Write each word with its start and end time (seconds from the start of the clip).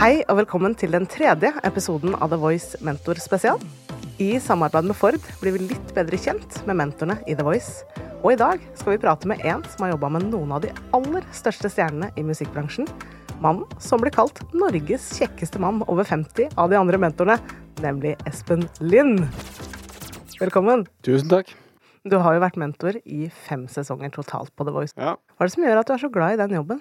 Hei 0.00 0.22
og 0.32 0.38
velkommen 0.38 0.72
til 0.80 0.94
den 0.94 1.04
tredje 1.04 1.50
episoden 1.68 2.14
av 2.24 2.30
The 2.32 2.38
Voice 2.40 2.78
Mentor 2.80 3.18
spesial. 3.20 3.58
I 4.16 4.38
samarbeid 4.40 4.86
med 4.88 4.96
Ford 4.96 5.18
blir 5.42 5.52
vi 5.52 5.66
litt 5.74 5.90
bedre 5.92 6.16
kjent 6.16 6.54
med 6.64 6.78
mentorene 6.78 7.18
i 7.28 7.34
The 7.36 7.44
Voice. 7.44 7.82
Og 8.22 8.30
i 8.32 8.38
dag 8.40 8.62
skal 8.80 8.94
vi 8.94 9.00
prate 9.02 9.28
med 9.28 9.42
en 9.44 9.60
som 9.68 9.84
har 9.84 9.90
jobba 9.92 10.08
med 10.14 10.30
noen 10.30 10.54
av 10.56 10.62
de 10.64 10.70
aller 10.96 11.26
største 11.36 11.68
stjernene 11.74 12.08
i 12.16 12.24
musikkbransjen. 12.24 12.88
Mannen 13.44 13.68
som 13.76 14.00
blir 14.00 14.14
kalt 14.14 14.40
Norges 14.56 15.10
kjekkeste 15.18 15.60
mann 15.60 15.82
over 15.84 16.08
50 16.08 16.56
av 16.56 16.72
de 16.72 16.78
andre 16.80 17.00
mentorene, 17.02 17.36
nemlig 17.84 18.14
Espen 18.30 18.64
Lind. 18.80 19.26
Velkommen. 20.40 20.86
Tusen 21.04 21.28
takk. 21.28 21.52
Du 22.08 22.16
har 22.24 22.38
jo 22.38 22.40
vært 22.46 22.56
mentor 22.56 22.96
i 23.04 23.28
fem 23.50 23.68
sesonger 23.68 24.16
totalt 24.16 24.56
på 24.56 24.64
The 24.64 24.72
Voice. 24.78 24.96
Ja. 24.96 25.18
Hva 25.36 25.44
er 25.44 25.52
det 25.52 25.56
som 25.58 25.68
gjør 25.68 25.82
at 25.82 25.92
du 25.92 25.94
er 25.98 26.02
så 26.06 26.12
glad 26.16 26.38
i 26.38 26.40
den 26.40 26.56
jobben? 26.56 26.80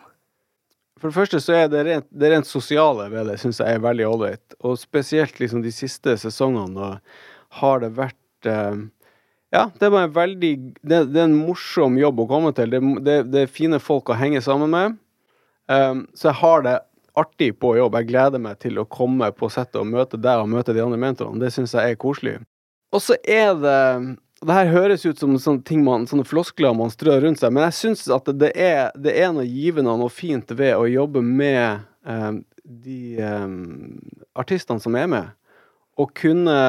For 1.00 1.10
det 1.10 1.16
første 1.16 1.40
så 1.44 1.56
er 1.56 1.68
det 1.72 1.84
rent, 1.88 2.08
det 2.12 2.32
rent 2.34 2.48
sosiale 2.48 3.08
ved 3.12 3.30
det 3.32 3.38
syns 3.42 3.62
jeg 3.62 3.78
er 3.78 3.84
veldig 3.84 4.08
ålreit. 4.10 4.56
Og 4.68 4.80
spesielt 4.80 5.40
liksom 5.40 5.64
de 5.64 5.72
siste 5.74 6.16
sesongene 6.20 6.98
har 7.60 7.84
det 7.84 7.94
vært 7.98 8.50
eh, 8.50 8.88
Ja, 9.56 9.64
det 9.82 9.90
var 9.90 10.06
en 10.06 10.14
veldig 10.14 10.52
det, 10.82 11.06
det, 11.10 11.18
er 11.18 11.26
en 11.26 11.40
morsom 11.40 11.98
jobb 11.98 12.20
å 12.22 12.28
komme 12.30 12.52
til. 12.58 12.76
Det, 12.76 12.82
det, 13.06 13.16
det 13.34 13.46
er 13.46 13.56
fine 13.56 13.80
folk 13.82 14.12
å 14.12 14.20
henge 14.20 14.44
sammen 14.46 14.70
med. 14.76 15.00
Um, 15.70 16.04
så 16.18 16.30
jeg 16.30 16.42
har 16.42 16.64
det 16.66 16.76
artig 17.18 17.52
på 17.62 17.76
jobb. 17.78 17.98
Jeg 17.98 18.10
gleder 18.12 18.42
meg 18.42 18.60
til 18.62 18.80
å 18.82 18.88
komme 18.90 19.32
på 19.36 19.50
settet 19.54 19.80
og 19.82 19.90
møte 19.90 20.20
deg 20.22 20.44
og 20.44 20.52
møte 20.52 20.76
de 20.76 20.84
andre 20.84 21.00
mentorene. 21.02 21.42
Det 21.42 21.52
syns 21.54 21.74
jeg 21.78 21.96
er 21.96 22.00
koselig. 22.00 22.38
Og 22.94 23.04
så 23.06 23.18
er 23.26 23.54
det 23.58 23.80
det 24.46 24.56
her 24.56 24.70
høres 24.72 25.06
ut 25.06 25.20
som 25.20 25.34
sånne, 25.42 25.64
ting 25.68 25.82
man, 25.84 26.06
sånne 26.08 26.28
floskler 26.28 26.76
man 26.78 26.92
strør 26.94 27.26
rundt 27.26 27.42
seg, 27.42 27.52
men 27.56 27.66
jeg 27.68 27.78
syns 27.80 28.06
at 28.14 28.30
det 28.40 28.54
er, 28.56 28.94
det 28.96 29.16
er, 29.20 29.34
noe 29.36 29.48
givende 29.48 29.92
og 29.92 30.04
noe 30.04 30.14
fint 30.14 30.54
ved 30.56 30.78
å 30.78 30.88
jobbe 30.90 31.24
med 31.26 31.82
eh, 32.08 32.30
de 32.64 33.02
eh, 33.20 33.48
artistene 34.40 34.84
som 34.84 34.96
er 35.00 35.10
med, 35.12 35.34
og 36.00 36.14
kunne 36.16 36.60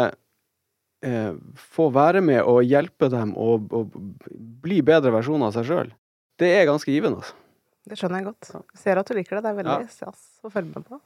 eh, 1.06 1.32
få 1.76 1.90
være 1.94 2.24
med 2.26 2.42
og 2.42 2.64
hjelpe 2.66 3.10
dem 3.12 3.36
å 3.38 3.60
bli 3.60 4.80
bedre 4.86 5.14
versjoner 5.14 5.50
av 5.50 5.58
seg 5.58 5.70
sjøl. 5.70 5.94
Det 6.40 6.50
er 6.56 6.68
ganske 6.68 6.90
givende, 6.90 7.22
altså. 7.22 7.36
Det 7.90 7.96
skjønner 7.98 8.20
jeg 8.20 8.28
godt. 8.28 8.50
Jeg 8.54 8.82
ser 8.82 9.00
at 9.00 9.08
du 9.08 9.16
liker 9.16 9.38
det. 9.38 9.42
Det 9.44 9.50
er 9.50 9.56
veldig 9.56 9.78
ja. 9.86 9.90
stas 9.90 10.44
å 10.44 10.50
følge 10.52 10.76
med 10.76 10.86
på. 10.86 10.98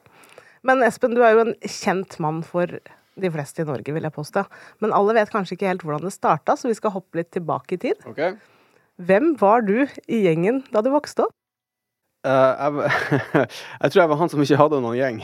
Men 0.67 0.83
Espen, 0.85 1.15
du 1.17 1.23
er 1.25 1.37
jo 1.37 1.45
en 1.45 1.55
kjent 1.61 2.17
mann 2.25 2.41
for 2.47 2.73
de 3.21 3.31
fleste 3.31 3.63
i 3.63 3.69
Norge, 3.69 3.95
vil 3.95 4.07
jeg 4.07 4.15
påstå. 4.15 4.45
Men 4.85 4.95
alle 4.97 5.15
vet 5.19 5.33
kanskje 5.33 5.59
ikke 5.59 5.71
helt 5.71 5.87
hvordan 5.87 6.05
det 6.07 6.15
starta, 6.15 6.57
så 6.59 6.71
vi 6.71 6.77
skal 6.79 6.95
hoppe 6.97 7.21
litt 7.21 7.31
tilbake 7.35 7.77
i 7.77 7.81
tid. 7.87 8.05
Okay. 8.11 8.35
Hvem 9.03 9.35
var 9.41 9.65
du 9.67 9.87
i 10.07 10.21
gjengen 10.27 10.63
da 10.75 10.83
du 10.85 10.93
vokste 10.95 11.27
opp? 11.27 11.35
Uh, 12.25 12.57
jeg, 12.57 12.93
jeg, 13.83 13.93
tror 13.93 14.01
jeg 14.01 14.11
var 14.15 14.21
han 14.23 14.31
som 14.33 14.45
ikke 14.45 14.61
hadde 14.61 14.81
noen 14.81 14.97
gjeng. 14.97 15.19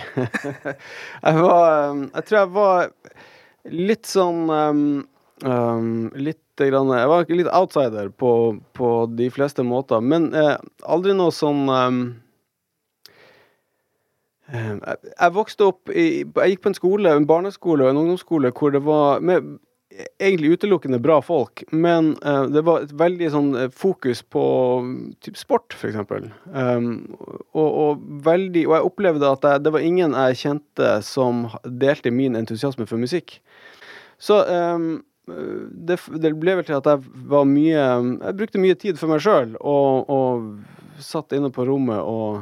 jeg 1.26 1.38
var 1.40 1.92
um, 1.94 2.02
Jeg 2.10 2.26
tror 2.28 2.38
jeg 2.38 2.50
var 2.58 2.90
litt 3.72 4.08
sånn 4.08 4.42
um, 4.52 4.82
um, 5.46 6.10
Litt 6.20 6.44
grann 6.60 6.92
Jeg 6.92 7.08
var 7.08 7.32
litt 7.32 7.48
outsider 7.56 8.10
på, 8.12 8.32
på 8.76 8.90
de 9.16 9.30
fleste 9.32 9.64
måter, 9.64 10.04
men 10.04 10.28
uh, 10.36 10.58
aldri 10.84 11.14
noe 11.16 11.32
sånn 11.32 11.62
um, 11.72 12.02
jeg 14.50 15.32
vokste 15.34 15.66
opp 15.70 15.90
i, 15.94 16.24
Jeg 16.24 16.54
gikk 16.54 16.62
på 16.64 16.70
en 16.72 16.78
skole, 16.78 17.10
en 17.14 17.26
barneskole 17.28 17.84
og 17.84 17.92
en 17.92 18.00
ungdomsskole 18.00 18.50
hvor 18.56 18.72
det 18.74 18.80
var 18.82 19.20
med, 19.22 19.58
egentlig 20.22 20.52
utelukkende 20.54 20.98
bra 21.02 21.18
folk, 21.22 21.64
men 21.70 22.12
uh, 22.26 22.46
det 22.50 22.62
var 22.66 22.84
et 22.84 22.92
veldig 22.96 23.30
sånn 23.34 23.50
eh, 23.58 23.68
fokus 23.74 24.22
på 24.22 24.44
typ 25.24 25.38
sport, 25.38 25.74
f.eks. 25.74 25.98
Um, 26.54 26.90
og, 27.52 27.68
og, 27.68 28.04
veldig 28.24 28.66
Og 28.68 28.74
jeg 28.76 28.88
opplevde 28.90 29.32
at 29.34 29.46
jeg, 29.46 29.64
det 29.66 29.74
var 29.74 29.86
ingen 29.86 30.16
jeg 30.16 30.40
kjente 30.44 30.92
som 31.06 31.48
delte 31.64 32.12
min 32.14 32.38
entusiasme 32.38 32.86
for 32.90 33.02
musikk. 33.02 33.40
Så 34.20 34.40
um, 34.46 34.92
det, 35.26 35.98
det, 36.18 36.32
ble 36.38 36.56
vel 36.58 36.66
til 36.66 36.78
at 36.78 36.88
jeg 36.90 37.26
var 37.30 37.44
mye 37.46 37.74
Jeg 37.78 38.36
brukte 38.38 38.62
mye 38.62 38.78
tid 38.78 38.98
for 38.98 39.12
meg 39.12 39.22
sjøl 39.22 39.52
og, 39.60 40.10
og 40.10 41.02
satt 41.02 41.36
inne 41.36 41.52
på 41.54 41.64
rommet 41.68 42.00
og 42.02 42.40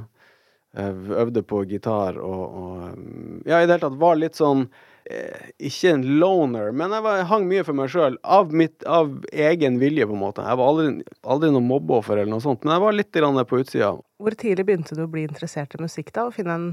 øvde 0.78 1.43
på 1.43 1.65
gitar 1.69 2.19
og, 2.22 2.44
og, 2.62 3.00
Ja, 3.49 3.61
i 3.61 3.66
det 3.66 3.75
hele 3.77 3.83
tatt 3.83 3.99
var 4.00 4.19
litt 4.19 4.39
sånn 4.39 4.66
eh, 5.11 5.50
Ikke 5.71 5.94
en 5.94 6.05
loner, 6.21 6.71
men 6.72 6.94
jeg, 6.94 7.05
var, 7.06 7.19
jeg 7.21 7.28
hang 7.33 7.49
mye 7.50 7.66
for 7.66 7.78
meg 7.78 7.93
sjøl. 7.93 8.19
Av, 8.22 8.53
av, 8.87 9.12
egen 9.33 9.78
vilje, 9.83 10.06
på 10.06 10.16
en 10.16 10.22
måte. 10.22 10.47
Jeg 10.47 10.61
var 10.61 10.72
aldri, 10.72 10.89
aldri 11.34 11.53
noen 11.55 11.69
mobbeoffer 11.71 12.19
eller 12.19 12.33
noe 12.34 12.44
sånt, 12.44 12.65
men 12.65 12.77
jeg 12.77 12.84
var 12.87 12.99
litt 12.99 13.21
på 13.50 13.62
utsida. 13.62 13.93
Hvor 14.22 14.39
tidlig 14.39 14.66
begynte 14.69 14.99
du 14.99 15.05
å 15.06 15.11
bli 15.11 15.27
interessert 15.28 15.75
i 15.75 15.83
musikk, 15.83 16.12
da, 16.12 16.28
og 16.28 16.37
finne 16.37 16.59
en 16.59 16.69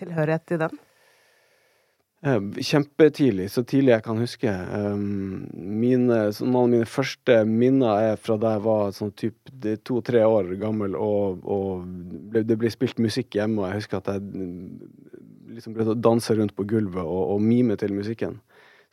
tilhørighet 0.00 0.48
til 0.50 0.64
den? 0.64 0.82
Eh, 2.22 2.42
kjempetidlig, 2.62 3.48
så 3.50 3.64
tidlig 3.66 3.96
jeg 3.96 4.04
kan 4.04 4.20
huske. 4.22 4.50
Um, 4.70 5.40
mine, 5.58 6.18
noen 6.38 6.58
av 6.60 6.68
mine 6.70 6.86
første 6.86 7.40
minner 7.50 8.12
er 8.12 8.20
fra 8.20 8.36
da 8.38 8.52
jeg 8.54 8.62
var 8.62 8.92
sånn 8.94 9.10
to-tre 9.82 10.22
år 10.22 10.52
gammel, 10.60 10.94
og, 10.94 11.42
og 11.42 12.36
det 12.36 12.58
ble 12.60 12.70
spilt 12.70 13.02
musikk 13.02 13.34
hjemme, 13.40 13.58
og 13.58 13.72
jeg 13.72 13.82
husker 13.82 13.98
at 13.98 14.12
jeg 14.12 14.22
liksom 15.56 15.74
ble 15.74 15.88
å 15.90 15.98
danse 15.98 16.36
rundt 16.38 16.54
på 16.54 16.68
gulvet 16.70 17.02
og, 17.02 17.34
og 17.34 17.42
mime 17.42 17.74
til 17.80 17.96
musikken. 17.96 18.38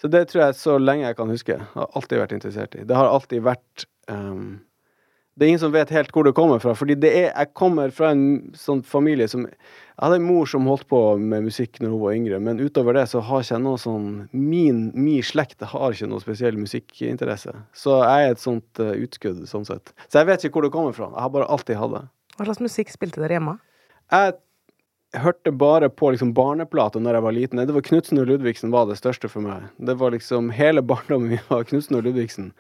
Så 0.01 0.09
det 0.09 0.25
tror 0.31 0.47
jeg 0.47 0.57
så 0.57 0.79
lenge 0.81 1.06
jeg 1.06 1.19
kan 1.19 1.29
huske. 1.29 1.59
Har 1.75 1.94
alltid 2.00 2.23
vært 2.23 2.34
interessert 2.40 2.79
i. 2.79 2.88
Det 2.88 2.97
har 2.97 3.11
alltid 3.11 3.46
vært 3.46 3.85
um, 4.09 4.57
det 5.38 5.45
er 5.45 5.51
ingen 5.53 5.62
som 5.62 5.72
vet 5.72 5.91
helt 5.94 6.09
hvor 6.12 6.25
det 6.28 6.34
kommer 6.35 6.59
fra. 6.59 6.73
fordi 6.75 6.97
det 7.00 7.12
er, 7.16 7.28
jeg 7.29 7.53
kommer 7.56 7.94
fra 7.95 8.09
en 8.12 8.23
sånn 8.57 8.81
familie 8.84 9.28
som 9.31 9.45
Jeg 9.45 10.06
hadde 10.06 10.17
en 10.19 10.28
mor 10.28 10.47
som 10.47 10.67
holdt 10.67 10.88
på 10.88 11.00
med 11.19 11.44
musikk 11.44 11.79
når 11.79 11.94
hun 11.94 12.01
var 12.01 12.16
yngre, 12.16 12.40
men 12.44 12.59
utover 12.59 12.95
det 12.95 13.06
så 13.12 13.19
har 13.23 13.44
ikke 13.44 13.56
jeg 13.56 13.63
noe 13.63 13.79
sånn 13.79 14.09
Min, 14.31 14.81
min 14.95 15.23
slekt 15.23 15.63
har 15.63 15.95
ikke 15.95 16.07
noe 16.12 16.23
spesiell 16.23 16.59
musikkinteresse. 16.59 17.56
Så 17.75 17.97
jeg 18.03 18.28
er 18.28 18.35
et 18.35 18.44
sånt 18.44 18.84
uh, 18.84 18.94
utskudd, 18.95 19.41
sånn 19.47 19.67
sett. 19.67 19.91
Så 20.07 20.22
jeg 20.22 20.29
vet 20.31 20.44
ikke 20.44 20.59
hvor 20.59 20.67
det 20.67 20.75
kommer 20.75 20.95
fra. 20.95 21.12
Jeg 21.12 21.23
har 21.25 21.34
bare 21.35 21.50
alltid 21.51 21.79
hatt 21.79 21.96
det. 21.96 22.06
Hva 22.38 22.47
slags 22.47 22.63
musikk 22.63 22.94
spilte 22.96 23.23
dere 23.23 23.40
hjemme? 23.40 23.57
Jeg 24.11 24.38
hørte 25.19 25.51
bare 25.51 25.90
på 25.90 26.11
liksom 26.13 26.31
barneplater 26.38 27.03
når 27.03 27.17
jeg 27.17 27.28
var 27.28 27.35
liten. 27.35 27.63
Det 27.67 27.75
var 27.75 27.88
Knutsen 27.88 28.22
og 28.22 28.29
Ludvigsen 28.29 28.72
var 28.72 28.88
det 28.88 29.00
største 29.00 29.31
for 29.31 29.44
meg. 29.44 29.67
Det 29.78 29.97
var 30.00 30.16
liksom 30.16 30.51
Hele 30.56 30.84
barndommen 30.85 31.35
min 31.35 31.47
var 31.50 31.67
Knutsen 31.67 32.00
og 32.00 32.07
Ludvigsen. 32.07 32.53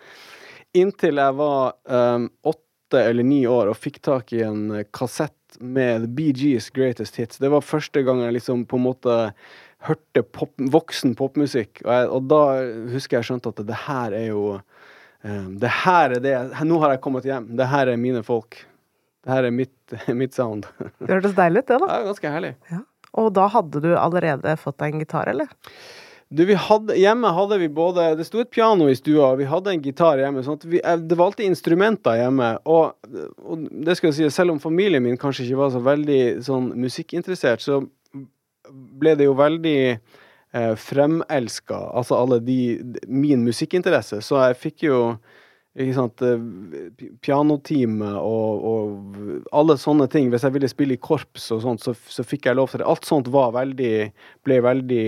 Inntil 0.77 1.17
jeg 1.17 1.35
var 1.39 1.73
um, 1.89 2.29
åtte 2.45 3.01
eller 3.01 3.25
ni 3.25 3.41
år 3.49 3.71
og 3.71 3.77
fikk 3.77 3.99
tak 4.05 4.33
i 4.33 4.43
en 4.45 4.69
eh, 4.73 4.85
kassett 4.93 5.33
med 5.59 6.17
Gees 6.17 6.69
Greatest 6.73 7.17
Hits. 7.17 7.41
Det 7.41 7.49
var 7.49 7.65
første 7.65 8.03
gang 8.05 8.21
jeg 8.21 8.35
liksom 8.37 8.65
på 8.69 8.77
en 8.77 8.85
måte 8.85 9.15
hørte 9.87 10.23
pop, 10.23 10.51
voksen 10.57 11.15
popmusikk. 11.17 11.81
Og, 11.85 11.91
jeg, 11.93 12.09
og, 12.09 12.27
da 12.29 12.41
husker 12.93 13.19
jeg 13.19 13.29
skjønte 13.29 13.53
at 13.53 13.61
det 13.65 13.79
her 13.87 14.15
er 14.17 14.27
jo 14.29 14.43
um, 14.57 15.55
Det 15.61 15.71
her 15.83 16.17
er 16.17 16.25
det 16.25 16.35
Nå 16.67 16.81
har 16.83 16.95
jeg 16.95 17.03
kommet 17.05 17.29
hjem. 17.29 17.49
Det 17.57 17.69
her 17.69 17.93
er 17.93 18.01
mine 18.01 18.21
folk. 18.25 18.61
Det 19.25 19.33
her 19.33 19.49
er 19.49 19.55
mitt, 19.55 19.97
mitt 20.21 20.37
sound. 20.37 20.69
Det 20.77 21.09
hørtes 21.09 21.37
deilig 21.37 21.63
ut, 21.63 21.71
det, 21.71 21.81
da. 21.81 21.89
Ja, 21.89 22.05
ganske 22.11 22.35
herlig. 22.35 22.53
Ja. 22.69 22.83
Og 23.17 23.33
da 23.33 23.47
hadde 23.49 23.81
du 23.81 23.89
allerede 23.97 24.53
fått 24.61 24.77
deg 24.81 24.93
en 24.93 25.01
gitar, 25.01 25.31
eller? 25.31 25.49
Du, 26.29 26.43
hadde, 26.55 26.93
hjemme 26.93 27.27
hadde 27.33 27.57
vi 27.57 27.67
både 27.73 28.11
Det 28.19 28.25
sto 28.27 28.43
et 28.43 28.51
piano 28.53 28.85
i 28.89 28.97
stua, 28.97 29.31
og 29.31 29.39
vi 29.39 29.47
hadde 29.49 29.71
en 29.73 29.81
gitar 29.81 30.19
hjemme. 30.21 30.43
sånn 30.45 30.59
at 30.59 30.65
vi, 30.69 30.81
eh, 30.83 30.97
Det 30.97 31.17
var 31.17 31.31
alltid 31.31 31.49
instrumenter 31.49 32.19
hjemme. 32.21 32.49
Og, 32.69 32.93
og, 33.41 33.65
det 33.71 33.97
skal 33.97 34.11
jeg 34.11 34.17
si, 34.19 34.29
selv 34.35 34.53
om 34.53 34.61
familien 34.61 35.03
min 35.03 35.17
kanskje 35.17 35.47
ikke 35.47 35.61
var 35.63 35.73
så 35.73 35.81
veldig 35.81 36.21
sånn 36.45 36.69
musikkinteressert, 36.77 37.65
så 37.65 37.81
ble 38.69 39.15
det 39.17 39.25
jo 39.25 39.33
veldig 39.33 39.79
eh, 39.89 40.75
fremelska, 40.77 41.79
altså 41.97 42.19
alle 42.21 42.39
de 42.45 42.59
Min 43.07 43.41
musikkinteresse. 43.47 44.21
Så 44.21 44.37
jeg 44.43 44.61
fikk 44.61 44.85
jo 44.85 44.99
ikke 45.77 45.93
sant, 45.93 46.21
eh, 46.25 47.05
pianotime 47.21 48.09
og, 48.17 48.63
og, 48.65 49.19
alle 49.53 49.75
sånne 49.77 50.07
ting. 50.11 50.31
Hvis 50.33 50.45
jeg 50.47 50.55
ville 50.55 50.69
spille 50.71 50.97
i 50.97 51.01
korps 51.01 51.49
og 51.53 51.61
sånt, 51.65 51.83
så, 51.85 51.93
så 51.93 52.25
fikk 52.25 52.49
jeg 52.49 52.57
lov 52.57 52.71
til 52.71 52.81
det. 52.81 52.87
Alt 52.89 53.05
sånt 53.07 53.29
var 53.31 53.53
veldig, 53.53 53.93
ble 54.47 54.59
veldig 54.65 55.05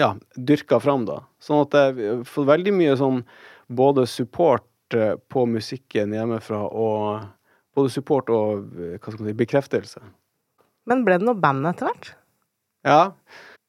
ja, 0.00 0.14
dyrka 0.36 0.80
fram 0.80 1.04
da. 1.10 1.20
Sånn 1.44 1.66
at 1.66 1.76
jeg 1.76 2.18
får 2.30 2.50
veldig 2.54 2.74
mye 2.80 2.96
sånn 3.00 3.22
både 3.68 4.08
support 4.08 4.96
eh, 4.96 5.14
på 5.28 5.46
musikken 5.50 6.16
hjemmefra 6.16 6.64
og 6.64 7.28
både 7.76 7.92
support 7.92 8.30
og 8.32 8.70
hva 8.72 9.00
skal 9.02 9.20
man 9.20 9.32
si, 9.32 9.40
bekreftelse. 9.44 10.04
Men 10.88 11.04
ble 11.04 11.20
det 11.20 11.28
noe 11.28 11.40
band 11.40 11.68
etter 11.68 11.90
hvert? 11.90 12.14
Ja 12.84 13.00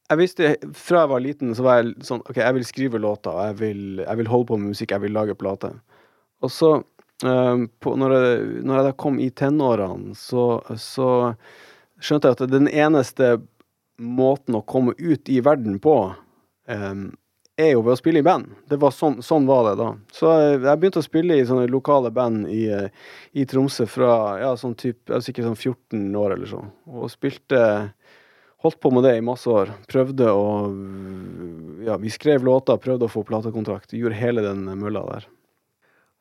jeg 0.10 0.22
visste 0.22 0.52
Fra 0.78 1.04
jeg 1.04 1.12
var 1.12 1.24
liten, 1.24 1.54
så 1.58 1.66
var 1.66 1.80
jeg 1.80 1.96
sånn 2.06 2.24
OK, 2.26 2.38
jeg 2.42 2.58
vil 2.58 2.68
skrive 2.68 3.02
låter, 3.02 3.40
jeg 3.50 3.60
vil, 3.62 3.84
jeg 4.04 4.22
vil 4.22 4.30
holde 4.32 4.50
på 4.52 4.60
med 4.60 4.76
musikk, 4.76 4.94
jeg 4.94 5.06
vil 5.06 5.16
lage 5.16 5.38
plate. 5.40 5.72
Og 6.46 6.52
så, 6.54 6.72
um, 7.26 7.66
på, 7.82 7.96
når, 7.98 8.16
jeg, 8.16 8.46
når, 8.62 8.78
jeg, 8.78 8.86
da 8.90 8.94
kom 9.02 9.20
i 9.24 9.32
tenårene, 9.34 10.14
så, 10.20 10.46
så, 10.82 11.10
skjønte 12.04 12.30
jeg 12.30 12.38
at 12.38 12.52
den 12.52 12.68
eneste 12.70 13.38
måten 14.04 14.58
å 14.58 14.66
komme 14.68 14.94
ut 15.00 15.30
i 15.32 15.40
verden 15.42 15.80
på, 15.82 15.96
um, 16.70 17.06
er 17.56 17.72
jo 17.72 17.86
ved 17.86 17.96
å 17.96 17.98
spille 17.98 18.20
i 18.20 18.26
band. 18.26 18.50
Var 18.68 18.92
sånn, 18.92 19.22
sånn 19.24 19.46
var 19.48 19.70
det 19.70 19.76
da. 19.80 19.90
Så 20.14 20.28
jeg, 20.28 20.58
jeg 20.66 20.80
begynte 20.82 21.00
å 21.00 21.06
spille 21.06 21.38
i 21.40 21.46
sånne 21.48 21.70
lokale 21.72 22.12
band 22.14 22.50
i, 22.52 22.66
i 23.32 23.46
Tromsø 23.48 23.88
fra 23.90 24.12
ja, 24.42 24.50
sånn 24.60 24.76
typ, 24.76 25.00
jeg 25.08 25.16
var 25.16 25.24
sikkert 25.24 25.48
sånn 25.48 25.62
14 25.62 26.20
år 26.20 26.36
eller 26.36 26.52
sånn, 26.52 26.74
og 26.92 27.08
spilte 27.14 27.62
holdt 28.66 28.82
på 28.82 28.92
med 28.94 29.06
det 29.06 29.16
i 29.20 29.24
masse 29.26 29.50
år. 29.52 29.74
Prøvde 29.92 30.32
å 30.34 30.46
Ja, 31.86 32.00
vi 32.02 32.10
skrev 32.10 32.44
låter, 32.44 32.80
prøvde 32.82 33.06
å 33.06 33.12
få 33.12 33.22
platekontrakt. 33.28 33.94
Gjorde 33.94 34.18
hele 34.18 34.42
den 34.42 34.66
mølla 34.80 35.04
der. 35.06 35.28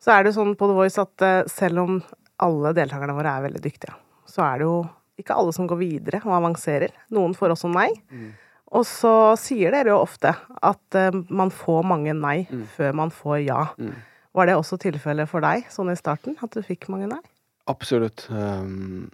Så 0.03 0.13
er 0.13 0.27
det 0.27 0.35
sånn 0.37 0.53
på 0.61 0.69
The 0.69 0.77
Voice 0.77 1.01
at 1.01 1.25
uh, 1.25 1.47
selv 1.49 1.81
om 1.81 2.01
alle 2.45 2.75
deltakerne 2.77 3.15
våre 3.17 3.33
er 3.33 3.47
veldig 3.47 3.63
dyktige, 3.65 3.95
så 4.29 4.43
er 4.45 4.61
det 4.61 4.67
jo 4.69 4.79
ikke 5.23 5.37
alle 5.39 5.55
som 5.57 5.69
går 5.71 5.79
videre 5.81 6.21
og 6.27 6.35
avanserer. 6.37 6.93
Noen 7.15 7.33
får 7.39 7.55
også 7.55 7.71
nei. 7.73 7.89
Mm. 8.13 8.35
Og 8.75 8.85
så 8.89 9.15
sier 9.41 9.73
dere 9.73 9.95
jo 9.95 10.03
ofte 10.03 10.35
at 10.35 10.99
uh, 10.99 11.17
man 11.33 11.53
får 11.55 11.89
mange 11.89 12.13
nei 12.19 12.43
mm. 12.51 12.67
før 12.75 13.01
man 13.01 13.15
får 13.15 13.39
ja. 13.47 13.63
Mm. 13.79 13.95
Var 14.35 14.51
det 14.51 14.59
også 14.59 14.81
tilfellet 14.83 15.31
for 15.31 15.47
deg 15.47 15.71
sånn 15.73 15.93
i 15.93 15.97
starten, 15.97 16.37
at 16.43 16.53
du 16.53 16.61
fikk 16.67 16.91
mange 16.93 17.09
nei? 17.09 17.23
Absolutt. 17.71 18.27
Um, 18.29 19.09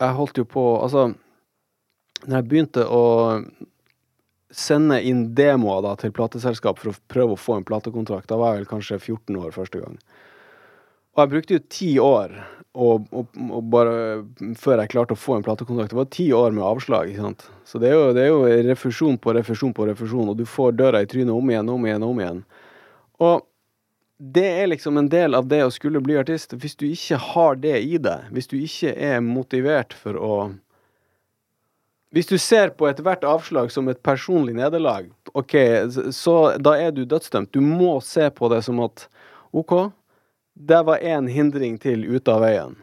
jeg 0.00 0.16
holdt 0.16 0.40
jo 0.40 0.44
på 0.48 0.64
Altså 0.82 1.10
når 2.26 2.36
jeg 2.36 2.48
begynte 2.50 2.86
å 2.86 3.04
sende 4.50 4.98
inn 5.06 5.28
demoer 5.38 5.84
da, 5.86 5.94
til 5.98 6.12
plateselskap 6.14 6.80
for 6.80 6.92
å 6.92 6.98
prøve 7.12 7.36
å 7.36 7.40
få 7.40 7.58
en 7.58 7.66
platekontrakt, 7.66 8.28
da 8.30 8.38
var 8.40 8.54
jeg 8.54 8.64
vel 8.64 8.72
kanskje 8.72 8.98
14 8.98 9.38
år 9.38 9.54
første 9.54 9.82
gang. 9.82 10.00
Og 11.14 11.22
jeg 11.22 11.32
brukte 11.34 11.56
jo 11.56 11.66
ti 11.70 11.90
år 12.02 12.34
og, 12.70 13.06
og, 13.10 13.30
og 13.50 13.70
bare 13.72 13.94
før 14.58 14.82
jeg 14.82 14.92
klarte 14.92 15.16
å 15.16 15.18
få 15.18 15.36
en 15.36 15.46
platekontrakt. 15.46 15.90
Det 15.90 15.98
var 15.98 16.10
ti 16.14 16.28
år 16.34 16.54
med 16.54 16.66
avslag. 16.66 17.10
ikke 17.10 17.26
sant? 17.26 17.46
Så 17.66 17.80
det 17.82 17.90
er, 17.90 17.96
jo, 17.98 18.10
det 18.14 18.24
er 18.24 18.30
jo 18.30 18.66
refusjon 18.70 19.18
på 19.18 19.34
refusjon 19.34 19.74
på 19.74 19.88
refusjon, 19.90 20.30
og 20.30 20.38
du 20.38 20.46
får 20.46 20.76
døra 20.78 21.02
i 21.02 21.08
trynet 21.10 21.34
om 21.34 21.50
igjen, 21.50 21.72
om 21.74 21.86
igjen, 21.86 22.06
om 22.06 22.22
igjen. 22.22 22.42
Og 23.20 23.46
det 24.20 24.46
er 24.60 24.70
liksom 24.70 25.00
en 25.00 25.08
del 25.10 25.34
av 25.34 25.48
det 25.50 25.62
å 25.64 25.72
skulle 25.74 26.02
bli 26.04 26.18
artist. 26.20 26.52
Hvis 26.52 26.76
du 26.78 26.86
ikke 26.86 27.18
har 27.32 27.58
det 27.58 27.78
i 27.82 27.98
deg, 27.98 28.28
hvis 28.30 28.50
du 28.50 28.58
ikke 28.60 28.92
er 28.94 29.22
motivert 29.24 29.96
for 29.96 30.18
å 30.20 30.34
hvis 32.10 32.26
du 32.26 32.36
ser 32.42 32.72
på 32.74 32.88
ethvert 32.90 33.22
avslag 33.26 33.70
som 33.70 33.88
et 33.88 34.00
personlig 34.02 34.56
nederlag, 34.58 35.10
OK, 35.38 35.54
så 36.14 36.36
da 36.58 36.74
er 36.82 36.90
du 36.94 37.04
dødsdømt. 37.06 37.52
Du 37.54 37.62
må 37.62 38.00
se 38.02 38.26
på 38.34 38.50
det 38.50 38.64
som 38.66 38.80
at 38.82 39.06
OK, 39.54 39.92
det 40.54 40.80
var 40.86 40.98
én 40.98 41.30
hindring 41.30 41.78
til 41.78 42.02
ute 42.10 42.34
av 42.34 42.42
veien. 42.42 42.74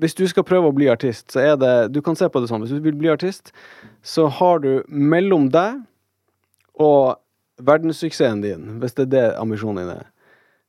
Hvis 0.00 0.16
du 0.16 0.26
skal 0.28 0.44
prøve 0.48 0.68
å 0.68 0.76
bli 0.76 0.88
artist, 0.92 1.26
så 1.32 1.42
er 1.42 1.56
det 1.60 1.92
Du 1.92 2.00
kan 2.04 2.16
se 2.16 2.28
på 2.28 2.40
det 2.40 2.48
sånn. 2.48 2.62
Hvis 2.64 2.76
du 2.76 2.84
vil 2.84 2.96
bli 2.96 3.10
artist, 3.12 3.52
så 4.00 4.28
har 4.32 4.60
du 4.64 4.84
mellom 4.88 5.50
deg 5.52 5.82
og 6.80 7.20
verdenssuksessen 7.60 8.40
din, 8.44 8.78
hvis 8.80 8.96
det 8.96 9.08
er 9.08 9.12
det 9.12 9.26
ambisjonen 9.40 9.82
din 9.82 9.92
er, 9.98 10.06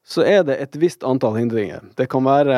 så 0.07 0.23
er 0.25 0.41
det 0.43 0.55
et 0.57 0.75
visst 0.81 1.03
antall 1.05 1.35
hindringer. 1.37 1.83
Det 1.95 2.07
kan 2.09 2.25
være 2.25 2.57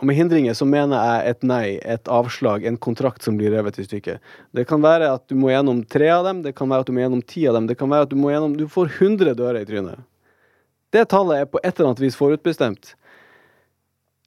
Og 0.00 0.04
med 0.08 0.16
hindringer 0.16 0.54
så 0.56 0.64
mener 0.64 0.96
jeg 0.96 1.30
et 1.30 1.42
nei, 1.46 1.78
et 1.84 2.08
avslag, 2.08 2.64
en 2.64 2.78
kontrakt 2.80 3.22
som 3.22 3.36
blir 3.36 3.52
revet 3.52 3.78
i 3.78 3.84
stykker. 3.84 4.18
Det 4.56 4.64
kan 4.68 4.82
være 4.82 5.12
at 5.18 5.26
du 5.28 5.36
må 5.36 5.52
gjennom 5.52 5.84
tre 5.84 6.08
av 6.14 6.24
dem, 6.24 6.42
det 6.42 6.54
kan 6.56 6.70
være 6.70 6.86
at 6.86 6.88
du 6.88 6.94
må 6.96 7.04
gjennom 7.04 7.22
ti 7.22 7.44
av 7.48 7.58
dem, 7.58 7.68
det 7.68 7.76
kan 7.78 7.92
være 7.92 8.08
at 8.08 8.14
du 8.14 8.16
må 8.16 8.32
gjennom 8.32 8.56
Du 8.56 8.66
får 8.68 8.94
100 8.98 9.36
dører 9.36 9.60
i 9.60 9.68
trynet. 9.68 10.00
Det 10.90 11.04
tallet 11.12 11.42
er 11.42 11.50
på 11.50 11.60
et 11.62 11.74
eller 11.74 11.90
annet 11.90 12.02
vis 12.06 12.16
forutbestemt. 12.16 12.94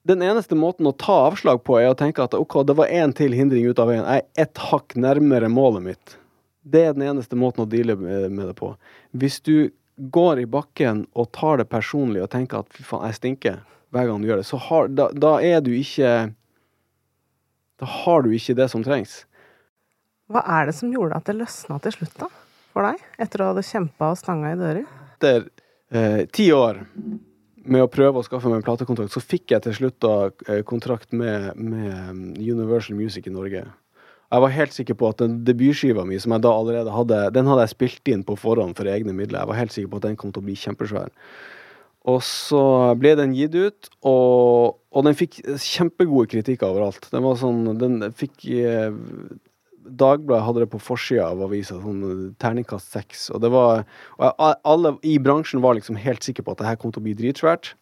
Den 0.06 0.22
eneste 0.22 0.54
måten 0.58 0.86
å 0.86 0.94
ta 0.98 1.28
avslag 1.28 1.62
på, 1.66 1.76
er 1.78 1.90
å 1.90 1.98
tenke 1.98 2.22
at 2.22 2.34
ok, 2.34 2.62
det 2.66 2.78
var 2.78 2.90
én 2.90 3.12
til 3.14 3.34
hindring 3.34 3.68
ut 3.70 3.78
av 3.82 3.90
veien. 3.90 4.06
Jeg 4.06 4.22
er 4.22 4.46
ett 4.46 4.62
hakk 4.70 4.94
nærmere 4.98 5.50
målet 5.50 5.86
mitt. 5.90 6.16
Det 6.62 6.86
er 6.86 6.94
den 6.94 7.06
eneste 7.10 7.38
måten 7.38 7.64
å 7.64 7.70
deale 7.70 7.96
med 7.98 8.42
det 8.46 8.54
på. 8.58 8.72
Hvis 9.18 9.40
du 9.42 9.70
går 9.96 10.42
i 10.42 10.46
bakken 10.48 11.06
og 11.12 11.30
tar 11.36 11.60
det 11.60 11.68
personlig 11.70 12.22
og 12.24 12.30
tenker 12.32 12.62
at 12.62 12.70
fy 12.72 12.84
faen, 12.86 13.06
jeg 13.10 13.18
stinker 13.18 13.58
hver 13.92 14.08
gang 14.08 14.22
du 14.22 14.30
gjør 14.30 14.40
det, 14.40 14.48
så 14.48 14.60
har, 14.68 14.88
da, 14.88 15.10
da, 15.12 15.34
er 15.44 15.60
du 15.60 15.72
ikke 15.76 16.32
Da 17.82 17.88
har 17.88 18.22
du 18.24 18.30
ikke 18.32 18.54
det 18.56 18.70
som 18.72 18.84
trengs. 18.84 19.24
Hva 20.32 20.44
er 20.60 20.70
det 20.70 20.76
som 20.78 20.92
gjorde 20.92 21.18
at 21.18 21.26
det 21.28 21.34
løsna 21.36 21.76
til 21.82 21.96
slutt, 21.96 22.14
da? 22.22 22.28
For 22.72 22.86
deg? 22.86 23.02
Etter 23.20 23.42
å 23.42 23.50
ha 23.50 23.64
kjempa 23.66 24.12
og 24.14 24.20
stanga 24.20 24.54
i 24.54 24.56
dører? 24.60 24.86
Etter 25.18 25.44
eh, 25.92 26.22
ti 26.32 26.46
år 26.56 26.80
med 27.62 27.84
å 27.84 27.90
prøve 27.90 28.22
å 28.22 28.26
skaffe 28.26 28.48
meg 28.48 28.60
en 28.60 28.66
platekontrakt, 28.66 29.12
så 29.12 29.20
fikk 29.22 29.52
jeg 29.52 29.64
til 29.66 29.76
slutt 29.76 29.98
da 30.02 30.14
eh, 30.48 30.62
kontrakt 30.66 31.12
med, 31.12 31.52
med 31.58 32.38
Universal 32.38 32.96
Music 32.96 33.28
i 33.28 33.34
Norge. 33.34 33.66
Jeg 34.32 34.40
var 34.40 34.54
helt 34.54 34.72
sikker 34.72 34.96
på 34.96 35.10
at 35.12 35.18
den 35.20 35.40
debutskiva 35.44 36.06
mi, 36.08 36.16
som 36.22 36.32
jeg 36.32 36.44
da 36.46 36.52
allerede 36.56 36.92
hadde, 36.94 37.18
den 37.36 37.48
hadde 37.50 37.66
jeg 37.66 37.74
spilt 37.74 38.08
inn 38.08 38.22
på 38.24 38.38
forhånd 38.40 38.78
for 38.78 38.88
egne 38.88 39.12
midler. 39.12 39.42
Jeg 39.42 39.50
var 39.50 39.58
helt 39.58 39.74
sikker 39.74 39.90
på 39.92 40.00
at 40.00 40.06
den 40.06 40.16
kom 40.20 40.32
til 40.32 40.40
å 40.40 40.46
bli 40.46 40.56
kjempesvær. 40.56 41.12
Og 42.08 42.18
så 42.26 42.62
ble 42.98 43.12
den 43.20 43.34
gitt 43.36 43.54
ut, 43.54 43.90
og, 44.08 44.78
og 44.90 45.06
den 45.06 45.18
fikk 45.18 45.38
kjempegode 45.60 46.32
kritikker 46.32 46.72
overalt. 46.72 47.06
Den 47.12 47.26
var 47.26 47.36
sånn 47.38 47.76
Den 47.78 48.08
fikk 48.16 48.48
eh, 48.48 48.90
Dagbladet 49.82 50.46
hadde 50.46 50.62
det 50.62 50.70
på 50.70 50.80
forsida 50.80 51.28
av 51.32 51.40
avisa, 51.42 51.76
sånn 51.82 52.32
terningkast 52.40 52.94
seks. 52.94 53.26
Og 53.34 53.42
det 53.42 53.50
var 53.52 53.82
og 54.16 54.42
alle 54.64 54.94
i 55.06 55.16
bransjen 55.20 55.62
var 55.62 55.74
liksom 55.76 55.98
helt 55.98 56.22
sikre 56.24 56.46
på 56.46 56.54
at 56.54 56.62
det 56.62 56.68
her 56.70 56.78
kom 56.80 56.94
til 56.94 57.02
å 57.02 57.06
bli 57.08 57.16
dritsvært. 57.18 57.74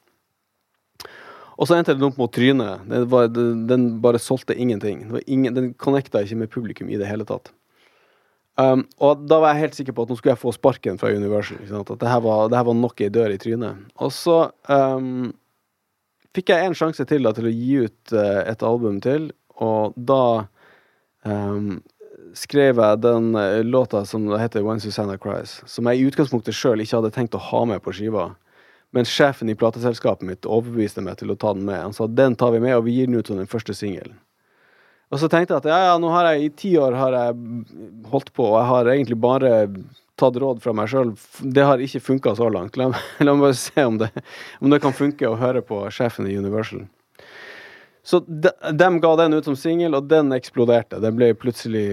Og 1.61 1.69
så 1.69 1.77
endte 1.77 1.93
den 1.93 2.09
opp 2.09 2.17
mot 2.17 2.33
trynet. 2.33 2.87
Var, 3.13 3.33
den, 3.69 3.89
bare 4.01 4.21
solgte 4.23 4.57
ingenting. 4.57 5.05
Ingen, 5.27 5.57
den 5.57 5.73
connecta 5.77 6.23
ikke 6.25 6.39
med 6.41 6.53
publikum 6.53 6.89
i 6.89 6.97
det 7.01 7.09
hele 7.09 7.27
tatt. 7.29 7.53
Um, 8.61 8.83
og 9.01 9.23
da 9.29 9.39
var 9.41 9.55
jeg 9.55 9.65
helt 9.65 9.77
sikker 9.79 9.95
på 9.97 10.05
at 10.05 10.11
nå 10.11 10.17
skulle 10.19 10.35
jeg 10.35 10.41
få 10.41 10.53
sparken 10.57 10.99
fra 11.01 11.13
Universal. 11.13 11.61
At 11.81 11.93
det 12.01 12.09
her, 12.09 12.25
var, 12.25 12.49
var 12.51 12.77
nok 12.77 13.05
ei 13.05 13.13
dør 13.13 13.33
i 13.33 13.39
trynet. 13.41 13.85
Og 14.01 14.13
så 14.13 14.39
um, 14.73 15.31
fikk 16.37 16.53
jeg 16.53 16.67
en 16.67 16.77
sjanse 16.77 17.07
til 17.09 17.29
da, 17.29 17.35
til 17.37 17.49
å 17.49 17.55
gi 17.55 17.79
ut 17.87 18.17
uh, 18.17 18.43
et 18.49 18.65
album 18.67 19.01
til, 19.05 19.31
og 19.61 19.97
da 19.97 20.47
um, 21.29 21.81
skrev 22.37 22.81
jeg 22.81 23.03
den 23.05 23.33
uh, 23.37 23.61
låta 23.67 24.05
som 24.09 24.29
heter 24.41 24.65
When 24.67 24.81
Susanna 24.83 25.19
Cries, 25.21 25.59
som 25.69 25.89
jeg 25.89 26.01
i 26.01 26.11
utgangspunktet 26.11 26.57
sjøl 26.57 26.85
ikke 26.85 27.01
hadde 27.01 27.15
tenkt 27.17 27.37
å 27.39 27.45
ha 27.51 27.65
med 27.69 27.85
på 27.85 27.95
skiva. 27.97 28.31
Men 28.97 29.07
sjefen 29.07 29.51
i 29.51 29.55
plateselskapet 29.59 30.27
mitt 30.27 30.49
overbeviste 30.49 31.03
meg 31.05 31.21
til 31.21 31.31
å 31.31 31.39
ta 31.39 31.53
den 31.55 31.67
med. 31.69 31.79
Han 31.79 31.95
sa 31.95 32.09
den 32.11 32.35
tar 32.39 32.55
vi 32.57 32.63
med, 32.63 32.75
og 32.77 32.89
vi 32.89 32.97
gir 32.99 33.11
den 33.11 33.21
ut 33.21 33.31
som 33.31 33.39
den 33.39 33.51
første 33.51 33.77
singelen. 33.77 34.19
Og 35.11 35.19
så 35.19 35.27
tenkte 35.31 35.57
jeg 35.57 35.65
at 35.65 35.71
ja, 35.71 35.79
ja, 35.91 35.95
nå 35.99 36.11
har 36.15 36.29
jeg 36.31 36.45
i 36.45 36.53
ti 36.55 36.71
år 36.79 36.95
har 36.99 37.17
jeg 37.17 37.39
holdt 38.13 38.31
på, 38.35 38.47
og 38.47 38.61
jeg 38.61 38.69
har 38.69 38.91
egentlig 38.93 39.19
bare 39.23 39.51
tatt 40.21 40.37
råd 40.39 40.61
fra 40.63 40.75
meg 40.77 40.91
sjøl. 40.91 41.11
Det 41.43 41.65
har 41.67 41.83
ikke 41.83 42.03
funka 42.05 42.35
så 42.39 42.51
langt. 42.53 42.79
La, 42.79 42.91
la 43.27 43.35
meg 43.35 43.49
bare 43.49 43.59
se 43.59 43.87
om 43.87 43.99
det, 43.99 44.11
om 44.61 44.71
det 44.71 44.83
kan 44.85 44.95
funke 44.95 45.31
å 45.31 45.39
høre 45.41 45.65
på 45.67 45.83
sjefen 45.95 46.31
i 46.31 46.37
Universal. 46.39 46.85
Så 48.03 48.21
de, 48.21 48.51
de, 48.73 49.01
ga 49.01 49.17
den 49.17 49.35
ut 49.37 49.45
som 49.45 49.57
singel, 49.57 49.95
og 49.95 50.09
den 50.09 50.33
eksploderte. 50.33 51.01
Den 51.05 51.17
ble 51.19 51.31
plutselig 51.37 51.85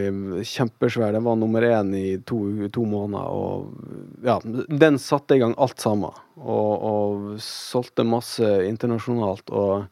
kjempesvær. 0.48 1.12
Den 1.14 1.26
var 1.26 1.36
nummer 1.40 1.66
én 1.68 1.92
i 1.98 2.06
to, 2.24 2.40
to, 2.74 2.86
måneder. 2.88 3.28
Og 3.28 4.24
ja, 4.26 4.38
den 4.72 5.00
satte 5.04 5.36
i 5.36 5.42
gang 5.44 5.56
alt 5.60 5.84
sammen. 5.84 6.16
Og, 6.40 6.72
og 6.92 7.28
solgte 7.44 8.08
masse 8.08 8.54
internasjonalt. 8.70 9.52
Og, 9.52 9.88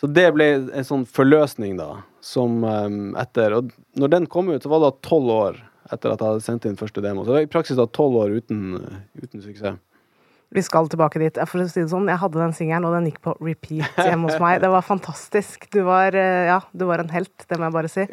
så 0.00 0.10
det 0.10 0.26
ble 0.34 0.50
en 0.74 0.86
sånn 0.86 1.06
forløsning, 1.06 1.78
da, 1.78 2.00
som 2.24 2.64
um, 2.64 3.02
etter 3.20 3.54
Og 3.60 3.70
når 4.00 4.14
den 4.16 4.30
kom 4.32 4.50
ut, 4.50 4.62
så 4.64 4.72
var 4.72 4.82
det 4.86 4.96
tolv 5.06 5.30
år 5.36 5.60
etter 5.90 6.12
at 6.12 6.20
jeg 6.22 6.32
hadde 6.32 6.44
sendt 6.44 6.66
inn 6.66 6.78
første 6.78 7.02
demo. 7.04 7.22
Så 7.22 7.30
det 7.30 7.38
var 7.38 7.46
i 7.46 7.52
praksis 7.52 7.78
da 7.78 7.86
tolv 7.86 8.18
år 8.24 8.34
uten, 8.40 8.74
uten 9.22 9.42
suksess. 9.42 9.78
Vi 10.50 10.62
skal 10.66 10.88
tilbake 10.90 11.20
dit. 11.22 11.36
For 11.46 11.62
å 11.62 11.66
si 11.70 11.78
det 11.78 11.92
sånn, 11.92 12.08
jeg 12.10 12.18
hadde 12.18 12.40
den 12.40 12.54
singelen, 12.56 12.86
og 12.88 12.96
den 12.96 13.06
gikk 13.06 13.20
på 13.22 13.36
repeat 13.38 13.98
hjemme 14.02 14.26
hos 14.26 14.40
meg. 14.42 14.58
Det 14.64 14.70
var 14.72 14.82
fantastisk. 14.82 15.68
Du 15.70 15.84
var, 15.86 16.16
eh, 16.18 16.48
ja, 16.48 16.58
du 16.74 16.86
var 16.88 17.02
en 17.02 17.12
helt, 17.14 17.34
det 17.46 17.58
må 17.58 17.68
jeg 17.68 17.76
bare 17.76 17.92
si. 17.92 18.06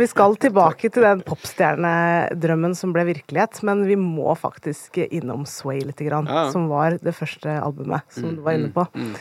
Vi 0.00 0.08
skal 0.08 0.38
tilbake 0.40 0.88
til 0.88 1.04
den 1.04 1.20
popstjernedrømmen 1.28 2.76
som 2.78 2.94
ble 2.96 3.04
virkelighet, 3.10 3.60
men 3.68 3.84
vi 3.88 3.98
må 4.00 4.32
faktisk 4.40 4.96
innom 5.04 5.44
Sway 5.48 5.82
litt, 5.84 6.00
grann, 6.08 6.30
ja. 6.30 6.46
som 6.54 6.70
var 6.72 6.96
det 7.02 7.12
første 7.16 7.58
albumet 7.60 8.06
som 8.14 8.30
mm, 8.30 8.34
du 8.38 8.42
var 8.46 8.56
inne 8.56 8.72
på. 8.72 8.86
Mm, 8.94 9.12
mm. 9.12 9.14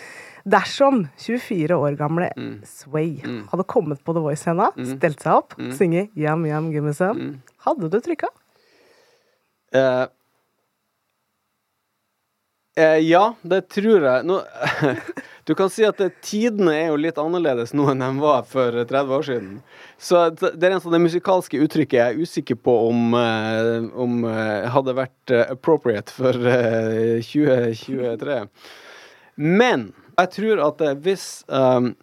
Dersom 0.47 1.01
24 1.19 1.75
år 1.75 1.97
gamle 1.99 2.29
mm. 2.37 2.51
Sway 2.63 3.17
mm. 3.25 3.39
hadde 3.51 3.65
kommet 3.67 3.99
på 4.05 4.15
The 4.15 4.23
Voice-scena, 4.23 4.69
mm. 4.77 4.91
stelt 4.93 5.25
seg 5.25 5.41
opp, 5.41 5.57
mm. 5.59 5.73
synge 5.75 6.07
Yam 6.15 6.45
Yam 6.47 6.69
Gimme 6.71 6.93
Some, 6.95 7.33
hadde 7.65 7.89
du 7.91 7.99
trykka? 8.05 8.31
Uh, 9.75 10.07
Eh, 12.77 12.98
ja, 12.98 13.34
det 13.41 13.62
tror 13.74 14.03
jeg. 14.05 14.25
Nå, 14.29 14.36
du 15.50 15.51
kan 15.57 15.69
si 15.74 15.81
at 15.88 15.98
det, 15.98 16.12
tidene 16.22 16.75
er 16.77 16.91
jo 16.91 17.00
litt 17.01 17.17
annerledes 17.17 17.72
nå 17.74 17.88
enn 17.89 18.03
de 18.03 18.10
var 18.22 18.43
for 18.46 18.75
30 18.77 19.13
år 19.17 19.24
siden. 19.25 19.55
Så 19.98 20.27
det 20.38 20.62
er 20.62 20.75
en 20.75 20.84
sånn 20.84 20.93
det 20.93 21.01
musikalske 21.01 21.57
uttrykket 21.65 21.98
jeg 21.98 22.13
er 22.13 22.19
usikker 22.22 22.60
på 22.62 22.75
om, 22.91 23.15
eh, 23.17 23.88
om 23.98 24.19
eh, 24.29 24.67
hadde 24.69 24.93
vært 25.00 25.34
eh, 25.34 25.48
appropriate 25.55 26.13
for 26.13 26.38
2023. 26.38 28.38
Men 29.41 29.88
jeg 30.19 30.31
tror 30.36 30.62
at 30.67 30.84
hvis 31.01 31.25
um, 31.50 31.96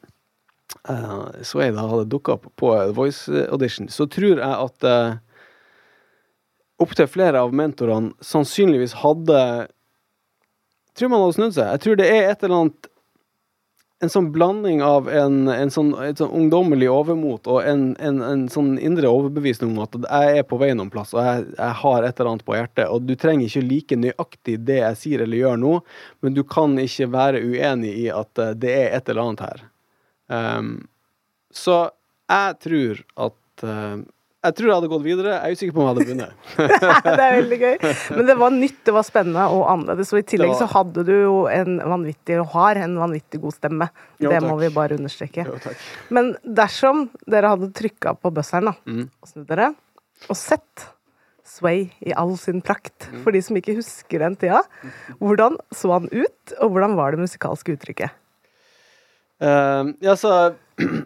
uh, 0.91 1.31
Sway 1.47 1.71
da 1.75 1.87
hadde 1.91 2.11
dukka 2.11 2.35
opp 2.35 2.51
på 2.59 2.73
Voice 2.99 3.47
Audition, 3.47 3.87
så 3.91 4.07
tror 4.11 4.43
jeg 4.43 4.43
at 4.43 4.91
uh, 4.91 5.15
opptil 6.83 7.11
flere 7.11 7.47
av 7.47 7.55
mentorene 7.55 8.15
sannsynligvis 8.23 8.99
hadde 9.03 9.41
tror 10.99 11.13
man 11.13 11.25
hadde 11.25 11.39
snudd 11.39 11.57
seg. 11.57 11.71
Jeg 11.71 11.85
tror 11.85 12.01
det 12.01 12.11
er 12.11 12.29
et 12.31 12.45
eller 12.45 12.61
annet 12.63 12.91
en 14.05 14.11
sånn 14.11 14.31
blanding 14.35 14.83
av 14.85 15.09
en, 15.09 15.49
en 15.49 15.71
sånn, 15.73 15.93
et 16.05 16.21
sånn 16.21 16.33
ungdommelig 16.35 16.89
overmot 16.93 17.49
og 17.51 17.61
en, 17.65 17.85
en, 18.03 18.21
en, 18.27 18.47
sånn 18.53 18.75
indre 18.83 19.11
overbevisning 19.11 19.73
om 19.73 19.85
at 19.85 19.97
jeg 20.03 20.41
er 20.41 20.47
på 20.49 20.59
vei 20.61 20.73
noen 20.77 20.91
plass, 20.93 21.15
og 21.17 21.23
jeg, 21.25 21.45
jeg, 21.55 21.77
har 21.81 22.07
et 22.07 22.19
eller 22.19 22.33
annet 22.33 22.47
på 22.47 22.57
hjertet. 22.57 22.89
Og 22.91 23.07
du 23.07 23.15
trenger 23.21 23.47
ikke 23.49 23.65
like 23.65 24.01
nøyaktig 24.01 24.59
det 24.69 24.81
jeg 24.81 25.01
sier 25.01 25.25
eller 25.25 25.41
gjør 25.41 25.63
nå, 25.63 25.75
men 26.25 26.37
du 26.37 26.43
kan 26.49 26.77
ikke 26.81 27.11
være 27.15 27.45
uenig 27.45 27.95
i 28.05 28.09
at 28.13 28.43
eh, 28.43 28.57
det 28.65 28.75
er 28.75 28.99
et 28.99 29.13
eller 29.13 29.29
annet 29.29 29.47
her. 29.47 29.65
Um, 30.35 30.75
så 31.55 31.79
jeg 32.33 32.61
tror 32.65 33.03
at 33.29 33.65
uh, 33.69 33.97
jeg 34.45 34.57
tror 34.59 34.69
jeg 34.69 34.77
hadde 34.77 34.91
gått 34.93 35.05
videre. 35.05 35.35
Jeg 35.35 35.41
er 35.45 35.59
usikker 35.59 35.75
på 35.75 35.81
om 35.81 35.87
jeg 35.87 35.95
hadde 35.95 36.07
vunnet. 36.11 36.49
det 37.07 37.25
er 37.27 37.37
veldig 37.39 37.59
gøy. 37.63 37.77
Men 38.17 38.29
det 38.29 38.37
var 38.41 38.55
nytt, 38.55 38.81
det 38.85 38.95
var 38.97 39.07
spennende 39.07 39.45
og 39.57 39.63
annerledes. 39.73 40.13
Og 40.15 40.21
i 40.21 40.27
tillegg 40.35 40.53
var... 40.53 40.59
så 40.61 40.69
hadde 40.75 41.05
du 41.09 41.13
jo 41.15 41.37
en 41.53 41.79
vanvittig, 41.95 42.37
og 42.43 42.51
har 42.55 42.81
en 42.85 42.99
vanvittig 43.01 43.41
god 43.45 43.57
stemme. 43.57 43.89
Jo, 44.19 44.29
det 44.29 44.41
takk. 44.41 44.49
må 44.51 44.59
vi 44.61 44.73
bare 44.75 44.99
understreke. 45.01 45.47
Jo, 45.49 45.77
Men 46.15 46.35
dersom 46.45 47.07
dere 47.31 47.55
hadde 47.55 47.71
trykka 47.77 48.17
på 48.21 48.35
buzzeren 48.37 48.73
da, 48.73 48.75
mm. 48.85 49.07
og 49.25 49.33
snudd 49.33 49.49
dere, 49.53 49.71
og 50.29 50.39
sett 50.39 50.91
Sway 51.45 51.91
i 52.01 52.13
all 52.17 52.33
sin 52.41 52.63
prakt, 52.65 53.11
mm. 53.13 53.21
for 53.25 53.37
de 53.37 53.43
som 53.45 53.57
ikke 53.59 53.77
husker 53.77 54.23
den 54.25 54.37
tida, 54.41 54.63
hvordan 55.21 55.59
så 55.77 55.93
han 55.93 56.09
ut, 56.09 56.55
og 56.59 56.73
hvordan 56.73 56.97
var 56.97 57.13
det 57.13 57.25
musikalske 57.27 57.77
uttrykket? 57.77 58.17
Uh, 59.43 59.93
ja, 60.05 60.15
så 60.17 60.55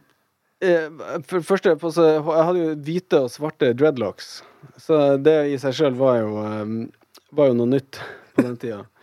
for 0.58 1.38
det 1.38 1.46
første, 1.46 1.74
jeg 1.78 2.22
hadde 2.26 2.62
jo 2.62 2.76
hvite 2.86 3.22
og 3.24 3.32
svarte 3.32 3.72
dreadlocks. 3.78 4.40
Så 4.82 5.16
det 5.22 5.36
i 5.52 5.58
seg 5.62 5.76
sjøl 5.76 5.98
var, 5.98 6.24
var, 6.26 7.50
jo 7.50 7.58
noe 7.60 7.70
nytt 7.76 8.00
på 8.34 8.44
den 8.46 8.56
tida. 8.58 8.84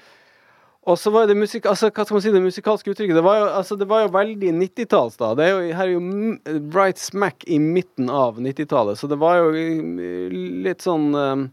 Og 0.86 1.00
så 1.02 1.10
var 1.10 1.26
det 1.26 1.34
musik... 1.34 1.66
Altså, 1.66 1.90
hva 1.90 2.04
skal 2.06 2.14
man 2.14 2.22
si, 2.22 2.32
det 2.34 2.44
musikalske 2.44 2.92
uttrykket. 2.92 3.18
Det 3.18 3.24
var 3.26 3.40
jo, 3.40 3.46
altså, 3.58 3.78
det 3.80 3.88
var 3.90 4.04
jo 4.04 4.12
veldig 4.14 4.52
90-talls, 4.54 5.16
da. 5.18 5.32
Det 5.38 5.48
er 5.48 5.50
jo, 5.50 5.62
her 5.80 5.88
er 5.88 5.94
jo 5.96 6.68
right 6.76 7.02
smack 7.02 7.42
i 7.50 7.58
midten 7.58 8.12
av 8.14 8.38
90-tallet, 8.38 9.00
så 9.00 9.10
det 9.10 9.18
var 9.18 9.40
jo 9.40 9.50
litt 9.56 10.86
sånn 10.86 11.08
um, 11.18 11.48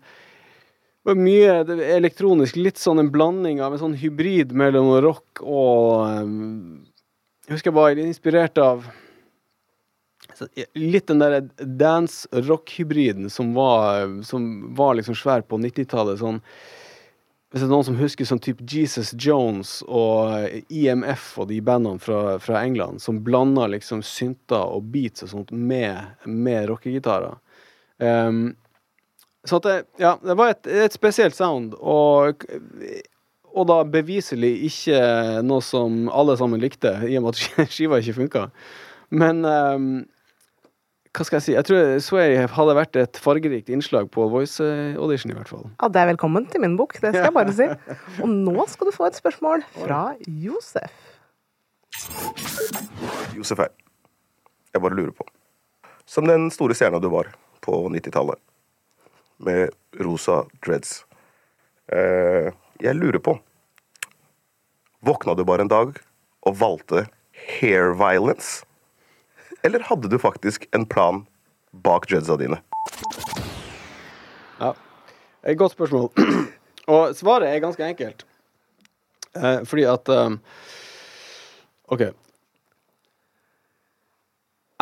det 1.03 1.11
var 1.11 1.19
mye 1.19 1.79
elektronisk, 1.97 2.61
litt 2.61 2.79
sånn 2.79 3.01
en 3.03 3.09
blanding 3.11 3.59
av 3.65 3.73
en 3.75 3.81
sånn 3.81 3.97
hybrid 3.99 4.53
mellom 4.55 4.93
rock 5.03 5.41
og 5.43 6.05
um, 6.23 6.85
Jeg 7.49 7.57
husker 7.57 7.73
jeg 7.73 7.79
var 7.81 8.03
inspirert 8.05 8.61
av 8.63 8.85
litt 10.79 11.11
den 11.11 11.23
der 11.23 11.41
dance-rock-hybriden 11.59 13.31
som 13.31 13.53
som 14.25 14.47
var 14.77 14.97
liksom 14.99 15.19
svær 15.19 15.45
på 15.47 15.59
90-tallet. 15.61 16.19
sånn 16.23 16.41
hvis 17.53 17.61
det 17.61 17.67
er 17.67 17.73
noen 17.75 17.85
som 17.85 17.99
husker 18.01 18.25
sånn 18.25 18.41
type 18.41 18.65
Jesus 18.65 19.11
Jones 19.21 19.83
og 19.85 20.49
IMF 20.73 21.35
og 21.43 21.51
de 21.51 21.59
bandene 21.61 22.01
fra, 22.01 22.39
fra 22.41 22.63
England, 22.65 23.03
som 23.05 23.19
blanda 23.21 23.67
liksom 23.69 24.01
synter 24.01 24.73
og 24.73 24.87
beats 24.95 25.27
og 25.27 25.35
sånt 25.35 25.53
med, 25.53 26.15
med 26.25 26.71
rockegitarer. 26.71 27.37
Um, 28.01 28.55
så 29.45 29.61
at 29.61 29.69
det, 29.69 29.77
ja, 30.01 30.15
det 30.25 30.39
var 30.39 30.55
et, 30.55 30.71
et 30.87 30.97
spesielt 30.97 31.37
sound, 31.37 31.77
og, 31.77 32.47
og, 33.53 33.63
da 33.69 33.83
beviselig 33.85 34.55
ikke 34.71 35.03
noe 35.45 35.61
som 35.67 36.07
alle 36.09 36.39
sammen 36.41 36.63
likte, 36.63 36.95
i 37.05 37.19
og 37.21 37.27
med 37.27 37.37
at 37.37 37.69
skiva 37.75 38.01
ikke 38.01 38.17
funka. 38.23 38.47
Men 39.13 39.45
um, 39.45 39.91
hva 41.13 41.27
skal 41.29 41.37
jeg 41.37 41.45
si? 41.45 41.53
Jeg 41.53 41.67
tror 41.69 41.99
Sway 42.01 42.39
hadde 42.49 42.75
vært 42.79 42.97
et 42.97 43.19
fargerikt 43.21 43.69
innslag 43.73 44.07
på 44.15 44.25
Voice 44.33 44.65
Audition, 44.97 45.35
i 45.35 45.37
hvert 45.37 45.51
fall. 45.51 45.67
Ja, 45.77 45.91
det 45.93 46.01
er 46.01 46.09
velkommen 46.15 46.47
til 46.49 46.63
min 46.65 46.79
bok, 46.79 46.95
det 47.03 47.11
skal 47.13 47.29
jeg 47.29 47.35
bare 47.37 47.53
si. 47.57 47.67
Og 48.25 48.33
nå 48.33 48.65
skal 48.73 48.89
du 48.89 48.95
få 48.97 49.11
et 49.11 49.19
spørsmål 49.21 49.65
fra 49.77 50.01
Josef. 50.25 50.95
Josef 53.37 53.61
her. 53.61 53.75
Jeg 54.73 54.81
bare 54.81 54.97
lurer 54.97 55.13
på. 55.13 55.29
Som 56.09 56.31
den 56.31 56.49
store 56.55 56.77
stjerna 56.77 57.01
du 57.03 57.11
var 57.13 57.29
på 57.63 57.77
90-tallet, 57.93 58.41
med 59.43 59.73
rosa 59.99 60.45
dreads 60.63 61.01
eh, 61.91 62.53
Jeg 62.79 62.95
lurer 62.95 63.19
på 63.19 63.33
Våkna 65.03 65.35
du 65.35 65.43
bare 65.43 65.65
en 65.65 65.71
dag 65.73 65.97
og 66.47 66.59
valgte 66.61 67.09
hair 67.59 67.91
violence? 67.99 68.63
Eller 69.63 69.81
hadde 69.81 70.09
du 70.09 70.19
faktisk 70.19 70.69
en 70.75 70.87
plan 70.87 71.23
bak 71.71 72.09
dreadsa 72.11 72.37
dine? 72.37 72.59
Ja, 74.59 74.75
et 75.43 75.59
godt 75.59 75.77
spørsmål. 75.77 76.11
Og 76.93 77.15
svaret 77.17 77.49
er 77.49 77.63
ganske 77.63 77.87
enkelt. 77.87 78.27
Eh, 79.39 79.63
fordi 79.65 79.87
at 79.89 80.09
um, 80.09 80.41
OK. 81.89 82.03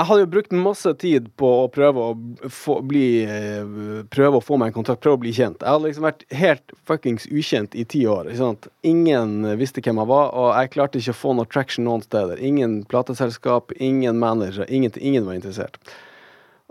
Jeg 0.01 0.09
hadde 0.09 0.23
jo 0.23 0.29
brukt 0.33 0.53
masse 0.57 0.91
tid 0.97 1.27
på 1.37 1.49
å 1.61 1.65
prøve 1.69 2.01
å 2.01 2.13
få, 2.49 2.79
bli, 2.89 3.21
eh, 3.29 3.67
prøve 4.09 4.39
å 4.39 4.45
få 4.45 4.57
meg 4.57 4.71
en 4.71 4.77
kontakt, 4.79 5.03
prøve 5.05 5.19
å 5.19 5.21
bli 5.21 5.33
kjent. 5.37 5.61
Jeg 5.61 5.69
hadde 5.69 5.91
liksom 5.91 6.07
vært 6.07 6.25
helt 6.33 6.73
fuckings 6.89 7.27
ukjent 7.29 7.77
i 7.77 7.85
ti 7.85 8.07
år. 8.09 8.31
Ingen 8.81 9.45
visste 9.61 9.85
hvem 9.85 10.01
jeg 10.01 10.09
var, 10.09 10.33
og 10.33 10.55
jeg 10.57 10.73
klarte 10.73 11.03
ikke 11.03 11.13
å 11.13 11.21
få 11.21 11.35
noe 11.37 11.51
traction 11.53 11.85
noen 11.85 12.01
steder. 12.01 12.41
Ingen 12.41 12.79
plateselskap, 12.89 13.77
ingen 13.77 14.17
manager, 14.17 14.65
ingen, 14.73 14.97
ingen 14.97 15.29
var 15.29 15.37
interessert. 15.37 15.77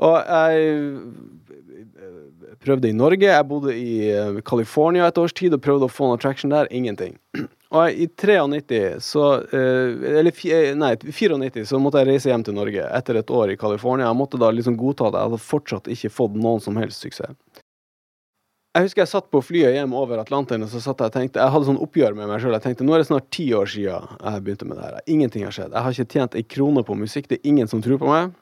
Og 0.01 0.17
jeg 0.25 0.89
prøvde 2.65 2.89
i 2.89 2.97
Norge, 2.97 3.29
jeg 3.29 3.47
bodde 3.47 3.77
i 3.77 4.09
eh, 4.09 4.41
California 4.41 5.05
et 5.05 5.21
års 5.21 5.37
tid 5.37 5.53
og 5.53 5.61
prøvde 5.61 5.85
å 5.85 5.93
få 5.93 6.09
noe 6.09 6.17
traction 6.17 6.49
der. 6.49 6.65
Ingenting. 6.73 7.19
Og 7.69 7.91
i 7.91 8.07
93 8.07 8.97
så 8.99 9.25
eh, 9.53 9.91
Eller 10.19 10.33
eh, 10.49 10.75
nei, 10.77 10.95
94 10.97 11.67
så 11.69 11.79
måtte 11.81 12.01
jeg 12.01 12.09
reise 12.09 12.31
hjem 12.31 12.45
til 12.47 12.57
Norge 12.57 12.85
etter 12.97 13.19
et 13.19 13.29
år 13.29 13.53
i 13.53 13.57
California. 13.61 14.07
Jeg 14.07 14.17
måtte 14.17 14.39
da 14.41 14.49
liksom 14.53 14.77
godta 14.77 15.11
det. 15.11 15.19
Jeg 15.19 15.29
hadde 15.29 15.49
fortsatt 15.51 15.89
ikke 15.93 16.13
fått 16.13 16.39
noen 16.39 16.63
som 16.63 16.79
helst 16.81 17.05
suksess. 17.05 17.37
Jeg 18.77 18.85
husker 18.85 19.01
jeg 19.01 19.09
satt 19.11 19.29
på 19.33 19.41
flyet 19.41 19.73
hjem 19.73 19.93
over 19.97 20.21
Atlanteren 20.21 20.61
og 20.65 20.69
så 20.69 20.81
satt 20.81 21.01
jeg 21.01 21.09
og 21.09 21.15
tenkte 21.15 21.41
Jeg 21.41 21.53
hadde 21.53 21.67
sånn 21.67 21.79
oppgjør 21.81 22.17
med 22.17 22.29
meg 22.29 22.41
sjøl. 22.41 22.55
Jeg 22.57 22.65
tenkte 22.65 22.85
nå 22.85 22.95
er 22.95 23.03
det 23.03 23.09
snart 23.09 23.29
ti 23.33 23.47
år 23.57 23.69
siden 23.69 24.17
jeg 24.17 24.43
begynte 24.45 24.69
med 24.69 24.79
det 24.79 24.85
her. 24.87 24.99
Ingenting 25.05 25.45
har 25.45 25.53
skjedd. 25.53 25.73
Jeg 25.73 25.85
har 25.85 25.97
ikke 25.97 26.13
tjent 26.17 26.37
ei 26.37 26.45
krone 26.57 26.85
på 26.85 26.97
musikk. 26.97 27.29
Det 27.29 27.37
er 27.37 27.49
ingen 27.53 27.69
som 27.69 27.85
tror 27.85 28.01
på 28.01 28.09
meg. 28.09 28.33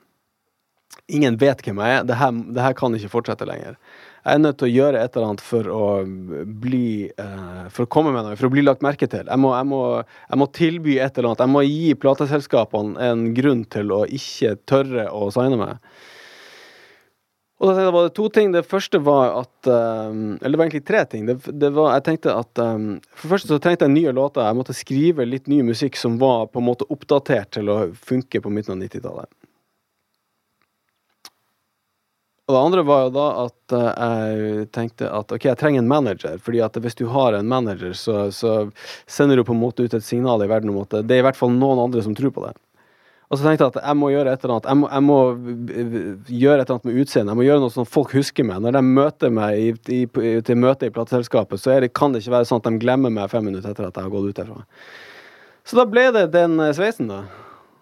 Ingen 1.11 1.35
vet 1.39 1.63
hvem 1.63 1.83
jeg 1.83 1.99
er. 1.99 2.07
Det 2.07 2.63
her 2.63 2.79
kan 2.79 2.95
ikke 2.95 3.11
fortsette 3.11 3.47
lenger 3.47 3.75
jeg 4.23 4.33
er 4.33 4.41
nødt 4.43 4.57
til 4.59 4.67
å 4.67 4.73
gjøre 4.73 5.01
et 5.01 5.15
eller 5.15 5.29
annet 5.29 5.43
for 5.45 5.69
å 5.71 5.85
bli 6.65 7.07
uh, 7.21 7.67
For 7.71 7.85
å 7.85 7.91
komme 7.91 8.11
med 8.15 8.25
noe, 8.25 8.35
for 8.39 8.49
å 8.49 8.53
bli 8.53 8.63
lagt 8.65 8.83
merke 8.85 9.07
til. 9.11 9.23
Jeg 9.23 9.39
må, 9.39 9.53
jeg, 9.55 9.69
må, 9.69 9.81
jeg 10.03 10.41
må, 10.41 10.47
tilby 10.57 10.97
et 10.99 11.17
eller 11.17 11.31
annet. 11.31 11.45
Jeg 11.45 11.53
må 11.53 11.63
gi 11.63 11.95
plateselskapene 12.01 13.09
en 13.11 13.25
grunn 13.37 13.63
til 13.71 13.93
å 13.95 14.03
ikke 14.19 14.57
tørre 14.67 15.07
å 15.15 15.29
signe 15.35 15.59
meg. 15.61 15.83
Og 17.57 17.71
da 17.73 17.87
var 17.89 18.05
det 18.05 18.13
to 18.17 18.27
ting. 18.29 18.51
Det 18.53 18.67
første 18.69 18.99
var 19.01 19.39
at 19.39 19.69
um, 19.71 20.35
Eller 20.35 20.53
det 20.53 20.59
var 20.59 20.67
egentlig 20.67 20.85
tre 20.85 21.05
ting. 21.09 21.25
Det, 21.29 21.39
det 21.57 21.71
var, 21.73 21.95
jeg 21.95 22.05
tenkte 22.11 22.35
at 22.37 22.61
um, 22.61 22.89
For 23.15 23.25
det 23.25 23.33
første 23.33 23.53
så 23.53 23.61
trengte 23.63 23.87
jeg 23.87 23.95
nye 23.95 24.13
låter. 24.13 24.45
Jeg 24.45 24.59
måtte 24.59 24.77
skrive 24.77 25.25
litt 25.25 25.49
ny 25.49 25.63
musikk 25.65 25.97
som 25.97 26.19
var 26.21 26.51
på 26.51 26.61
en 26.61 26.67
måte 26.69 26.87
oppdatert 26.93 27.55
til 27.57 27.73
å 27.73 27.79
funke 27.97 28.43
på 28.43 28.53
midten 28.53 28.75
av 28.75 28.83
90-tallet. 28.83 29.31
Og 32.47 32.55
det 32.55 32.59
andre 32.63 32.83
var 32.87 33.01
jo 33.03 33.09
da 33.11 33.25
at 33.41 33.73
uh, 33.75 33.87
jeg 33.91 34.67
tenkte 34.75 35.09
at 35.11 35.33
ok, 35.35 35.49
jeg 35.49 35.59
trenger 35.59 35.83
en 35.83 35.89
manager. 35.89 36.37
fordi 36.39 36.61
at 36.63 36.77
hvis 36.79 36.95
du 36.95 37.09
har 37.11 37.35
en 37.35 37.47
manager, 37.47 37.91
så, 37.91 38.31
så, 38.31 38.69
sender 39.05 39.35
du 39.35 39.43
på 39.43 39.51
en 39.51 39.59
måte 39.59 39.83
ut 39.83 39.93
et 39.93 40.03
signal 40.03 40.43
i 40.43 40.47
verden 40.47 40.71
om 40.71 40.79
at 40.85 40.95
det 41.03 41.17
er 41.17 41.19
i 41.19 41.27
hvert 41.27 41.39
fall 41.39 41.51
noen 41.51 41.83
andre 41.83 42.03
som 42.05 42.15
tror 42.15 42.31
på 42.31 42.45
det. 42.45 42.53
Og 43.27 43.35
så 43.35 43.43
tenkte 43.43 43.65
jeg 43.65 43.73
at 43.75 43.81
jeg 43.83 43.99
må 43.99 44.09
gjøre 44.13 44.31
et 44.31 44.43
eller 44.45 44.53
annet. 44.55 44.69
Jeg 44.69 44.79
må, 44.79 44.87
jeg 44.87 45.03
må 45.03 45.17
gjøre 46.31 46.61
et 46.61 46.69
eller 46.69 46.77
annet 46.77 46.87
med 46.87 46.99
utseendet. 47.01 47.31
Jeg 47.33 47.39
må 47.41 47.47
gjøre 47.49 47.63
noe 47.65 47.73
som 47.73 47.87
folk 47.97 48.13
husker 48.15 48.47
meg. 48.47 48.61
Når 48.63 48.77
de 48.77 48.83
møter 48.87 49.33
meg 49.35 49.57
i, 49.59 49.97
i, 49.97 49.99
til 50.47 50.61
møte 50.61 50.87
i 50.87 50.93
plateselskapet, 50.95 51.59
så 51.59 51.75
det, 51.83 51.91
kan 51.91 52.15
det 52.15 52.21
ikke 52.23 52.37
være 52.37 52.47
sånn 52.47 52.63
at 52.63 52.69
de 52.69 52.79
glemmer 52.79 53.11
meg 53.11 53.27
fem 53.33 53.43
minutter 53.43 53.73
etter 53.73 53.89
at 53.89 53.99
jeg 53.99 54.07
har 54.07 54.13
gått 54.13 54.31
ut 54.31 54.39
derfra. 54.39 54.63
Så 55.67 55.75
da 55.75 55.83
ble 55.91 56.05
det 56.15 56.23
den 56.37 56.55
sveisen, 56.77 57.11
da. 57.11 57.19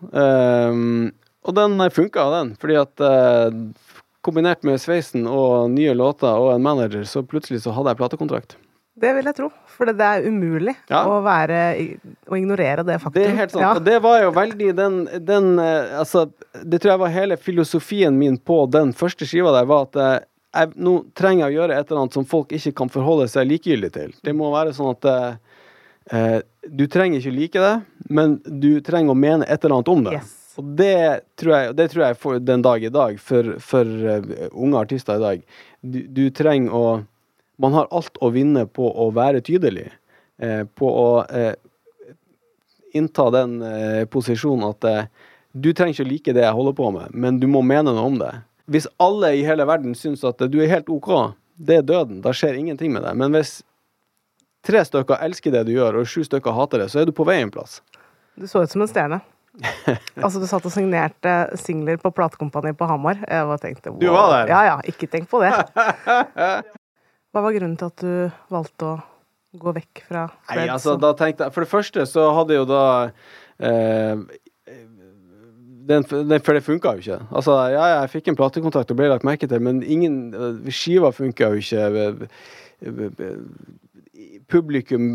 Um, 0.09 1.13
og 1.45 1.53
den 1.53 1.77
funka, 1.93 2.25
den. 2.39 2.55
Fordi 2.57 2.79
at 2.81 3.05
uh, 3.05 3.93
kombinert 4.25 4.65
med 4.67 4.81
sveisen 4.81 5.27
og 5.29 5.69
nye 5.73 5.93
låter 5.97 6.33
og 6.33 6.53
en 6.55 6.65
manager, 6.65 7.05
så 7.09 7.23
plutselig 7.25 7.63
så 7.63 7.73
hadde 7.75 7.93
jeg 7.93 8.01
platekontrakt. 8.01 8.57
Det 8.95 9.09
vil 9.11 9.27
jeg 9.27 9.35
tro, 9.35 9.49
for 9.67 9.91
det 9.91 10.07
er 10.07 10.23
umulig 10.23 10.71
ja. 10.87 11.01
å, 11.03 11.17
være, 11.23 11.57
å 12.31 12.37
ignorere 12.37 12.85
det 12.87 12.95
faktum. 13.01 13.17
Det 13.17 13.25
er 13.27 13.41
helt 13.41 13.51
sant. 13.51 13.63
Ja. 13.65 13.73
Og 13.75 13.83
det 13.83 13.97
var 14.05 14.21
jo 14.21 14.29
veldig 14.37 14.69
den, 14.77 15.01
den, 15.27 15.49
eh, 15.59 15.97
Altså, 15.99 16.29
det 16.63 16.79
tror 16.79 16.93
jeg 16.93 17.01
var 17.01 17.11
hele 17.11 17.37
filosofien 17.37 18.15
min 18.15 18.37
på 18.39 18.61
den 18.71 18.93
første 18.95 19.27
skiva 19.27 19.51
der, 19.57 19.67
var 19.67 19.89
at 19.89 19.99
eh, 19.99 20.15
jeg 20.55 20.71
nå 20.79 20.95
trenger 21.19 21.43
jeg 21.43 21.51
å 21.51 21.59
gjøre 21.59 21.75
et 21.75 21.91
eller 21.91 22.05
annet 22.05 22.15
som 22.15 22.29
folk 22.29 22.55
ikke 22.55 22.71
kan 22.79 22.93
forholde 22.93 23.27
seg 23.27 23.49
likegyldig 23.49 23.91
til. 23.97 24.15
Det 24.23 24.35
må 24.37 24.53
være 24.55 24.71
sånn 24.77 24.95
at 24.95 25.09
eh, 25.11 26.39
du 26.71 26.87
trenger 26.87 27.19
ikke 27.19 27.35
like 27.35 27.67
det, 27.67 27.75
men 28.07 28.39
du 28.47 28.79
trenger 28.85 29.11
å 29.11 29.19
mene 29.19 29.43
et 29.43 29.59
eller 29.59 29.81
annet 29.81 29.91
om 29.91 30.07
det. 30.07 30.15
Yes. 30.21 30.44
Og 30.55 30.71
det 30.79 31.25
tror 31.39 31.53
jeg, 31.55 31.75
det 31.75 31.89
tror 31.91 32.05
jeg 32.05 32.17
for 32.19 32.39
den 32.39 32.63
dag 32.63 32.83
i 32.83 32.91
dag, 32.93 33.19
for, 33.19 33.55
for 33.63 33.83
uh, 33.85 34.47
unge 34.51 34.79
artister 34.79 35.19
i 35.19 35.23
dag. 35.23 35.45
Du, 35.81 35.99
du, 36.07 36.23
trenger 36.35 36.73
å 36.75 36.85
Man 37.61 37.71
har 37.71 37.87
alt 37.95 38.17
å 38.19 38.33
vinne 38.35 38.65
på 38.67 38.83
å 38.83 39.09
være 39.15 39.39
tydelig. 39.45 39.87
Uh, 40.41 40.67
på 40.75 40.89
å 40.91 41.09
uh, 41.23 41.53
innta 42.95 43.29
den 43.31 43.57
posisjonen 44.07 44.69
at 44.69 44.85
du 45.51 45.73
trenger 45.75 45.91
ikke 45.91 46.03
å 46.05 46.07
like 46.07 46.33
det 46.35 46.45
jeg 46.45 46.55
holder 46.55 46.75
på 46.77 46.91
med, 46.95 47.11
men 47.11 47.41
du 47.41 47.47
må 47.51 47.59
mene 47.59 47.91
noe 47.91 48.05
om 48.07 48.15
det. 48.21 48.29
Hvis 48.71 48.87
alle 49.03 49.33
i 49.35 49.43
hele 49.43 49.65
verden 49.67 49.91
syns 49.99 50.23
at 50.23 50.39
du 50.47 50.55
er 50.63 50.71
helt 50.71 50.87
OK, 50.87 51.09
det 51.59 51.81
er 51.81 51.83
døden, 51.83 52.21
da 52.23 52.31
skjer 52.31 52.55
ingenting 52.55 52.95
med 52.95 53.03
deg. 53.03 53.17
Men 53.19 53.35
hvis 53.35 53.57
tre 54.63 54.85
stykker 54.87 55.27
elsker 55.27 55.51
det 55.57 55.65
du 55.67 55.73
gjør, 55.75 55.99
og 55.99 56.07
sju 56.07 56.23
stykker 56.23 56.55
hater 56.55 56.85
det, 56.85 56.89
så 56.93 57.03
er 57.03 57.09
du 57.09 57.15
på 57.15 57.27
vei 57.27 57.41
en 57.43 57.51
plass. 57.51 57.81
Du 58.39 58.47
så 58.47 58.63
ut 58.63 58.71
som 58.71 58.83
en 58.83 58.91
stjerne. 58.91 59.19
altså, 60.23 60.39
du 60.41 60.47
satt 60.49 60.65
og 60.67 60.73
signerte 60.73 61.33
singler 61.59 61.99
på 62.01 62.11
platekompani 62.15 62.73
på 62.77 62.87
Hamar. 62.89 63.19
Jeg 63.23 63.49
bare 63.51 63.61
tenkte 63.63 63.93
wow. 63.93 63.99
Du 64.01 64.07
var 64.13 64.31
der? 64.33 64.53
Ja, 64.53 64.61
ja. 64.69 64.77
Ikke 64.89 65.09
tenk 65.11 65.29
på 65.31 65.41
det. 65.43 65.51
Hva 67.35 67.43
var 67.43 67.55
grunnen 67.55 67.75
til 67.79 67.91
at 67.91 68.03
du 68.03 68.53
valgte 68.53 68.93
å 68.93 68.95
gå 69.59 69.75
vekk 69.75 70.05
fra? 70.07 70.25
Nei, 70.51 70.67
altså, 70.71 70.95
da 70.99 71.11
tenkte 71.17 71.47
jeg 71.47 71.55
For 71.55 71.65
det 71.65 71.71
første 71.71 72.05
så 72.07 72.29
hadde 72.35 72.57
jo 72.57 72.65
da 72.69 72.83
eh, 73.59 74.23
den, 75.85 76.05
den, 76.07 76.39
for 76.41 76.57
det 76.57 76.63
funka 76.65 76.95
jo 76.95 77.03
ikke. 77.03 77.19
Altså, 77.29 77.57
ja, 77.73 77.83
jeg 77.99 78.13
fikk 78.15 78.31
en 78.31 78.39
platekontakt 78.39 78.91
og 78.91 78.99
ble 78.99 79.11
lagt 79.11 79.27
merke 79.27 79.49
til, 79.49 79.61
men 79.61 79.83
ingen 79.83 80.17
Skiva 80.73 81.11
funka 81.13 81.51
jo 81.53 81.61
ikke. 81.61 81.83
Publikum 84.51 85.13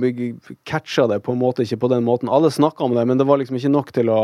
catcha 0.69 1.07
det 1.11 1.21
på 1.25 1.35
en 1.35 1.43
måte 1.43 1.63
ikke 1.67 1.83
på 1.85 1.91
den 1.93 2.07
måten. 2.07 2.31
Alle 2.33 2.51
snakka 2.51 2.85
om 2.87 2.95
det, 2.97 3.05
men 3.07 3.19
det 3.21 3.27
var 3.29 3.41
liksom 3.41 3.59
ikke 3.61 3.73
nok 3.73 3.93
til 3.95 4.11
å 4.13 4.21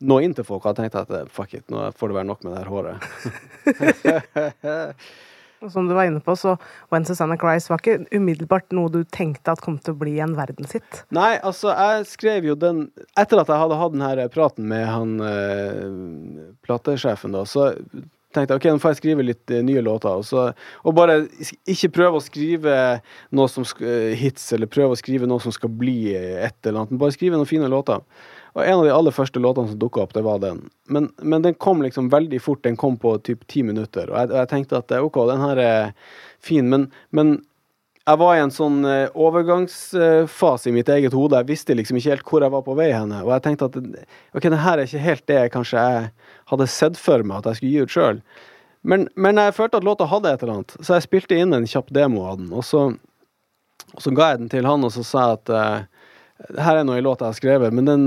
nå 0.00 0.20
inn 0.24 0.36
til 0.36 0.46
folk. 0.46 0.64
Og 0.64 0.70
Jeg 0.72 0.90
tenkte 0.90 1.04
at 1.04 1.32
fuck 1.32 1.54
it, 1.56 1.66
nå 1.72 1.90
får 1.96 2.12
det 2.12 2.20
være 2.20 2.30
nok 2.30 2.46
med 2.46 2.54
det 2.54 2.62
her 2.62 2.72
håret. 2.72 2.96
Som 5.68 5.90
du 5.90 5.92
var 5.92 6.08
inne 6.08 6.22
på, 6.24 6.32
så 6.40 6.54
When 6.88 7.04
Susanna 7.04 7.36
Cries 7.36 7.66
var 7.68 7.82
ikke 7.82 8.06
umiddelbart 8.16 8.72
noe 8.72 8.88
du 8.92 9.02
tenkte 9.04 9.52
at 9.52 9.60
kom 9.60 9.76
til 9.76 9.92
å 9.92 9.98
bli 10.00 10.14
en 10.24 10.32
verdenshit? 10.38 11.02
Nei, 11.12 11.34
altså, 11.44 11.74
jeg 11.74 12.06
skrev 12.08 12.48
jo 12.48 12.56
den 12.56 12.86
Etter 13.20 13.42
at 13.42 13.52
jeg 13.52 13.60
hadde 13.60 13.76
hatt 13.82 13.92
den 13.92 14.06
her 14.06 14.22
praten 14.32 14.70
med 14.70 14.86
han 14.88 15.18
eh, 15.20 15.84
platesjefen, 16.64 17.36
da, 17.36 17.44
så 17.44 17.74
tenkte 18.34 18.54
jeg 18.54 18.60
ok, 18.60 18.66
nå 18.70 18.82
får 18.82 18.94
jeg 18.94 19.00
skrive 19.00 19.26
litt 19.26 19.52
eh, 19.54 19.62
nye 19.66 19.84
låter. 19.84 20.20
Og, 20.20 20.26
så, 20.26 20.48
og, 20.84 20.96
bare 20.96 21.22
ikke 21.70 21.92
prøve 22.00 22.20
å 22.20 22.24
skrive 22.24 22.74
noe 23.36 23.50
som 23.52 23.66
eh, 23.82 24.12
hits, 24.18 24.50
eller 24.56 24.70
prøve 24.70 24.96
å 24.96 25.00
skrive 25.00 25.28
noe 25.30 25.42
som 25.42 25.54
skal 25.54 25.72
bli 25.72 26.14
et 26.14 26.56
eller 26.64 26.84
annet, 26.84 27.00
bare 27.00 27.16
skrive 27.16 27.40
noen 27.40 27.50
fine 27.50 27.70
låter. 27.70 28.02
Og 28.56 28.64
en 28.64 28.80
av 28.80 28.86
de 28.86 28.94
aller 28.94 29.14
første 29.14 29.42
låtene 29.42 29.70
som 29.70 29.78
dukka 29.78 30.02
opp, 30.02 30.14
det 30.16 30.24
var 30.26 30.40
den. 30.42 30.64
Men, 30.90 31.06
men, 31.22 31.44
den 31.44 31.54
kom 31.54 31.84
liksom 31.84 32.08
veldig 32.10 32.40
fort. 32.42 32.64
Den 32.66 32.78
kom 32.80 32.96
på 32.98 33.14
typ 33.26 33.44
ti 33.50 33.62
minutter. 33.66 34.10
Og 34.10 34.18
jeg, 34.18 34.32
jeg, 34.34 34.50
tenkte 34.50 34.80
at 34.80 34.94
OK, 34.98 35.20
den 35.30 35.44
her 35.44 35.62
er 35.62 35.92
fin, 36.42 36.66
men, 36.72 36.88
men 37.14 37.36
jeg 38.08 38.18
var 38.20 38.36
i 38.36 38.42
en 38.42 38.52
sånn 38.54 38.78
uh, 38.86 39.12
overgangsfase 39.18 40.70
i 40.70 40.74
mitt 40.74 40.88
eget 40.90 41.14
hode. 41.14 41.38
Jeg 41.42 41.50
visste 41.50 41.76
liksom 41.76 41.98
ikke 42.00 42.14
helt 42.14 42.30
hvor 42.30 42.44
jeg 42.44 42.54
var 42.54 42.64
på 42.66 42.76
vei 42.78 42.88
henne. 42.94 43.20
Og 43.26 43.34
jeg 43.34 43.44
tenkte 43.44 43.68
at 43.68 43.76
OK, 43.76 44.46
det 44.46 44.62
her 44.64 44.80
er 44.80 44.88
ikke 44.88 45.04
helt 45.04 45.26
det 45.28 45.36
jeg 45.36 45.52
kanskje 45.54 45.84
jeg 45.84 46.08
hadde 46.52 46.70
sett 46.72 46.98
for 47.00 47.26
meg 47.26 47.40
at 47.40 47.50
jeg 47.50 47.60
skulle 47.60 47.74
gi 47.74 47.84
ut 47.84 47.94
sjøl. 47.94 48.22
Men, 48.80 49.06
men, 49.20 49.36
jeg 49.36 49.54
følte 49.54 49.76
at 49.78 49.84
låta 49.84 50.08
hadde 50.08 50.32
et 50.32 50.42
eller 50.42 50.60
annet, 50.60 50.74
så 50.80 50.96
jeg 50.96 51.04
spilte 51.04 51.36
inn 51.36 51.52
en 51.52 51.68
kjapp 51.68 51.90
demo 51.92 52.24
av 52.30 52.38
den. 52.40 52.48
Og 52.56 52.64
så, 52.64 52.86
og 53.92 54.00
så 54.00 54.12
ga 54.16 54.32
jeg 54.32 54.40
den 54.40 54.52
til 54.54 54.68
han, 54.68 54.86
og 54.86 54.94
så 54.94 55.04
sa 55.04 55.26
jeg 55.26 55.40
at 55.42 55.52
uh, 55.52 55.99
her 56.48 56.78
er 56.80 56.86
noe 56.88 56.96
i 56.96 57.02
låta 57.04 57.26
jeg 57.26 57.34
har 57.34 57.38
skrevet, 57.38 57.74
men 57.76 57.88
den, 57.88 58.04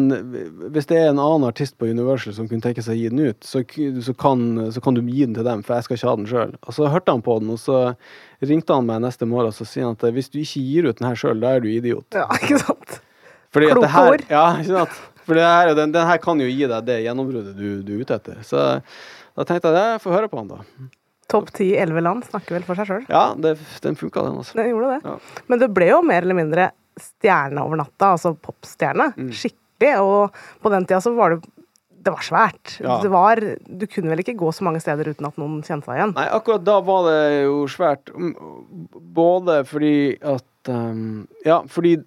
hvis 0.74 0.88
det 0.90 0.98
er 0.98 1.12
en 1.12 1.22
annen 1.22 1.46
artist 1.48 1.76
på 1.78 1.88
Universal 1.92 2.34
som 2.34 2.48
kunne 2.50 2.66
tenke 2.66 2.82
seg 2.84 2.96
å 2.96 3.00
gi 3.00 3.12
den 3.14 3.22
ut, 3.30 3.46
så, 3.46 3.62
så, 4.08 4.16
kan, 4.18 4.46
så 4.74 4.82
kan, 4.84 4.98
du 4.98 5.04
gi 5.06 5.28
den 5.28 5.36
til 5.38 5.46
dem, 5.48 5.62
for 5.66 5.78
jeg 5.78 5.88
skal 5.88 6.00
ikke 6.00 6.10
ha 6.10 6.16
den 6.18 6.30
sjøl. 6.32 6.54
Og 6.66 6.78
så 6.78 6.90
hørte 6.90 7.14
han 7.14 7.24
på 7.26 7.38
den, 7.44 7.54
og 7.54 7.62
så 7.62 7.80
ringte 8.44 8.76
han 8.76 8.90
meg 8.90 9.04
neste 9.06 9.30
morgen 9.30 9.54
og 9.54 9.58
så 9.58 9.68
sier 9.70 9.88
han 9.88 9.98
at 10.00 10.08
hvis 10.16 10.32
du 10.34 10.40
ikke 10.42 10.66
gir 10.66 10.90
ut 10.90 11.00
den 11.00 11.10
her 11.12 11.20
sjøl, 11.20 11.44
da 11.44 11.54
er 11.54 11.64
du 11.64 11.70
idiot. 11.72 12.08
Ja, 12.18 12.26
ikke 12.42 12.60
sant? 12.64 13.00
Kloke 13.54 14.06
ord. 14.10 14.26
Ja, 14.34 14.48
ikke 14.58 14.82
sant. 14.82 15.00
For 15.24 15.40
her, 15.40 15.72
den, 15.78 15.94
den, 15.94 16.10
her 16.10 16.20
kan 16.20 16.42
jo 16.42 16.50
gi 16.50 16.66
deg 16.68 16.90
det 16.90 17.00
gjennombruddet 17.06 17.56
du, 17.56 17.68
du 17.86 17.96
er 17.96 18.04
ute 18.04 18.18
etter. 18.18 18.42
Så 18.44 18.60
da 19.38 19.46
tenkte 19.48 19.72
jeg 19.72 19.94
jeg 19.94 20.04
får 20.04 20.18
høre 20.18 20.32
på 20.32 20.42
han, 20.42 20.52
da. 20.52 20.90
Topp 21.32 21.54
ti 21.56 21.70
elleve 21.80 22.02
land 22.04 22.26
snakker 22.28 22.58
vel 22.58 22.66
for 22.68 22.78
seg 22.78 22.90
sjøl? 22.90 23.06
Ja, 23.14 23.30
det, 23.40 23.56
den 23.86 23.96
funka, 23.98 24.26
den. 24.26 24.42
altså. 24.42 24.58
Den 24.60 24.74
gjorde 24.74 24.98
det. 24.98 25.00
Ja. 25.06 25.44
Men 25.48 25.62
det 25.62 25.70
ble 25.78 25.88
jo 25.94 26.02
mer 26.06 26.26
eller 26.26 26.38
mindre 26.38 26.72
stjerne 27.00 27.64
over 27.64 27.80
natta, 27.82 28.14
altså 28.14 28.34
popstjerne. 28.36 29.12
Mm. 29.18 29.34
Skikkelig. 29.36 29.94
Og 30.04 30.64
på 30.64 30.72
den 30.74 30.88
tida 30.88 31.02
så 31.04 31.14
var 31.18 31.36
det 31.36 31.44
det 32.04 32.12
var 32.12 32.24
svært. 32.26 32.78
Ja. 32.84 32.98
Det 33.04 33.10
var, 33.14 33.40
du 33.64 33.86
kunne 33.88 34.12
vel 34.12 34.24
ikke 34.24 34.36
gå 34.40 34.52
så 34.52 34.66
mange 34.68 34.82
steder 34.84 35.08
uten 35.14 35.28
at 35.30 35.38
noen 35.40 35.62
kjente 35.64 35.88
deg 35.88 36.02
igjen? 36.02 36.16
Nei, 36.18 36.26
akkurat 36.36 36.66
da 36.68 36.80
var 36.84 37.06
det 37.08 37.22
jo 37.46 37.62
svært. 37.72 38.12
Både 39.16 39.62
fordi 39.70 39.96
at 40.20 40.72
um, 40.72 41.24
Ja, 41.48 41.62
fordi 41.72 41.98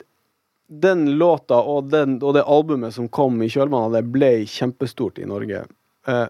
den 0.66 1.06
låta 1.20 1.62
og, 1.62 1.92
den, 1.92 2.18
og, 2.22 2.34
det 2.36 2.44
albumet 2.44 2.96
som 2.96 3.08
kom 3.08 3.38
i 3.40 3.48
kjølvannet 3.48 3.88
av 3.88 3.96
det, 3.96 4.04
ble 4.12 4.30
kjempestort 4.50 5.20
i 5.22 5.28
Norge. 5.30 5.62
Uh, 6.08 6.26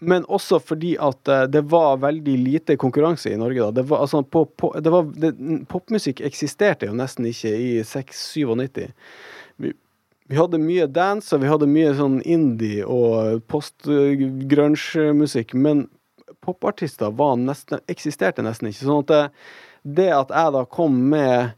men 0.00 0.24
også 0.24 0.58
fordi 0.64 0.94
at 1.00 1.28
uh, 1.28 1.42
det 1.50 1.62
var 1.70 2.00
veldig 2.02 2.38
lite 2.40 2.76
konkurranse 2.80 3.30
i 3.30 3.36
Norge. 3.36 3.60
da. 3.60 3.70
Det 3.70 3.82
var, 3.90 3.98
altså, 4.06 4.22
på, 4.22 4.44
på, 4.44 4.72
det 4.80 4.90
var, 4.90 5.04
det, 5.16 5.34
popmusikk 5.68 6.20
eksisterte 6.24 6.86
jo 6.88 6.94
nesten 6.96 7.26
ikke 7.28 7.52
i 7.52 7.82
6-97. 7.84 8.90
Vi, 9.60 9.72
vi, 10.26 10.36
hadde 10.38 10.58
mye 10.62 10.86
dance, 10.88 11.34
og 11.36 11.42
vi 11.44 11.50
hadde 11.52 11.70
mye 11.70 11.94
sånn 11.98 12.20
indie 12.24 12.84
og 12.88 13.44
post-grunge-musikk, 13.52 15.54
men 15.54 15.88
popartister 16.40 17.12
nesten, 17.36 17.78
eksisterte 17.90 18.42
nesten 18.46 18.68
ikke. 18.70 18.86
Sånn 18.86 19.04
at 19.04 19.10
det, 19.12 19.24
det 20.00 20.10
at 20.16 20.30
jeg 20.32 20.52
da 20.56 20.64
kom 20.64 20.96
med 21.12 21.52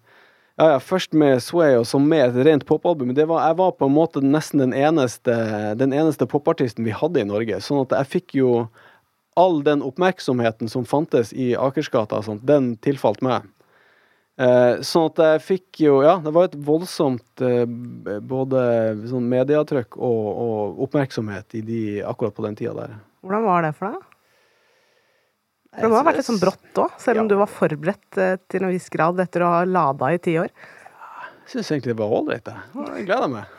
ja, 0.63 0.77
ja, 0.77 0.79
først 0.79 1.17
med 1.19 1.41
Sway 1.43 1.75
og 1.75 1.89
så 1.91 1.99
med 1.99 2.23
et 2.29 2.47
rent 2.47 2.65
popalbum. 2.69 3.11
Det 3.17 3.25
jeg 3.27 3.57
var 3.59 3.73
på 3.75 3.89
en 3.89 3.95
måte 3.97 4.23
nesten 4.23 4.63
den 4.63 4.75
eneste, 4.79 5.35
den 5.81 5.95
eneste 5.97 6.29
popartisten 6.31 6.87
vi 6.87 6.95
hadde 6.95 7.25
i 7.25 7.27
Norge. 7.27 7.59
Sånn 7.65 7.83
at 7.83 7.97
jeg 7.97 8.11
fikk 8.13 8.37
jo 8.39 8.53
all 9.35 9.63
den 9.67 9.83
oppmerksomheten 9.83 10.71
som 10.71 10.85
fantes 10.87 11.33
i 11.33 11.57
Akersgata, 11.59 12.21
sånt, 12.23 12.45
den 12.47 12.77
tilfalt 12.85 13.25
meg. 13.27 13.49
Eh, 14.39 14.79
sånn 14.87 15.11
at 15.11 15.19
jeg 15.21 15.41
fikk 15.45 15.81
jo 15.85 15.99
Ja, 16.01 16.15
det 16.25 16.31
var 16.33 16.47
et 16.49 16.55
voldsomt 16.57 17.43
eh, 17.45 17.67
både 18.25 18.63
sånn 19.11 19.27
mediatrykk 19.29 19.99
og, 19.99 20.23
og, 20.31 20.79
oppmerksomhet 20.87 21.53
de, 21.53 21.83
akkurat 22.07 22.39
på 22.39 22.47
den 22.47 22.57
tida 22.57 22.73
der. 22.79 22.95
Hvordan 23.21 23.45
var 23.45 23.67
det 23.67 23.75
for 23.77 23.91
deg? 23.91 24.12
For 25.73 25.87
det 25.87 25.89
må 25.89 25.97
ha 25.97 26.05
vært 26.05 26.21
litt 26.21 26.29
sånn 26.29 26.41
brått 26.43 26.81
òg, 26.83 26.99
selv 27.01 27.23
om 27.23 27.29
du 27.31 27.39
var 27.41 27.49
forberedt 27.49 28.19
eh, 28.21 28.35
til 28.53 28.67
en 28.67 28.73
viss 28.75 28.91
grad 28.93 29.21
etter 29.25 29.45
å 29.45 29.53
ha 29.55 29.63
lada 29.65 30.11
i 30.13 30.19
ti 30.21 30.37
år? 30.41 30.51
Jeg 31.43 31.55
syns 31.55 31.71
egentlig 31.73 31.95
det 31.95 32.03
var 32.03 32.13
ålreit, 32.19 32.51
jeg. 32.51 32.85
Jeg 32.93 33.07
gleder 33.09 33.33
meg. 33.33 33.57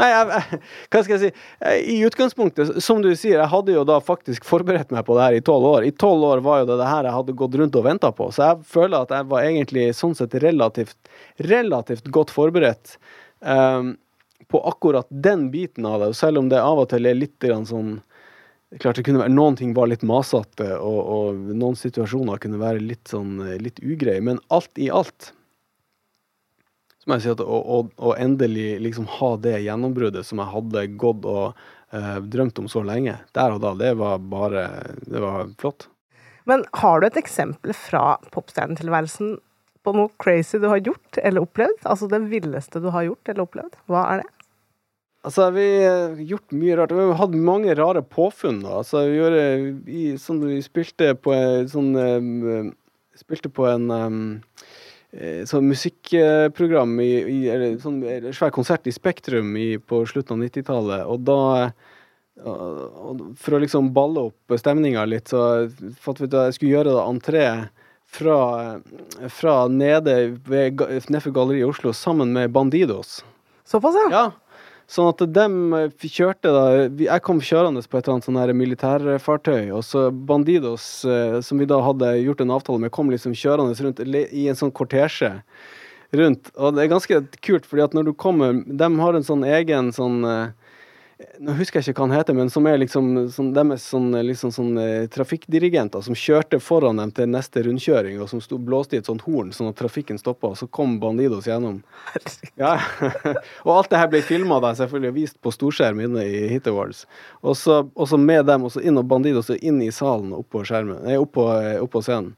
Nei, 0.00 0.08
jeg, 0.08 0.28
jeg, 0.32 0.58
hva 0.88 1.02
skal 1.04 1.14
jeg 1.14 1.20
si. 1.22 1.30
I 1.92 1.96
utgangspunktet, 2.08 2.70
som 2.84 3.02
du 3.04 3.10
sier, 3.12 3.36
jeg 3.36 3.50
hadde 3.52 3.74
jo 3.74 3.82
da 3.88 3.98
faktisk 4.02 4.46
forberedt 4.48 4.92
meg 4.94 5.04
på 5.06 5.16
det 5.18 5.26
her 5.26 5.36
i 5.36 5.42
tolv 5.44 5.68
år. 5.68 5.86
I 5.86 5.92
tolv 5.92 6.24
år 6.30 6.44
var 6.44 6.62
jo 6.62 6.70
det 6.70 6.78
det 6.80 6.88
her 6.88 7.08
jeg 7.08 7.16
hadde 7.18 7.36
gått 7.42 7.58
rundt 7.60 7.76
og 7.78 7.84
venta 7.86 8.12
på, 8.16 8.30
så 8.32 8.46
jeg 8.46 8.70
føler 8.72 9.04
at 9.04 9.12
jeg 9.12 9.28
var 9.34 9.48
egentlig 9.48 9.90
sånn 9.98 10.16
sett 10.16 10.38
relativt, 10.42 10.96
relativt 11.44 12.08
godt 12.14 12.32
forberedt 12.32 12.96
um, 13.44 13.92
på 14.48 14.62
akkurat 14.72 15.08
den 15.12 15.50
biten 15.52 15.86
av 15.88 16.00
det. 16.06 16.14
Selv 16.16 16.40
om 16.40 16.48
det 16.48 16.60
av 16.60 16.80
og 16.82 16.88
til 16.92 17.08
er 17.08 17.20
litt 17.20 17.52
sånn 17.68 17.98
Klart 18.80 18.96
det 18.96 19.04
kunne 19.04 19.20
være, 19.20 19.34
Noen 19.34 19.58
ting 19.58 19.74
var 19.76 19.90
litt 19.90 20.04
masete, 20.06 20.70
og, 20.78 21.00
og, 21.12 21.40
noen 21.52 21.76
situasjoner 21.76 22.40
kunne 22.40 22.60
være 22.62 22.80
litt 22.80 23.10
sånn 23.10 23.36
litt 23.60 23.82
ugreie. 23.84 24.22
Men 24.24 24.40
alt 24.48 24.80
i 24.80 24.88
alt 24.88 25.32
så 27.02 27.10
må 27.10 27.16
jeg 27.18 27.24
si 27.24 27.30
at 27.32 27.40
å, 27.42 27.56
å, 27.58 27.78
å 27.98 28.10
endelig 28.14 28.76
liksom 28.84 29.08
ha 29.18 29.32
det 29.42 29.56
gjennombruddet 29.64 30.22
som 30.22 30.38
jeg 30.38 30.52
hadde 30.52 30.84
gått 31.02 31.24
og 31.26 31.56
eh, 31.90 32.18
drømt 32.30 32.60
om 32.62 32.68
så 32.70 32.84
lenge, 32.86 33.16
der 33.34 33.56
og 33.56 33.64
da, 33.64 33.72
det 33.74 33.96
var 33.98 34.22
bare 34.22 34.68
Det 35.02 35.22
var 35.24 35.50
flott. 35.58 35.88
Men 36.46 36.62
har 36.78 37.02
du 37.02 37.08
et 37.08 37.18
eksempel 37.18 37.74
fra 37.74 38.20
popstjernetilværelsen 38.30 39.34
på 39.82 39.94
noe 39.98 40.14
crazy 40.22 40.60
du 40.62 40.68
har 40.70 40.78
gjort 40.78 41.18
eller 41.18 41.42
opplevd? 41.42 41.82
Altså 41.90 42.06
det 42.10 42.22
villeste 42.30 42.78
du 42.78 42.86
har 42.94 43.08
gjort 43.08 43.34
eller 43.34 43.48
opplevd? 43.48 43.76
Hva 43.90 44.06
er 44.12 44.22
det? 44.22 44.30
Altså, 45.22 45.50
vi 45.54 45.66
har 45.84 46.16
gjort 46.18 46.54
mye 46.58 46.76
rart. 46.76 46.92
Vi 46.92 47.02
har 47.06 47.18
hatt 47.20 47.34
mange 47.38 47.74
rare 47.78 48.02
påfunn. 48.02 48.62
Da. 48.64 48.80
Altså, 48.80 49.04
vi, 49.06 49.18
gjorde, 49.20 49.42
vi, 49.86 50.04
sånn, 50.18 50.40
vi 50.48 50.58
spilte 50.64 51.12
på 51.14 51.34
en 51.36 51.68
sånn 51.70 51.92
um, 51.96 52.72
Spilte 53.12 53.50
på 53.52 53.66
en 53.68 53.90
um, 53.92 54.22
sånn 55.46 55.66
musikkprogram 55.68 56.94
i, 57.04 57.10
i 57.28 57.38
eller, 57.52 57.74
sånn 57.82 58.00
svær 58.32 58.54
konsert 58.54 58.88
i 58.88 58.94
Spektrum 58.94 59.52
i, 59.60 59.76
på 59.76 60.00
slutten 60.08 60.40
av 60.40 60.46
90-tallet, 60.48 61.04
og 61.04 61.26
da 61.28 61.42
For 63.36 63.52
å 63.52 63.60
liksom 63.60 63.92
balle 63.92 64.24
opp 64.30 64.56
stemninga 64.56 65.04
litt, 65.04 65.28
så 65.28 65.68
fant 66.00 66.18
vi 66.22 66.30
ut 66.30 66.32
at 66.32 66.48
jeg 66.48 66.56
skulle 66.56 66.72
gjøre 66.72 66.96
det 66.96 67.04
entré 67.04 67.44
fra, 68.12 68.38
fra 69.28 69.56
nede 69.68 70.16
ved, 70.48 70.80
nede 70.80 71.20
for 71.20 71.36
Galleriet 71.36 71.66
i 71.66 71.68
Oslo 71.68 71.92
sammen 71.92 72.32
med 72.32 72.50
Bandidos. 72.56 73.20
Såpass, 73.68 74.00
ja? 74.00 74.08
ja. 74.10 74.24
Sånn 74.92 75.08
at 75.08 75.22
de 75.24 75.44
eh, 75.78 76.08
kjørte 76.12 76.50
da 76.52 76.64
Jeg 76.84 77.24
kom 77.24 77.40
kjørende 77.40 77.80
på 77.88 77.96
et 77.96 78.04
eller 78.04 78.18
annet 78.18 78.28
sånn 78.28 78.56
militærfartøy, 78.58 79.70
og 79.72 79.84
så 79.88 80.10
Bandidos, 80.12 81.04
eh, 81.08 81.38
som 81.44 81.62
vi 81.62 81.68
da 81.70 81.80
hadde 81.84 82.10
gjort 82.20 82.42
en 82.44 82.52
avtale 82.58 82.82
med, 82.82 82.92
kom 82.92 83.12
liksom 83.12 83.36
kjørende 83.36 83.78
rundt 83.80 84.02
i 84.04 84.48
en 84.52 84.58
sånn 84.58 84.74
kortesje 84.74 85.38
rundt. 86.12 86.50
Og 86.58 86.76
det 86.76 86.84
er 86.84 86.92
ganske 86.92 87.20
kult, 87.40 87.64
fordi 87.68 87.86
at 87.86 87.94
når 87.96 88.10
du 88.10 88.12
kommer 88.12 88.58
De 88.66 88.88
har 89.00 89.16
en 89.16 89.24
sånn 89.24 89.46
egen 89.48 89.92
sånn 89.96 90.20
eh, 90.28 90.52
nå 91.42 91.54
husker 91.58 91.80
jeg 91.80 91.92
ikke 91.92 92.02
hva 92.02 92.08
han 92.08 92.16
heter, 92.16 92.36
men 92.36 92.50
som 92.52 92.66
er 92.68 92.78
liksom 92.80 93.08
sånn, 93.32 93.50
deres 93.56 93.84
sånn, 93.90 94.10
liksom 94.26 94.52
sånn 94.54 94.78
eh, 94.80 95.06
trafikkdirigenter 95.12 96.04
som 96.04 96.16
kjørte 96.18 96.60
foran 96.62 97.00
dem 97.00 97.12
til 97.16 97.30
neste 97.32 97.64
rundkjøring, 97.66 98.20
og 98.22 98.30
som 98.30 98.42
sto 98.44 98.58
blåste 98.60 98.96
i 98.96 99.02
et 99.02 99.08
sånt 99.10 99.24
horn 99.26 99.52
sånn 99.54 99.70
at 99.72 99.78
trafikken 99.80 100.20
stoppa, 100.20 100.52
og 100.52 100.60
så 100.60 100.68
kom 100.70 100.98
Bandidos 101.02 101.48
gjennom. 101.50 101.80
Ja. 102.60 102.74
og 103.64 103.72
alt 103.74 103.92
det 103.92 104.02
her 104.02 104.10
ble 104.12 104.22
filma 104.26 104.60
selvfølgelig 104.62 105.12
og 105.12 105.18
vist 105.18 105.40
på 105.42 105.54
storskjerm 105.54 106.02
inne 106.04 106.26
i 106.28 106.44
Hit 106.52 106.68
Awards. 106.70 107.06
Og 107.40 107.56
så, 107.58 107.82
og 107.94 108.08
så 108.08 108.20
med 108.20 108.46
dem, 108.50 108.66
og 108.66 108.74
så 108.74 108.84
inn 108.84 109.00
og 109.00 109.08
Bandidos 109.10 109.50
inn 109.58 109.80
i 109.82 109.90
salen 109.94 110.34
oppå 110.36 110.64
skjermen, 110.68 111.02
nei, 111.06 111.18
oppå, 111.20 111.48
eh, 111.58 111.78
oppå 111.82 112.04
scenen. 112.04 112.34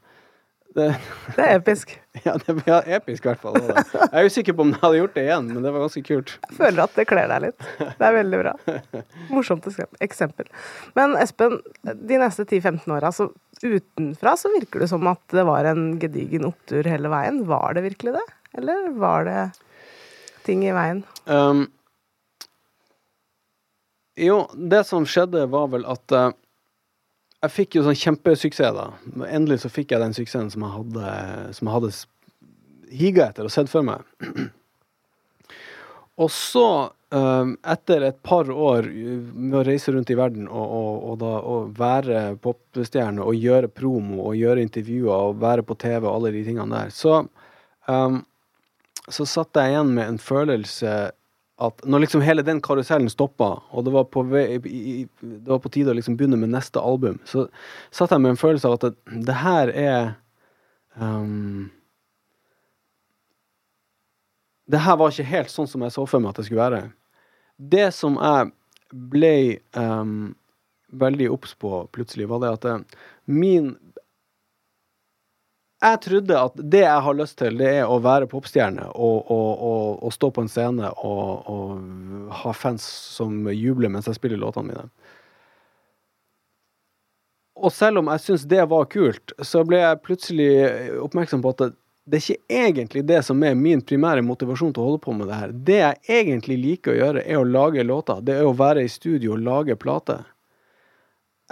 Det, 0.75 0.89
det, 1.37 1.43
er 1.45 1.61
episk. 1.61 1.93
Ja, 2.25 2.35
det 2.39 2.55
var 2.65 2.87
episk 2.87 3.25
i 3.27 3.29
hvert 3.29 3.43
fall. 3.43 3.57
Jeg 3.59 4.07
er 4.11 4.29
usikker 4.31 4.55
på 4.55 4.65
om 4.65 4.73
jeg 4.73 4.81
hadde 4.83 4.99
gjort 5.01 5.17
det 5.17 5.25
igjen, 5.27 5.49
men 5.51 5.67
det 5.67 5.73
var 5.75 5.83
ganske 5.83 6.03
kult. 6.07 6.35
Jeg 6.49 6.57
føler 6.57 6.83
at 6.85 6.95
det 6.99 7.05
kler 7.11 7.31
deg 7.31 7.43
litt. 7.45 7.67
Det 7.79 8.07
er 8.07 8.15
veldig 8.15 8.41
bra. 8.41 8.53
Morsomt 9.35 9.67
eksempel. 10.03 10.49
Men 10.99 11.17
Espen, 11.19 11.59
de 11.83 12.21
neste 12.23 12.47
10-15 12.47 12.95
åra, 12.97 13.11
så 13.15 13.29
utenfra 13.63 14.37
så 14.39 14.51
virker 14.55 14.83
det 14.85 14.91
som 14.91 15.07
at 15.11 15.23
det 15.35 15.47
var 15.47 15.67
en 15.71 15.85
gedigen 16.03 16.47
opptur 16.49 16.87
hele 16.91 17.11
veien. 17.13 17.43
Var 17.51 17.79
det 17.79 17.87
virkelig 17.91 18.17
det? 18.19 18.25
Eller 18.59 18.89
var 19.03 19.27
det 19.29 19.41
ting 20.47 20.63
i 20.67 20.75
veien? 20.75 21.03
Um, 21.27 21.67
jo, 24.19 24.45
det 24.55 24.85
som 24.87 25.07
skjedde, 25.07 25.47
var 25.51 25.71
vel 25.75 25.87
at 25.91 26.15
uh, 26.15 26.31
jeg 27.45 27.53
fikk 27.53 27.79
jo 27.79 27.85
sånn 27.85 27.99
kjempesuksess, 27.99 28.75
da. 28.77 28.89
Endelig 29.29 29.63
så 29.65 29.71
fikk 29.73 29.93
jeg 29.93 30.03
den 30.03 30.17
suksessen 30.17 30.51
som 30.53 30.65
jeg 30.65 30.75
hadde, 30.79 31.15
som 31.57 31.69
jeg 31.69 31.77
hadde 31.77 31.93
higa 32.95 33.31
etter 33.31 33.49
og 33.49 33.53
sett 33.53 33.71
for 33.73 33.87
meg. 33.87 34.05
Og 36.23 36.31
så, 36.31 36.67
um, 37.11 37.57
etter 37.67 38.05
et 38.07 38.21
par 38.23 38.47
år 38.51 38.87
med 38.87 39.57
å 39.59 39.65
reise 39.67 39.91
rundt 39.91 40.13
i 40.15 40.19
verden 40.19 40.47
og, 40.47 40.63
og, 40.63 40.93
og, 41.11 41.17
da, 41.25 41.33
og 41.43 41.73
være 41.79 42.21
popstjerne 42.45 43.25
og 43.25 43.35
gjøre 43.35 43.73
promo 43.75 44.29
og 44.29 44.39
gjøre 44.39 44.63
intervjuer 44.63 45.11
og 45.33 45.43
være 45.43 45.67
på 45.67 45.75
TV 45.83 46.05
og 46.05 46.13
alle 46.13 46.33
de 46.37 46.45
tingene 46.47 46.85
der, 46.85 46.95
så, 46.95 47.25
um, 47.91 48.21
så 49.11 49.27
satt 49.27 49.59
jeg 49.59 49.75
igjen 49.75 49.91
med 49.97 50.13
en 50.13 50.23
følelse 50.23 50.95
at 51.62 51.85
når 51.87 52.03
liksom 52.03 52.23
hele 52.25 52.43
den 52.43 52.61
karusellen 52.62 53.11
stoppa, 53.11 53.53
og 53.71 53.85
det 53.87 53.93
var 53.95 54.09
på, 54.11 54.25
vei, 54.27 54.59
det 54.59 55.47
var 55.47 55.61
på 55.62 55.71
tide 55.71 55.93
å 55.93 55.95
liksom 55.95 56.17
begynne 56.19 56.38
med 56.40 56.51
neste 56.51 56.83
album, 56.83 57.21
så 57.29 57.47
satt 57.95 58.11
jeg 58.11 58.25
med 58.25 58.35
en 58.35 58.40
følelse 58.40 58.71
av 58.71 58.79
at 58.79 58.88
det, 58.88 59.23
det 59.29 59.37
her 59.38 59.71
er 59.71 60.12
um, 60.99 61.71
Det 64.64 64.81
her 64.81 64.97
var 64.97 65.12
ikke 65.12 65.29
helt 65.29 65.53
sånn 65.53 65.69
som 65.69 65.83
jeg 65.85 65.93
så 65.93 66.07
for 66.09 66.25
meg 66.25 66.33
at 66.33 66.38
det 66.40 66.47
skulle 66.47 66.64
være. 66.64 66.85
Det 67.61 67.90
som 67.93 68.14
jeg 68.17 68.49
ble 69.12 69.35
um, 69.77 70.33
veldig 70.97 71.27
obs 71.35 71.53
på 71.61 71.83
plutselig, 71.93 72.31
var 72.31 72.40
det 72.40 72.53
at 72.55 72.64
eh, 72.71 72.79
min 73.29 73.75
jeg 75.85 76.01
trodde 76.05 76.40
at 76.40 76.61
det 76.73 76.83
jeg 76.83 77.05
har 77.07 77.16
lyst 77.18 77.37
til, 77.40 77.59
det 77.61 77.70
er 77.81 77.90
å 77.90 78.01
være 78.03 78.29
popstjerne 78.31 78.87
og, 78.94 79.31
og, 79.33 79.51
og, 79.68 79.88
og 80.07 80.14
stå 80.14 80.31
på 80.33 80.44
en 80.44 80.51
scene 80.53 80.90
og, 81.05 81.75
ha 82.35 82.53
fans 82.57 82.85
som 83.14 83.44
jubler 83.53 83.92
mens 83.92 84.09
jeg 84.09 84.16
spiller 84.16 84.40
låtene 84.40 84.73
mine. 84.73 84.87
Og 87.55 87.70
selv 87.73 88.01
om 88.01 88.09
jeg 88.11 88.25
syntes 88.25 88.49
det 88.51 88.64
var 88.73 88.88
kult, 88.90 89.35
så 89.44 89.62
ble 89.66 89.79
jeg 89.83 90.03
plutselig 90.05 90.51
oppmerksom 91.05 91.44
på 91.44 91.53
at 91.55 91.62
det, 91.62 91.70
det 92.05 92.18
er 92.18 92.25
ikke 92.25 92.59
egentlig 92.64 93.03
det 93.09 93.20
som 93.25 93.44
er 93.47 93.55
min 93.57 93.81
primære 93.85 94.25
motivasjon 94.27 94.75
til 94.75 94.83
å 94.83 94.88
holde 94.90 95.05
på 95.05 95.14
med 95.16 95.31
det 95.31 95.38
her. 95.38 95.55
Det 95.68 95.79
jeg 95.79 96.03
egentlig 96.18 96.59
liker 96.61 96.92
å 96.92 96.99
gjøre, 96.99 97.23
er 97.25 97.38
å 97.40 97.47
lage 97.49 97.87
låter. 97.87 98.20
Det 98.20 98.35
er 98.40 98.49
å 98.49 98.57
være 98.57 98.85
i 98.85 98.90
studio 98.92 99.37
og 99.37 99.44
lage 99.47 99.77
plater. 99.81 100.27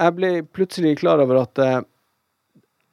Jeg 0.01 0.17
ble 0.17 0.33
plutselig 0.53 0.99
klar 1.01 1.23
over 1.25 1.41
at 1.45 1.63
eh, 1.63 1.81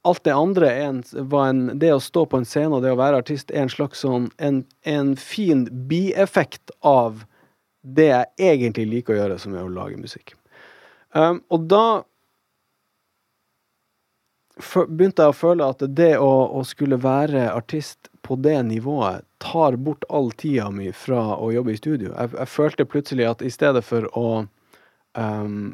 alt 0.07 0.23
det 0.23 0.33
andre 0.33 0.71
en, 0.71 1.03
var 1.11 1.49
en 1.49 1.79
Det 1.79 1.91
å 1.93 1.99
stå 1.99 2.25
på 2.25 2.39
en 2.39 2.47
scene 2.47 2.75
og 2.75 2.83
det 2.85 2.93
å 2.93 2.99
være 2.99 3.19
artist 3.19 3.51
er 3.51 3.65
en 3.65 3.73
slags 3.73 4.03
sånn 4.05 4.29
en, 4.37 4.63
en 4.87 5.15
fin 5.19 5.65
bieffekt 5.89 6.71
av 6.85 7.25
det 7.81 8.09
jeg 8.11 8.29
egentlig 8.37 8.85
liker 8.89 9.15
å 9.15 9.19
gjøre, 9.21 9.39
som 9.39 9.55
er 9.55 9.65
å 9.65 9.71
lage 9.71 9.99
musikk. 9.99 10.35
Um, 11.15 11.41
og 11.49 11.67
da 11.71 11.83
begynte 14.59 15.23
jeg 15.23 15.31
å 15.31 15.37
føle 15.37 15.67
at 15.71 15.83
det 15.95 16.13
å, 16.19 16.31
å, 16.59 16.63
skulle 16.67 16.99
være 16.99 17.47
artist 17.53 18.09
på 18.27 18.35
det 18.43 18.57
nivået 18.67 19.23
tar 19.39 19.77
bort 19.79 20.03
all 20.11 20.33
tida 20.35 20.67
mi 20.73 20.91
fra 20.91 21.37
å 21.39 21.51
jobbe 21.55 21.73
i 21.73 21.79
studio. 21.79 22.11
Jeg, 22.11 22.33
jeg 22.35 22.51
følte 22.51 22.87
plutselig 22.89 23.29
at 23.29 23.43
i 23.45 23.51
stedet 23.53 23.85
for 23.87 24.09
å 24.19 24.27
um, 25.15 25.71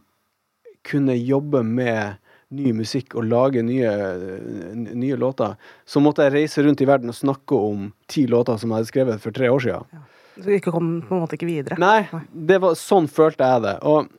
kunne 0.86 1.18
jobbe 1.18 1.64
med 1.66 2.22
ny 2.56 2.74
musikk 2.76 3.16
og 3.20 3.28
lage 3.30 3.64
nye, 3.66 3.92
nye, 4.74 5.16
låter, 5.20 5.56
så 5.86 6.02
måtte 6.04 6.26
jeg 6.26 6.36
reise 6.36 6.66
rundt 6.66 6.82
i 6.82 6.90
verden 6.90 7.12
og 7.12 7.18
snakke 7.18 7.60
om 7.60 7.90
ti 8.12 8.26
låter 8.32 8.60
som 8.62 8.72
jeg 8.72 8.82
hadde 8.82 8.92
skrevet 8.92 9.24
for 9.24 9.36
tre 9.36 9.52
år 9.52 9.66
siden. 9.68 9.90
Ja. 9.96 10.04
Så 10.36 10.52
du 10.52 10.60
kom 10.60 10.88
på 11.08 11.16
en 11.16 11.24
måte 11.24 11.38
ikke 11.38 11.48
videre? 11.48 11.78
Nei, 11.80 12.08
det 12.32 12.60
var, 12.64 12.76
sånn 12.76 13.08
følte 13.08 13.48
jeg 13.48 13.64
det. 13.64 13.76
Og 13.88 14.10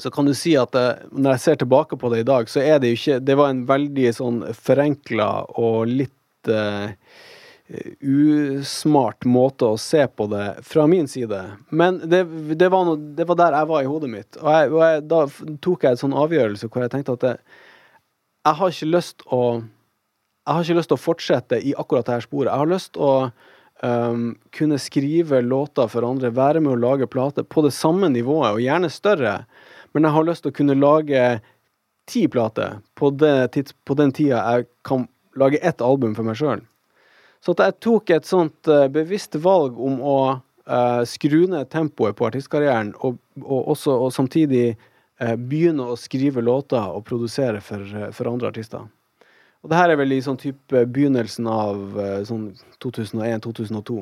så 0.00 0.10
kan 0.10 0.26
du 0.26 0.34
si 0.34 0.56
at 0.58 0.74
eh, 0.78 1.04
når 1.12 1.36
jeg 1.36 1.44
ser 1.44 1.60
tilbake 1.60 1.98
på 2.00 2.10
det 2.12 2.22
i 2.22 2.26
dag, 2.26 2.50
så 2.50 2.62
er 2.64 2.80
det 2.80 2.92
jo 2.92 2.98
ikke 2.98 3.18
Det 3.22 3.36
var 3.38 3.52
en 3.52 3.64
veldig 3.68 4.12
sånn 4.16 4.40
forenkla 4.56 5.30
og 5.60 5.90
litt 5.90 6.50
uh, 6.50 6.90
usmart 8.00 9.24
måte 9.24 9.68
å 9.68 9.78
se 9.78 10.02
på 10.08 10.26
det 10.30 10.46
fra 10.66 10.86
min 10.90 11.08
side. 11.08 11.38
Men 11.70 12.00
det, 12.02 12.24
det, 12.58 12.68
var, 12.72 12.86
noe, 12.88 12.98
det 13.16 13.26
var, 13.28 13.38
der 13.38 13.58
jeg 13.60 13.70
var 13.70 13.84
i 13.84 13.90
hodet 13.90 14.10
mitt. 14.10 14.38
Og, 14.40 14.48
jeg, 14.50 14.72
og 14.72 14.80
jeg, 14.84 15.04
da 15.10 15.20
tok 15.62 15.86
jeg 15.86 15.94
en 15.94 16.00
sånn 16.00 16.16
avgjørelse 16.18 16.70
hvor 16.70 16.84
jeg 16.84 16.92
tenkte 16.94 17.14
at 17.18 17.28
jeg, 17.28 17.60
jeg 18.48 18.58
har 18.60 18.74
ikke 18.74 18.90
lyst 18.94 19.26
å 19.28 19.42
jeg 20.40 20.56
har 20.56 20.64
ikke 20.64 20.78
lyst 20.80 20.90
til 20.90 20.96
å 20.96 21.04
fortsette 21.04 21.58
i 21.62 21.72
akkurat 21.78 22.08
dette 22.08 22.24
sporet. 22.24 22.50
Jeg 22.50 22.62
har 22.62 22.70
lyst 22.70 22.92
til 22.96 23.04
å 23.06 23.14
um, 23.86 24.24
kunne 24.56 24.78
skrive 24.82 25.42
låter 25.44 25.90
for 25.92 26.06
andre, 26.08 26.32
være 26.34 26.62
med 26.64 26.72
å 26.72 26.80
lage 26.80 27.06
plater 27.12 27.46
på 27.46 27.62
det 27.62 27.74
samme 27.76 28.08
nivået, 28.10 28.56
og 28.56 28.64
gjerne 28.64 28.90
større. 28.90 29.34
Men 29.94 30.08
jeg 30.08 30.16
har 30.16 30.26
lyst 30.26 30.42
til 30.46 30.50
å 30.50 30.56
kunne 30.56 30.78
lage 30.78 31.22
ti 32.10 32.24
plater 32.32 32.80
på, 32.98 33.12
på 33.14 33.98
den 34.00 34.16
tida 34.16 34.40
jeg 34.40 34.66
kan 34.88 35.06
lage 35.38 35.60
ett 35.62 35.84
album 35.84 36.16
for 36.16 36.26
meg 36.26 36.40
sjøl. 36.40 36.64
Så 37.40 37.54
jeg 37.56 37.78
tok 37.80 38.12
et 38.12 38.28
sånt 38.28 38.68
uh, 38.68 38.86
bevisst 38.92 39.36
valg 39.40 39.78
om 39.80 40.00
å 40.04 40.18
uh, 40.36 41.02
skru 41.08 41.46
ned 41.48 41.70
tempoet 41.72 42.18
på 42.18 42.28
artistkarrieren, 42.28 42.92
og, 43.00 43.16
og, 43.40 43.72
også, 43.74 43.96
og 43.96 44.12
samtidig 44.12 44.74
uh, 44.74 45.36
begynne 45.40 45.88
å 45.88 45.98
skrive 45.98 46.44
låter 46.44 46.92
og 46.92 47.06
produsere 47.08 47.62
for, 47.64 47.84
for, 48.12 48.28
andre 48.28 48.52
artister. 48.52 48.84
Og 49.60 49.72
det 49.72 49.80
her 49.80 49.92
er 49.92 50.00
vel 50.00 50.12
i 50.16 50.22
sånn 50.24 50.40
type 50.40 50.84
begynnelsen 50.88 51.48
av 51.52 51.98
sånn 52.24 52.46
2001-2002. 52.80 53.96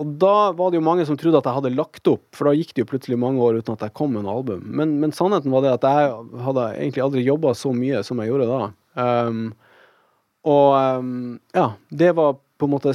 og 0.00 0.14
da 0.22 0.36
var 0.56 0.70
det 0.70 0.78
jo 0.78 0.86
mange 0.86 1.04
som 1.04 1.18
trodde 1.20 1.42
at 1.42 1.44
jeg 1.44 1.58
hadde 1.58 1.74
lagt 1.74 2.08
opp, 2.08 2.24
for 2.32 2.48
da 2.48 2.54
gikk 2.56 2.72
det 2.72 2.86
jo 2.86 2.88
plutselig 2.88 3.18
mange 3.20 3.44
år 3.44 3.58
uten 3.60 3.76
at 3.76 3.84
jeg 3.84 3.92
kom 4.00 4.14
med 4.16 4.24
noe 4.24 4.38
album. 4.40 4.62
Men, 4.64 4.94
men 5.02 5.12
sannheten 5.12 5.52
var 5.52 5.66
det 5.66 5.74
at 5.74 5.84
jeg 5.84 6.40
hadde 6.46 6.64
egentlig 6.78 7.04
aldri 7.04 7.26
jobba 7.26 7.52
så 7.52 7.74
mye 7.76 8.00
som 8.08 8.24
jeg 8.24 8.32
gjorde 8.32 8.48
da. 8.48 8.70
Um, 8.96 9.42
og 10.46 10.98
um, 11.00 11.38
ja, 11.52 11.72
det 11.88 12.12
var 12.12 12.36
på 12.58 12.66
en 12.66 12.70
måte 12.70 12.94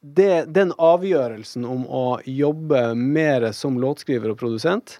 det, 0.00 0.44
Den 0.44 0.72
avgjørelsen 0.80 1.66
om 1.68 1.84
å 1.84 2.20
jobbe 2.24 2.94
mer 2.96 3.50
som 3.56 3.76
låtskriver 3.80 4.32
og 4.32 4.38
produsent, 4.40 4.98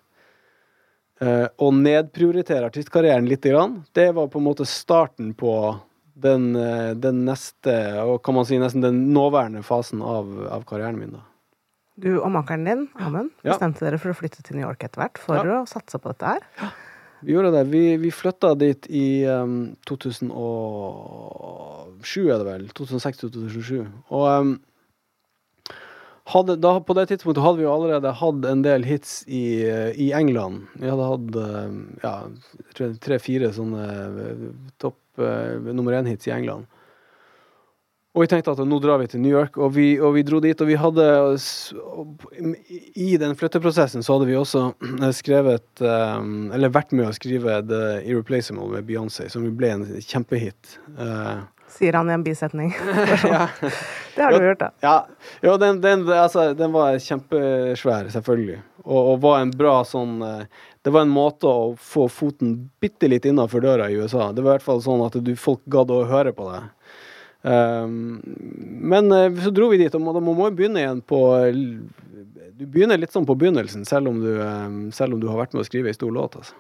uh, 1.25 1.49
og 1.57 1.79
nedprioritere 1.81 2.69
artistkarrieren 2.69 3.29
litt, 3.29 3.47
grann, 3.49 3.81
det 3.97 4.11
var 4.17 4.29
på 4.29 4.43
en 4.43 4.49
måte 4.51 4.69
starten 4.69 5.33
på 5.35 5.55
den, 6.21 6.53
uh, 6.57 6.93
den, 6.93 7.25
neste, 7.25 7.75
og 8.05 8.21
kan 8.27 8.37
man 8.37 8.49
si 8.49 8.61
nesten 8.61 8.85
den 8.85 9.07
nåværende 9.15 9.65
fasen 9.65 10.05
av, 10.05 10.29
av 10.53 10.69
karrieren 10.69 11.01
min. 11.01 11.17
da. 11.17 11.25
Du 12.01 12.13
og 12.19 12.31
makkeren 12.33 12.69
din, 12.69 12.87
Amund, 13.01 13.33
bestemte 13.45 13.83
ja. 13.83 13.91
dere 13.91 13.99
for 14.01 14.13
å 14.13 14.17
flytte 14.17 14.45
til 14.45 14.57
New 14.57 14.65
York 14.65 14.85
etter 14.85 15.03
hvert 15.03 15.21
for 15.21 15.41
ja. 15.41 15.61
å 15.61 15.69
satse 15.69 16.01
på 16.01 16.13
dette 16.13 16.37
her. 16.37 16.47
Ja. 16.61 16.71
Vi 17.21 17.33
gjorde 17.33 17.51
det. 17.53 17.65
Vi, 17.73 17.97
vi 18.01 18.11
flytta 18.11 18.55
dit 18.55 18.87
i 18.89 19.27
um, 19.29 19.77
2007, 19.89 20.33
er 22.31 22.39
det 22.41 22.47
vel. 22.47 22.69
2006-2007. 22.79 23.87
Og 24.09 24.25
um, 24.31 24.55
hadde, 26.31 26.57
da, 26.63 26.81
på 26.81 26.95
det 26.97 27.07
tidspunktet 27.11 27.45
hadde 27.45 27.59
vi 27.61 27.67
jo 27.67 27.75
allerede 27.75 28.19
hatt 28.23 28.45
en 28.49 28.63
del 28.65 28.83
hits 28.89 29.21
i, 29.29 29.65
i 30.01 30.13
England. 30.17 30.57
Vi 30.81 30.89
hadde 30.89 31.11
hatt 31.13 31.29
um, 31.37 31.79
ja, 32.05 32.15
tre-fire 33.05 33.53
sånne 33.57 33.85
uh, 34.17 34.45
topp 34.83 34.99
uh, 35.21 35.59
nummer 35.75 35.93
én-hits 36.01 36.27
i 36.31 36.35
England. 36.37 36.65
Og 38.11 38.25
vi 38.25 38.27
tenkte 38.33 38.51
at 38.51 38.61
nå 38.67 38.79
drar 38.83 38.99
vi 38.99 39.07
til 39.07 39.21
New 39.23 39.31
York, 39.31 39.55
og 39.63 39.77
vi, 39.77 39.93
og 40.03 40.17
vi, 40.17 40.25
dro 40.27 40.41
dit. 40.43 40.59
Og 40.59 40.67
vi 40.67 40.79
hadde 40.79 41.05
I 42.99 43.13
den 43.23 43.37
flytteprosessen 43.39 44.03
så 44.03 44.17
hadde 44.17 44.27
vi 44.27 44.39
også 44.39 44.65
skrevet 45.21 45.85
um, 45.85 46.51
Eller 46.51 46.75
vært 46.75 46.91
med 46.97 47.07
å 47.07 47.15
skrive 47.15 47.61
The 47.71 48.01
Irreplaceable 48.03 48.67
med 48.73 48.89
Beyoncé, 48.89 49.29
som 49.31 49.47
ble 49.55 49.71
en 49.77 49.87
kjempehit. 50.03 50.75
Uh, 50.99 51.47
Sier 51.71 51.95
han 51.95 52.11
i 52.11 52.17
en 52.17 52.25
bisetning. 52.27 52.73
ja. 53.31 53.47
Det 54.17 54.25
har 54.25 54.35
du 54.35 54.47
gjort, 54.49 54.59
da. 54.59 54.71
Ja, 54.83 54.97
jo, 55.47 55.55
den, 55.63 55.79
den, 55.85 56.03
altså, 56.11 56.51
den 56.59 56.75
var 56.75 56.99
kjempesvær, 56.99 58.11
selvfølgelig. 58.11 58.59
Og, 58.83 58.99
og 58.99 59.23
var 59.23 59.39
en 59.45 59.53
bra 59.55 59.75
sånn 59.85 60.23
eh, 60.25 60.45
Det 60.83 60.91
var 60.95 61.05
en 61.05 61.13
måte 61.13 61.45
å 61.47 61.75
få 61.77 62.07
foten 62.09 62.55
bitte 62.81 63.11
litt 63.13 63.29
innafor 63.29 63.63
døra 63.63 63.91
i 63.91 63.99
USA. 64.01 64.33
Det 64.33 64.43
var 64.43 64.57
i 64.57 64.59
hvert 64.59 64.67
fall 64.67 64.83
sånn 64.83 65.05
at 65.05 65.19
du, 65.23 65.35
folk 65.39 65.63
gadd 65.71 65.93
å 65.95 66.03
høre 66.11 66.35
på 66.35 66.49
det. 66.51 66.63
Um, 67.43 68.21
men 68.93 69.09
uh, 69.13 69.31
så 69.41 69.53
dro 69.55 69.71
vi 69.73 69.79
dit, 69.81 69.95
og 69.97 70.03
man 70.05 70.21
må 70.23 70.35
jo 70.51 70.55
begynne 70.59 70.83
igjen 70.83 70.99
på 71.09 71.21
Du 72.61 72.67
begynner 72.69 73.01
litt 73.01 73.15
sånn 73.15 73.25
på 73.29 73.37
begynnelsen, 73.41 73.87
selv 73.89 74.11
om 74.11 74.19
du, 74.21 74.35
um, 74.45 74.81
selv 74.93 75.17
om 75.17 75.21
du 75.23 75.29
har 75.31 75.39
vært 75.41 75.55
med 75.57 75.63
å 75.65 75.69
skrive 75.69 75.89
ei 75.89 75.97
stor 75.97 76.13
låt. 76.13 76.37
Altså. 76.37 76.53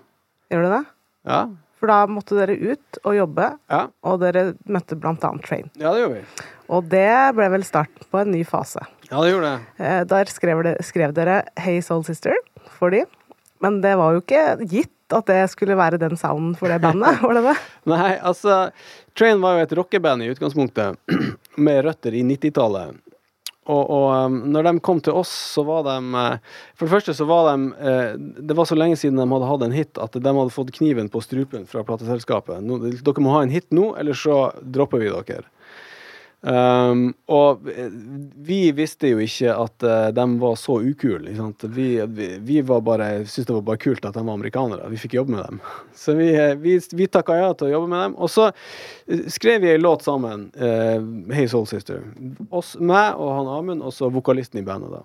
Gjør 0.50 0.64
du 0.64 0.70
det? 0.78 0.84
Ja. 1.28 1.40
For 1.80 1.88
da 1.92 1.98
måtte 2.12 2.36
dere 2.36 2.56
ut 2.56 2.98
og 3.04 3.14
jobbe, 3.16 3.46
Ja. 3.72 3.82
og 4.04 4.20
dere 4.20 4.54
møtte 4.68 4.96
blant 5.00 5.22
annet 5.24 5.44
Train. 5.44 5.70
ja, 5.80 5.92
det 5.92 6.00
gjorde 6.02 6.18
vi. 6.20 6.48
Og 6.70 6.88
det 6.92 7.34
ble 7.36 7.48
vel 7.50 7.64
starten 7.64 8.04
på 8.12 8.20
en 8.20 8.30
ny 8.32 8.42
fase. 8.44 8.80
Ja, 9.10 9.20
det 9.24 9.32
gjorde 9.32 9.48
det. 9.52 9.84
Eh, 9.84 10.04
Der 10.04 10.24
skrev, 10.32 10.62
dere, 10.62 10.82
skrev 10.86 11.12
dere 11.16 11.42
Hey 11.58 11.80
Soul 11.80 12.04
Sister 12.04 12.36
for 12.78 12.90
de, 12.90 13.04
men 13.60 13.80
det 13.80 13.96
var 13.96 14.12
jo 14.16 14.20
ikke 14.22 14.44
gitt 14.68 14.92
at 15.16 15.28
det 15.30 15.42
skulle 15.52 15.78
være 15.78 16.00
den 16.00 16.16
sounden 16.20 16.56
for 16.58 16.72
det 16.72 16.80
bandet, 16.82 17.20
var 17.24 17.38
det 17.38 17.44
det? 17.50 17.54
Nei, 17.90 18.14
altså 18.16 18.62
Train 19.18 19.42
var 19.42 19.58
jo 19.58 19.66
et 19.66 19.76
rockeband 19.78 20.24
i 20.24 20.32
utgangspunktet, 20.32 20.98
med 21.66 21.84
røtter 21.86 22.16
i 22.16 22.24
90-tallet. 22.26 22.98
Og, 23.70 23.82
og 23.92 24.06
um, 24.26 24.38
når 24.50 24.66
de 24.66 24.72
kom 24.82 25.00
til 25.04 25.14
oss, 25.20 25.30
så 25.54 25.62
var 25.68 25.84
de 25.86 25.96
eh, 26.16 26.56
For 26.74 26.86
det 26.86 26.94
første 26.94 27.14
så 27.14 27.26
var 27.28 27.50
de 27.50 27.68
eh, 27.76 28.14
Det 28.48 28.56
var 28.56 28.66
så 28.66 28.78
lenge 28.78 28.96
siden 28.98 29.20
de 29.20 29.26
hadde 29.30 29.50
hatt 29.50 29.64
en 29.66 29.76
hit 29.76 30.00
at 30.00 30.16
de 30.16 30.32
hadde 30.38 30.54
fått 30.54 30.72
kniven 30.78 31.10
på 31.12 31.20
strupen 31.22 31.68
fra 31.70 31.84
plateselskapet. 31.86 32.64
Dere 33.04 33.22
må 33.22 33.34
ha 33.36 33.44
en 33.44 33.52
hit 33.52 33.68
nå, 33.76 33.92
eller 34.00 34.16
så 34.16 34.48
dropper 34.64 35.04
vi 35.04 35.12
dere. 35.12 35.44
Um, 36.40 37.10
og 37.28 37.66
eh, 37.68 37.90
vi 38.48 38.70
visste 38.72 39.10
jo 39.10 39.18
ikke 39.20 39.52
at 39.52 39.84
uh, 39.84 40.06
de 40.16 40.24
var 40.40 40.54
så 40.56 40.78
ukule. 40.80 41.34
Vi, 41.68 41.88
vi, 42.16 42.28
vi 42.40 42.62
var 42.64 42.80
bare, 42.80 43.10
syntes 43.26 43.50
det 43.50 43.56
var 43.58 43.66
bare 43.66 43.82
kult 43.82 44.08
at 44.08 44.16
de 44.16 44.24
var 44.24 44.38
amerikanere. 44.38 44.88
Vi 44.88 45.02
fikk 45.02 45.18
jobbe 45.18 45.36
med 45.36 45.44
dem. 45.44 45.60
Så 46.00 46.16
vi, 46.16 46.30
eh, 46.32 46.54
vi, 46.56 46.78
vi 46.96 47.10
takka 47.12 47.36
ja 47.36 47.52
til 47.52 47.68
å 47.68 47.74
jobbe 47.74 47.92
med 47.92 48.04
dem. 48.06 48.16
Og 48.16 48.32
så 48.32 48.48
eh, 48.48 49.26
skrev 49.28 49.60
vi 49.66 49.74
en 49.74 49.84
låt 49.84 50.06
sammen, 50.06 50.48
uh, 50.56 50.96
Hey 51.34 51.50
Soul 51.50 51.68
Sister. 51.68 52.06
Oss, 52.48 52.72
meg 52.80 53.20
og 53.20 53.34
han 53.36 53.54
Amund, 53.58 53.84
og 53.84 53.92
så 53.92 54.08
vokalisten 54.08 54.62
i 54.62 54.64
bandet. 54.64 54.96
da. 54.96 55.04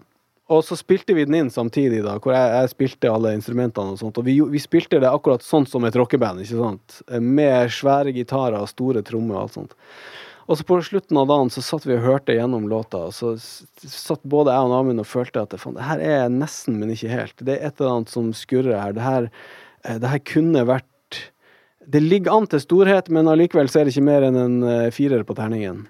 Og 0.55 0.61
så 0.63 0.77
spilte 0.79 1.17
vi 1.17 1.25
den 1.27 1.35
inn 1.35 1.51
samtidig, 1.51 2.03
da, 2.05 2.15
hvor 2.21 2.31
jeg, 2.31 2.51
jeg 2.53 2.71
spilte 2.77 3.11
alle 3.11 3.33
instrumentene 3.35 3.97
og 3.97 3.99
sånt. 3.99 4.21
Og 4.21 4.27
vi, 4.29 4.37
vi 4.53 4.61
spilte 4.63 5.01
det 5.03 5.11
akkurat 5.11 5.43
sånn 5.43 5.67
som 5.67 5.83
et 5.83 5.97
rockeband, 5.99 6.45
ikke 6.45 6.61
sant? 6.61 7.01
Med 7.19 7.73
svære 7.75 8.15
gitarer 8.15 8.61
og 8.61 8.71
store 8.71 9.03
trommer 9.03 9.35
og 9.35 9.47
alt 9.47 9.57
sånt. 9.59 9.75
Og 10.45 10.59
så 10.59 10.65
på 10.67 10.77
slutten 10.85 11.17
av 11.17 11.29
dagen 11.29 11.49
så 11.49 11.63
satt 11.65 11.87
vi 11.87 11.95
og 11.95 12.03
hørte 12.05 12.35
gjennom 12.37 12.67
låta, 12.69 13.07
og 13.07 13.15
så 13.17 13.33
satt 13.81 14.21
både 14.29 14.53
jeg 14.53 14.67
og 14.67 14.75
Amund 14.77 15.01
og 15.01 15.07
følte 15.09 15.41
at 15.41 15.55
det, 15.55 15.61
her 15.87 16.03
er 16.05 16.27
nesten, 16.29 16.77
men 16.77 16.91
ikke 16.93 17.09
helt. 17.09 17.33
Det 17.41 17.55
er 17.55 17.71
et 17.71 17.81
eller 17.81 17.95
annet 17.95 18.13
som 18.13 18.29
skurrer 18.37 18.77
her. 18.77 18.93
Det 18.93 19.05
her, 19.05 19.29
eh, 19.83 19.97
det 20.01 20.11
her 20.11 20.21
kunne 20.33 20.67
vært 20.69 20.85
Det 21.85 21.99
ligger 22.01 22.33
an 22.33 22.47
til 22.49 22.57
storhet, 22.63 23.11
men 23.13 23.27
allikevel 23.29 23.67
så 23.69 23.79
er 23.79 23.85
det 23.85 23.91
ikke 23.93 24.07
mer 24.07 24.23
enn 24.25 24.37
en 24.41 24.53
eh, 24.65 24.87
firer 24.89 25.21
på 25.21 25.35
terningen. 25.37 25.83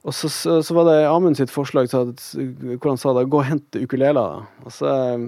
Og 0.00 0.14
så, 0.16 0.30
så, 0.32 0.62
så 0.64 0.76
var 0.78 0.86
det 0.88 0.94
Amund 1.10 1.36
sitt 1.36 1.52
forslag 1.52 1.90
til 1.92 2.14
hvor 2.80 2.88
han 2.88 3.00
sa 3.00 3.12
da, 3.12 3.26
gå 3.28 3.42
og 3.42 3.44
hent 3.44 3.76
ukulela. 3.76 4.46
Og 4.64 4.72
så 4.72 4.88
eh, 4.88 5.26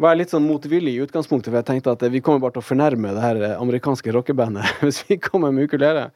var 0.00 0.14
jeg 0.14 0.22
litt 0.22 0.32
sånn 0.32 0.48
motvillig 0.48 0.94
i 0.96 1.02
utgangspunktet, 1.04 1.50
for 1.50 1.60
jeg 1.60 1.68
tenkte 1.68 1.92
at 1.92 2.06
vi 2.12 2.22
kommer 2.24 2.46
bare 2.46 2.56
til 2.56 2.64
å 2.64 2.68
fornærme 2.70 3.12
det 3.16 3.26
her 3.26 3.42
amerikanske 3.58 4.16
rockebandet 4.16 4.72
hvis 4.86 5.02
vi 5.10 5.20
kommer 5.20 5.52
med 5.52 5.68
ukulele. 5.68 6.08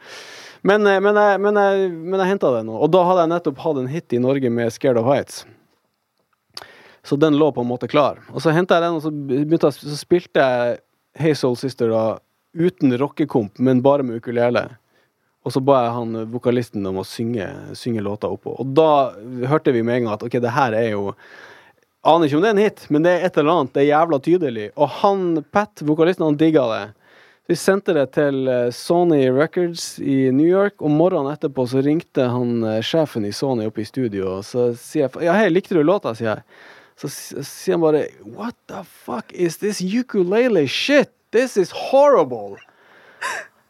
Men, 0.63 0.87
eh, 0.87 1.01
men, 1.01 1.17
jeg, 1.17 1.41
men, 1.41 1.57
jeg, 1.57 1.91
men 1.95 2.23
jeg 2.23 2.35
henta 2.35 2.53
det 2.57 2.65
nå. 2.69 2.77
Og 2.77 2.91
da 2.93 3.05
hadde 3.09 3.25
jeg 3.25 3.33
nettopp 3.35 3.65
hatt 3.65 3.81
en 3.81 3.91
hit 3.91 4.17
i 4.17 4.23
Norge 4.23 4.53
med 4.53 4.73
'Scared 4.73 5.01
of 5.01 5.09
Heights'. 5.09 5.45
Så 7.03 7.17
den 7.17 7.39
lå 7.41 7.49
på 7.53 7.63
en 7.65 7.71
måte 7.71 7.89
klar. 7.89 8.21
Og 8.35 8.43
så 8.45 8.53
henta 8.53 8.77
jeg 8.77 8.85
den, 8.85 8.99
og 8.99 9.03
så, 9.03 9.11
begynte 9.11 9.73
så 9.73 9.97
spilte 9.97 10.43
jeg 10.45 10.81
Hey 11.17 11.35
Soul 11.35 11.57
Sister 11.57 11.89
da 11.91 12.05
uten 12.55 12.93
rockekomp, 12.99 13.59
men 13.59 13.83
bare 13.83 14.05
med 14.05 14.21
ukulele. 14.21 14.69
Og 15.47 15.55
så 15.55 15.63
ba 15.65 15.85
jeg 15.87 15.95
han 15.97 16.17
eh, 16.21 16.29
vokalisten 16.29 16.87
om 16.91 17.01
å 17.01 17.07
synge, 17.07 17.47
synge 17.79 18.05
låta 18.05 18.29
oppå. 18.29 18.53
Og 18.61 18.75
da 18.77 19.15
hørte 19.49 19.73
vi 19.73 19.83
med 19.83 19.97
en 20.01 20.09
gang 20.09 20.19
at 20.19 20.27
ok, 20.27 20.37
det 20.43 20.57
her 20.57 20.77
er 20.77 20.93
jo 20.97 21.15
Aner 22.01 22.31
ikke 22.31 22.39
om 22.39 22.45
det 22.45 22.49
er 22.49 22.55
en 22.55 22.63
hit, 22.63 22.83
men 22.89 23.05
det 23.05 23.11
er 23.13 23.27
et 23.27 23.35
eller 23.37 23.53
annet. 23.53 23.75
Det 23.75 23.81
er 23.83 23.91
jævla 23.91 24.19
tydelig. 24.25 24.63
Og 24.81 24.89
han, 25.03 25.25
Pat, 25.53 25.83
vokalisten, 25.85 26.25
han 26.25 26.39
digga 26.41 26.63
det. 26.71 26.85
Vi 27.51 27.57
sendte 27.59 27.91
det 27.97 28.05
til 28.15 28.45
eh, 28.47 28.69
Sony 28.71 29.25
Records 29.35 29.97
i 29.99 30.29
New 30.31 30.47
York, 30.47 30.77
og 30.79 30.93
morgenen 30.95 31.33
etterpå 31.35 31.65
så 31.67 31.81
ringte 31.83 32.29
han 32.31 32.61
eh, 32.63 32.77
sjefen 32.87 33.25
i 33.27 33.33
Sony 33.35 33.67
opp 33.67 33.81
i 33.83 33.87
studio, 33.89 34.37
og 34.37 34.45
så 34.47 34.69
sier 34.79 35.09
jeg 35.09 35.27
Ja, 35.27 35.35
hei, 35.35 35.49
likte 35.51 35.75
du 35.75 35.83
låta? 35.83 36.13
sier 36.15 36.37
jeg. 36.37 36.45
Så 37.01 37.11
sier 37.11 37.75
han 37.75 37.83
bare 37.83 38.05
What 38.37 38.55
the 38.71 38.85
fuck 38.87 39.33
is 39.35 39.59
this 39.59 39.81
ukulele 39.83 40.69
shit? 40.71 41.11
This 41.35 41.57
is 41.59 41.75
horrible! 41.91 42.61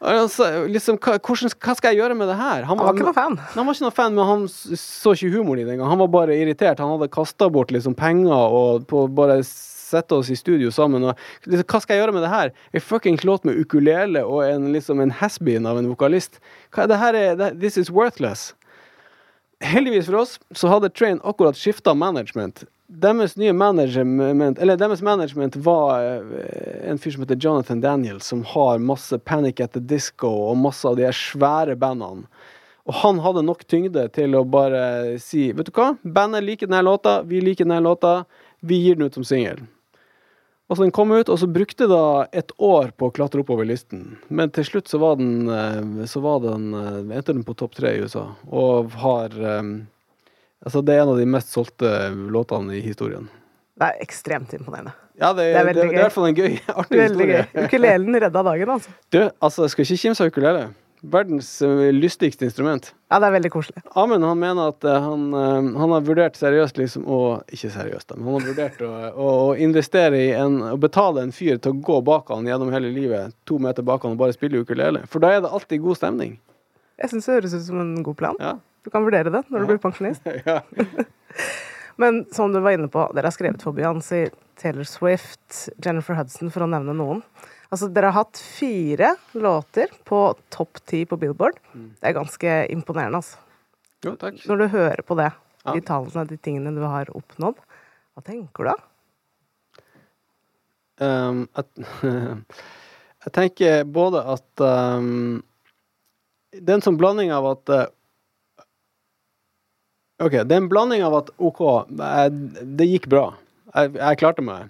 Han 0.01 0.29
sa, 0.33 0.47
liksom, 0.69 0.97
hva, 1.01 1.17
hvordan, 1.17 1.51
hva 1.61 1.75
skal 1.77 1.93
jeg 1.93 2.01
gjøre 2.01 2.15
med 2.17 2.29
det 2.29 2.37
her? 2.37 2.63
Han 2.69 2.77
var 2.79 2.93
ikke 2.93 3.05
noe 3.05 3.17
fan. 3.17 3.35
han 3.53 3.65
var 3.67 3.75
ikke 3.77 3.85
noe 3.85 3.97
fan, 3.97 4.15
men 4.17 4.29
han 4.29 4.45
så 4.49 5.13
ikke 5.13 5.33
humoren 5.35 5.61
i 5.61 5.65
det 5.65 5.75
engang. 5.75 5.91
Han 5.93 6.01
var 6.01 6.09
bare 6.21 6.37
irritert. 6.37 6.81
Han 6.81 6.95
hadde 6.95 7.09
kasta 7.13 7.49
bort 7.53 7.73
liksom 7.73 7.97
penger 7.97 8.33
og 8.61 8.87
på 8.89 9.03
bare 9.13 9.41
sette 9.91 10.17
oss 10.17 10.31
i 10.31 10.39
studio 10.39 10.71
sammen. 10.73 11.05
Og, 11.05 11.19
liksom, 11.45 11.67
hva 11.67 11.83
skal 11.83 11.97
jeg 11.97 12.05
gjøre 12.05 12.15
med 12.17 12.25
det 12.25 12.33
her? 12.33 12.55
En 12.71 12.85
fuckings 12.85 13.25
låt 13.27 13.45
med 13.47 13.59
ukulele 13.59 14.23
og 14.25 14.43
en, 14.47 14.71
liksom, 14.75 15.03
en 15.03 15.13
has-been 15.21 15.69
av 15.69 15.81
en 15.81 15.91
vokalist. 15.91 16.41
Hva, 16.73 16.87
det 16.89 16.99
her 17.01 17.17
er, 17.19 17.37
det, 17.39 17.53
this 17.61 17.77
is 17.77 17.93
worthless. 17.93 18.51
Heldigvis 19.61 20.07
for 20.09 20.23
oss 20.23 20.39
så 20.57 20.71
hadde 20.71 20.89
Train 20.89 21.19
akkurat 21.23 21.57
skifta 21.57 21.93
management. 21.93 22.63
Deres 22.91 23.37
nye 23.39 23.53
management 23.53 24.59
Eller 24.59 24.75
deres 24.75 25.01
management 25.01 25.55
var 25.55 26.01
eh, 26.03 26.89
en 26.89 26.97
fyr 26.99 27.13
som 27.13 27.23
heter 27.23 27.39
Jonathan 27.39 27.81
Daniels, 27.81 28.25
som 28.25 28.43
har 28.43 28.81
masse 28.83 29.17
Panic 29.19 29.61
at 29.61 29.71
the 29.77 29.79
Disco 29.79 30.27
og 30.49 30.57
masse 30.59 30.87
av 30.87 30.97
de 30.99 31.07
svære 31.15 31.77
bandene. 31.79 32.25
Og 32.89 32.97
han 33.03 33.21
hadde 33.21 33.45
nok 33.45 33.61
tyngde 33.69 34.07
til 34.15 34.35
å 34.35 34.43
bare 34.43 35.19
si 35.21 35.51
Vet 35.55 35.69
du 35.69 35.75
hva, 35.77 35.93
bandet 36.01 36.43
liker 36.43 36.67
denne 36.67 36.81
låta, 36.87 37.21
vi 37.21 37.39
liker 37.43 37.67
denne 37.67 37.83
låta, 37.85 38.23
vi 38.59 38.81
gir 38.81 38.97
den 38.97 39.07
ut 39.07 39.19
som 39.19 39.27
singel. 39.27 39.61
Og 40.71 40.77
så 40.77 40.85
den 40.85 40.93
kom 40.95 41.11
ut, 41.11 41.27
og 41.27 41.35
så 41.35 41.49
brukte 41.51 41.83
da 41.91 42.29
et 42.31 42.53
år 42.55 42.93
på 42.95 43.09
å 43.09 43.11
klatre 43.11 43.41
oppover 43.43 43.67
listen. 43.67 44.13
Men 44.31 44.53
til 44.55 44.63
slutt 44.63 44.87
så 44.87 45.01
var 45.01 45.17
den 45.19 45.49
eh, 45.51 46.05
Så 46.07 46.21
var 46.23 46.39
den 46.45 46.69
eh, 46.71 47.17
endte 47.17 47.35
den 47.35 47.43
på 47.43 47.57
topp 47.59 47.75
tre 47.75 47.91
i 47.97 48.05
USA, 48.05 48.29
og 48.47 48.95
har 49.03 49.35
eh, 49.35 49.73
Altså, 50.61 50.83
det 50.85 50.93
er 50.93 50.99
en 51.01 51.09
av 51.15 51.17
de 51.17 51.25
mest 51.25 51.49
solgte 51.49 51.89
låtene 52.13 52.75
i 52.77 52.83
historien. 52.85 53.23
Det 53.81 53.87
er 53.87 54.03
ekstremt 54.03 54.51
imponerende. 54.53 54.91
Ja, 55.17 55.31
det, 55.33 55.47
Det 55.49 55.57
er 55.57 55.57
det, 55.57 55.63
veldig 55.71 55.81
det, 55.81 55.87
er 55.89 55.97
i 55.97 56.03
hvert 56.03 56.13
fall 56.13 56.27
en 56.27 56.37
gøy, 56.37 56.57
artig 56.83 56.99
Veldig 56.99 57.27
gøy. 57.31 57.41
Ukulelen 57.65 58.19
redda 58.21 58.43
dagen, 58.45 58.73
altså. 58.75 58.93
Du, 59.09 59.19
altså, 59.41 59.65
jeg 59.65 59.73
skal 59.73 59.87
ikke 59.87 60.01
kimse 60.03 60.23
av 60.23 60.29
ukulele. 60.31 60.61
Verdens 61.01 61.61
eh, 61.61 61.89
lystigste 61.93 62.45
instrument. 62.45 62.91
Ja, 63.09 63.17
det 63.19 63.31
er 63.31 63.33
veldig 63.33 63.49
koselig. 63.51 63.81
Amund 63.97 64.25
han 64.25 64.37
mener 64.37 64.69
at 64.69 64.85
eh, 64.85 65.01
han, 65.01 65.23
eh, 65.33 65.69
han 65.81 65.93
har 65.95 66.03
vurdert 66.05 66.37
seriøst 66.37 66.77
liksom 66.77 67.07
å 67.09 67.21
Ikke 67.49 67.71
seriøst, 67.73 68.13
men 68.13 68.27
han 68.27 68.37
har 68.37 68.45
vurdert 68.51 68.83
å, 68.85 68.91
å, 69.09 69.31
investere 69.57 70.19
i 70.21 70.29
en 70.37 70.59
Å 70.69 70.75
betale 70.81 71.23
en 71.25 71.33
fyr 71.33 71.57
til 71.57 71.73
å 71.73 71.81
gå 71.89 71.97
bak 72.05 72.29
han 72.29 72.45
gjennom 72.45 72.69
hele 72.73 72.93
livet, 72.93 73.33
to 73.49 73.57
meter 73.57 73.85
bak 73.87 74.05
han 74.05 74.13
og 74.13 74.21
bare 74.21 74.37
spille 74.37 74.61
ukulele. 74.61 75.01
For 75.09 75.23
da 75.23 75.33
er 75.33 75.41
det 75.41 75.49
alltid 75.49 75.81
god 75.81 75.97
stemning. 76.03 76.37
Jeg 77.01 77.09
syns 77.09 77.25
det 77.25 77.39
høres 77.39 77.57
ut 77.57 77.65
som 77.65 77.81
en 77.81 77.95
god 78.05 78.19
plan. 78.21 78.37
Ja. 78.37 78.59
Du 78.85 78.93
kan 78.93 79.05
vurdere 79.05 79.33
det 79.33 79.41
når 79.49 79.65
du 79.65 79.71
blir 79.71 79.81
pensjonist. 79.81 80.29
ja. 80.45 80.61
Men 82.01 82.27
som 82.33 82.53
du 82.53 82.61
var 82.61 82.77
inne 82.77 82.91
på, 82.93 83.07
dere 83.15 83.29
har 83.29 83.33
skrevet 83.33 83.65
for 83.65 83.73
Beyoncé, 83.77 84.27
Taylor 84.61 84.85
Swift, 84.85 85.65
Jennifer 85.81 86.17
Hudson, 86.17 86.53
for 86.53 86.65
å 86.65 86.69
nevne 86.69 86.93
noen. 86.97 87.25
Altså, 87.71 87.87
dere 87.95 88.09
har 88.11 88.25
hatt 88.25 88.39
fire 88.43 89.13
låter 89.39 89.93
på 90.07 90.19
topp 90.51 90.81
ti 90.89 91.05
på 91.07 91.15
Billboard. 91.21 91.55
Det 91.71 92.09
er 92.09 92.17
ganske 92.17 92.55
imponerende, 92.73 93.21
altså. 93.21 93.39
Jo, 94.03 94.15
takk. 94.19 94.41
Når 94.49 94.57
du 94.59 94.67
hører 94.73 95.01
på 95.07 95.15
det, 95.19 95.29
Ja. 95.63 95.73
de 95.77 95.81
tallene, 95.85 96.27
de 96.27 96.37
tingene 96.37 96.73
du 96.75 96.81
har 96.81 97.05
oppnådd, 97.15 97.55
hva 98.17 98.23
tenker 98.25 98.65
du 98.65 98.69
da? 98.71 98.75
Um, 101.01 101.47
at, 101.55 101.67
jeg 103.25 103.33
tenker 103.33 103.83
både 103.89 104.19
at 104.35 104.61
um, 104.61 105.41
Det 106.53 106.67
er 106.69 106.75
en 106.75 106.83
sånn 106.85 106.99
blanding 106.99 107.31
av 107.33 107.47
at 107.55 107.71
uh, 107.73 107.85
OK, 110.21 110.35
det 110.45 110.51
er 110.53 110.59
en 110.59 110.69
blanding 110.69 111.01
av 111.01 111.15
at 111.23 111.31
OK, 111.41 111.61
jeg, 111.97 112.35
det 112.77 112.89
gikk 112.91 113.07
bra. 113.09 113.23
Jeg, 113.73 113.95
jeg 113.95 114.19
klarte 114.21 114.43
meg. 114.45 114.69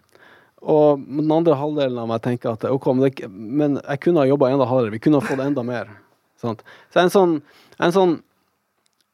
Og 0.62 1.02
den 1.02 1.32
andre 1.34 1.58
halvdelen 1.58 1.98
av 1.98 2.10
meg 2.12 2.22
tenker 2.22 2.54
at 2.54 2.66
OK, 2.70 2.92
men, 2.94 3.06
det, 3.08 3.30
men 3.30 3.80
jeg 3.80 4.02
kunne 4.04 4.22
ha 4.22 4.30
jobba 4.30 4.52
enda 4.52 4.68
hardere. 4.70 4.94
Vi 4.94 5.02
kunne 5.02 5.22
ha 5.22 5.26
fått 5.26 5.42
enda 5.42 5.64
mer. 5.66 5.90
Sant? 6.42 6.62
Så 6.94 7.02
en 7.02 7.14
sånn, 7.14 7.40
en 7.82 7.96
sånn 7.96 8.20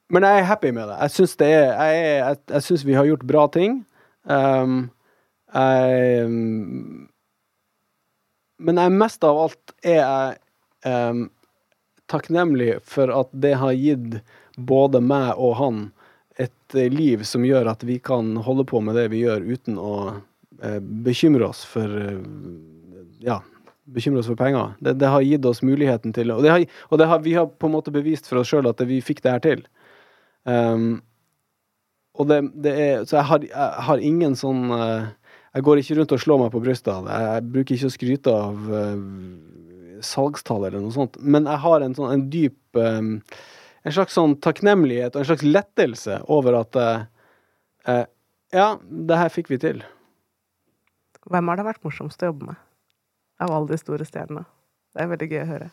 Men 0.08 0.24
jeg 0.24 0.40
er 0.40 0.46
happy 0.48 0.70
med 0.72 0.88
det. 0.88 0.98
Jeg 1.02 1.12
syns 1.18 1.34
Jeg, 1.42 1.64
jeg, 1.84 2.38
jeg 2.48 2.84
vi 2.88 2.94
har 2.96 3.08
gjort 3.10 3.26
bra 3.28 3.48
ting. 3.52 3.82
Um, 4.24 4.78
jeg 5.52 6.30
Men 8.58 8.80
jeg 8.84 8.96
mest 8.96 9.28
av 9.28 9.42
alt 9.48 9.76
er 9.84 10.00
jeg 10.00 10.38
um, 10.88 11.28
takknemlig 12.08 12.78
for 12.88 13.12
at 13.12 13.30
det 13.36 13.58
har 13.60 13.76
gitt 13.76 14.22
både 14.58 15.02
meg 15.04 15.36
og 15.36 15.58
han 15.60 15.82
et 16.40 16.78
liv 16.94 17.24
som 17.28 17.46
gjør 17.46 17.68
at 17.74 17.84
vi 17.84 18.00
kan 18.00 18.36
holde 18.46 18.64
på 18.68 18.80
med 18.82 18.96
det 18.96 19.08
vi 19.12 19.26
gjør 19.26 19.44
uten 19.44 19.78
å 19.82 19.94
bekymre 20.82 21.48
oss 21.48 21.64
for 21.68 21.92
eh, 22.02 22.18
ja, 23.24 23.42
bekymre 23.94 24.20
oss 24.20 24.30
for 24.30 24.40
penger. 24.40 24.74
Det, 24.80 24.94
det, 24.94 25.08
har 25.08 25.22
gitt 25.22 25.46
oss 25.46 25.64
muligheten 25.66 26.14
til 26.14 26.32
Og, 26.32 26.46
har, 26.46 26.66
og 26.90 27.02
har, 27.02 27.20
vi 27.24 27.36
har 27.38 27.48
på 27.48 27.70
en 27.70 27.76
måte 27.78 27.94
bevist 27.94 28.28
for 28.28 28.42
oss 28.42 28.52
sjøl 28.52 28.68
at 28.70 28.82
vi 28.88 29.02
fikk 29.04 29.24
det 29.24 29.36
her 29.36 29.44
til. 29.44 29.64
Um, 30.44 31.02
og 32.18 32.30
det, 32.30 32.42
det, 32.64 32.74
er 32.74 33.06
Så 33.06 33.18
jeg 33.20 33.28
har, 33.30 33.44
jeg 33.46 33.86
har 33.88 34.04
ingen 34.04 34.36
sånn 34.40 34.72
uh, 34.72 35.10
Jeg 35.52 35.66
går 35.68 35.82
ikke 35.82 35.98
rundt 35.98 36.14
og 36.16 36.22
slår 36.24 36.40
meg 36.40 36.54
på 36.54 36.62
brystet 36.64 36.94
av 36.94 37.08
det. 37.08 37.18
Jeg, 37.26 37.50
bruker 37.56 37.76
ikke 37.76 37.92
å 37.92 37.96
skryte 37.98 38.38
av 38.48 38.72
uh, 38.72 39.04
salgstall 40.06 40.68
eller 40.68 40.82
noe 40.84 40.96
sånt. 40.96 41.20
Men 41.20 41.50
jeg 41.50 41.64
har 41.66 41.84
en 41.84 41.98
sånn 41.98 42.14
en 42.14 42.26
dyp 42.32 42.80
um, 42.80 43.18
En 43.84 43.96
slags 43.96 44.18
sånn 44.18 44.36
takknemlighet 44.44 45.16
og 45.16 45.22
en 45.24 45.30
slags 45.30 45.46
lettelse 45.48 46.22
over 46.32 46.62
at 46.64 46.80
uh, 46.80 48.04
Ja, 48.56 48.74
det 48.80 49.20
her 49.20 49.32
fikk 49.32 49.52
vi 49.52 49.62
til. 49.64 49.84
Hvem 51.32 51.52
har 51.52 51.60
det 51.60 51.68
vært 51.68 51.84
morsomst 51.84 52.24
å 52.24 52.32
jobbe 52.32 52.52
med? 52.52 52.64
Av 53.44 53.52
alle 53.54 53.70
de 53.74 53.80
store 53.82 54.08
stjernene. 54.08 54.48
Det 54.96 55.04
er 55.04 55.12
veldig 55.12 55.30
gøy 55.30 55.42
å 55.44 55.52
høre. 55.52 55.70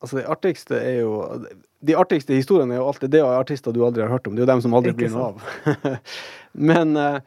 Altså, 0.00 0.16
det 0.16 0.28
artigste 0.32 0.78
er 0.80 1.02
jo 1.02 1.16
De 1.84 1.96
artigste 1.96 2.32
historiene 2.32 2.72
er 2.72 2.80
jo 2.80 2.86
alltid 2.88 3.12
det 3.12 3.20
av 3.20 3.34
artister 3.42 3.74
du 3.76 3.82
aldri 3.84 4.04
har 4.04 4.12
hørt 4.12 4.26
om. 4.28 4.36
Det 4.36 4.42
er 4.42 4.46
jo 4.46 4.52
dem 4.54 4.62
som 4.64 4.76
aldri 4.76 4.94
blir 4.96 5.12
noe 5.12 5.32
av. 5.32 5.98
Men 6.70 6.96
eh, 6.96 7.20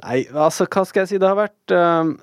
Nei, 0.00 0.24
altså, 0.32 0.66
hva 0.70 0.84
skal 0.88 1.04
jeg 1.04 1.12
si? 1.12 1.20
Det 1.20 1.28
har 1.28 1.38
vært 1.38 1.74
um, 1.74 2.14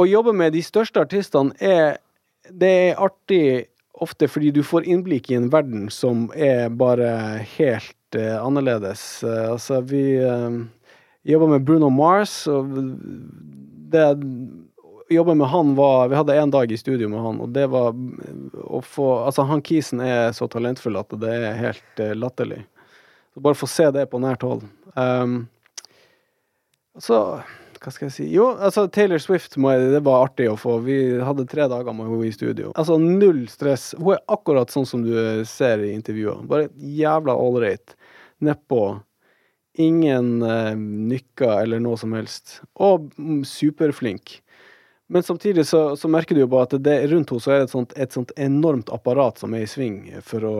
Å 0.00 0.06
jobbe 0.08 0.34
med 0.36 0.54
de 0.56 0.62
største 0.64 1.02
artistene 1.04 1.54
er 1.62 2.00
Det 2.48 2.70
er 2.90 3.02
artig 3.02 3.44
ofte 4.00 4.30
fordi 4.30 4.50
du 4.56 4.62
får 4.64 4.88
innblikk 4.88 5.28
i 5.30 5.36
en 5.36 5.50
verden 5.52 5.90
som 5.92 6.28
er 6.32 6.70
bare 6.72 7.10
helt 7.58 8.16
uh, 8.16 8.38
annerledes. 8.40 9.02
Uh, 9.20 9.52
altså, 9.52 9.82
vi 9.84 10.16
uh, 10.24 10.56
jobba 11.28 11.46
med 11.46 11.64
Bruno 11.68 11.90
Mars, 11.92 12.46
og 12.48 12.70
det 13.90 14.04
jobba 15.10 15.34
med 15.34 15.46
han 15.46 15.74
var 15.74 16.08
Vi 16.08 16.14
hadde 16.14 16.36
én 16.38 16.50
dag 16.50 16.72
i 16.72 16.78
studio 16.78 17.08
med 17.08 17.20
han, 17.20 17.40
og 17.40 17.48
det 17.54 17.66
var 17.70 17.94
å 18.64 18.82
få 18.82 19.08
Altså, 19.26 19.42
han 19.48 19.62
Kisen 19.62 20.02
er 20.04 20.30
så 20.36 20.48
talentfull 20.50 20.98
at 21.00 21.14
det 21.20 21.32
er 21.34 21.58
helt 21.58 22.02
uh, 22.02 22.12
latterlig. 22.14 22.62
Så 23.34 23.42
bare 23.42 23.58
få 23.58 23.68
se 23.70 23.90
det 23.94 24.06
på 24.10 24.20
nært 24.22 24.44
hold. 24.46 24.62
Um, 24.94 25.42
så 26.98 27.40
hva 27.80 27.92
skal 27.94 28.08
jeg 28.08 28.12
si 28.12 28.26
Jo, 28.34 28.50
altså 28.60 28.84
Taylor 28.92 29.20
Swift 29.22 29.54
det 29.56 30.02
var 30.04 30.26
artig 30.26 30.50
å 30.50 30.56
få. 30.58 30.78
Vi 30.84 31.18
hadde 31.24 31.48
tre 31.48 31.64
dager 31.70 31.94
med 31.96 32.10
henne 32.10 32.28
i 32.28 32.34
studio. 32.34 32.74
Altså 32.76 32.98
null 33.00 33.46
stress. 33.48 33.94
Hun 33.98 34.14
er 34.18 34.24
akkurat 34.28 34.70
sånn 34.70 34.86
som 34.86 35.04
du 35.06 35.14
ser 35.48 35.80
i 35.80 35.94
intervjuene. 35.94 36.44
Bare 36.50 36.68
jævla 36.76 37.34
ålreit. 37.40 37.96
Nedpå. 38.44 39.00
Ingen 39.80 40.38
uh, 40.44 40.76
nykker 40.76 41.62
eller 41.62 41.82
noe 41.82 41.98
som 42.00 42.14
helst. 42.16 42.60
Og 42.80 43.10
mm, 43.16 43.42
superflink. 43.48 44.38
Men 45.10 45.24
samtidig 45.26 45.64
så, 45.66 45.96
så, 45.98 46.08
merker 46.08 46.36
du 46.36 46.44
jo 46.44 46.50
bare 46.52 46.68
at 46.68 46.74
det, 46.86 46.96
rundt 47.10 47.32
henne 47.32 47.42
så 47.42 47.50
er 47.50 47.56
det 47.58 47.66
et 47.66 47.72
sånt, 47.72 47.94
et 47.98 48.12
sånt, 48.14 48.30
enormt 48.38 48.92
apparat 48.94 49.40
som 49.42 49.56
er 49.58 49.64
i 49.64 49.70
sving 49.70 50.04
for 50.22 50.46
å 50.46 50.52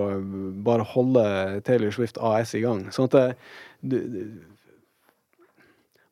bare 0.66 0.87
holde 0.90 1.22
Taylor 1.68 1.94
Swift 1.94 2.18
AS 2.18 2.56
i 2.59 2.64
gang. 2.64 2.88
Sånn 2.90 3.06
at 3.12 3.14
det, 3.14 3.26
du, 3.87 4.00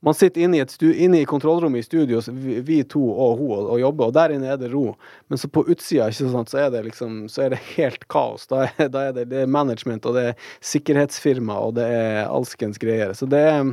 man 0.00 0.14
sitter 0.14 0.44
inne 0.46 0.60
i, 0.60 0.64
stu, 0.70 0.92
inne 0.94 1.20
i, 1.20 1.26
kontrollrommet 1.26 1.80
i 1.80 1.82
studio, 1.82 2.20
vi, 2.30 2.60
vi 2.60 2.78
to 2.86 3.02
og 3.02 3.40
hun, 3.40 3.50
og, 3.56 3.70
og, 3.72 3.80
jobber, 3.82 4.10
og 4.10 4.14
der 4.14 4.34
inne 4.36 4.52
er 4.52 4.60
det 4.60 4.70
ro. 4.70 4.92
Men 5.26 5.40
så 5.40 5.50
på 5.50 5.64
utsida 5.66 6.06
ikke 6.12 6.30
sant, 6.30 6.52
så 6.52 6.60
er 6.64 6.68
det 6.74 6.84
liksom, 6.86 7.24
så 7.32 7.46
er 7.46 7.54
det 7.54 7.62
helt 7.74 8.06
kaos. 8.12 8.46
Da 8.50 8.68
er, 8.68 8.92
da 8.94 9.08
er 9.08 9.16
det, 9.16 9.28
det 9.32 9.42
er 9.42 9.50
management, 9.50 10.06
og 10.06 10.14
det 10.14 10.26
er 10.30 10.50
sikkerhetsfirma, 10.72 11.58
og 11.66 11.74
det 11.80 11.88
er 11.90 12.20
alskens 12.26 12.78
greier. 12.78 13.14
Så 13.18 13.26
det 13.30 13.42
er, 13.50 13.72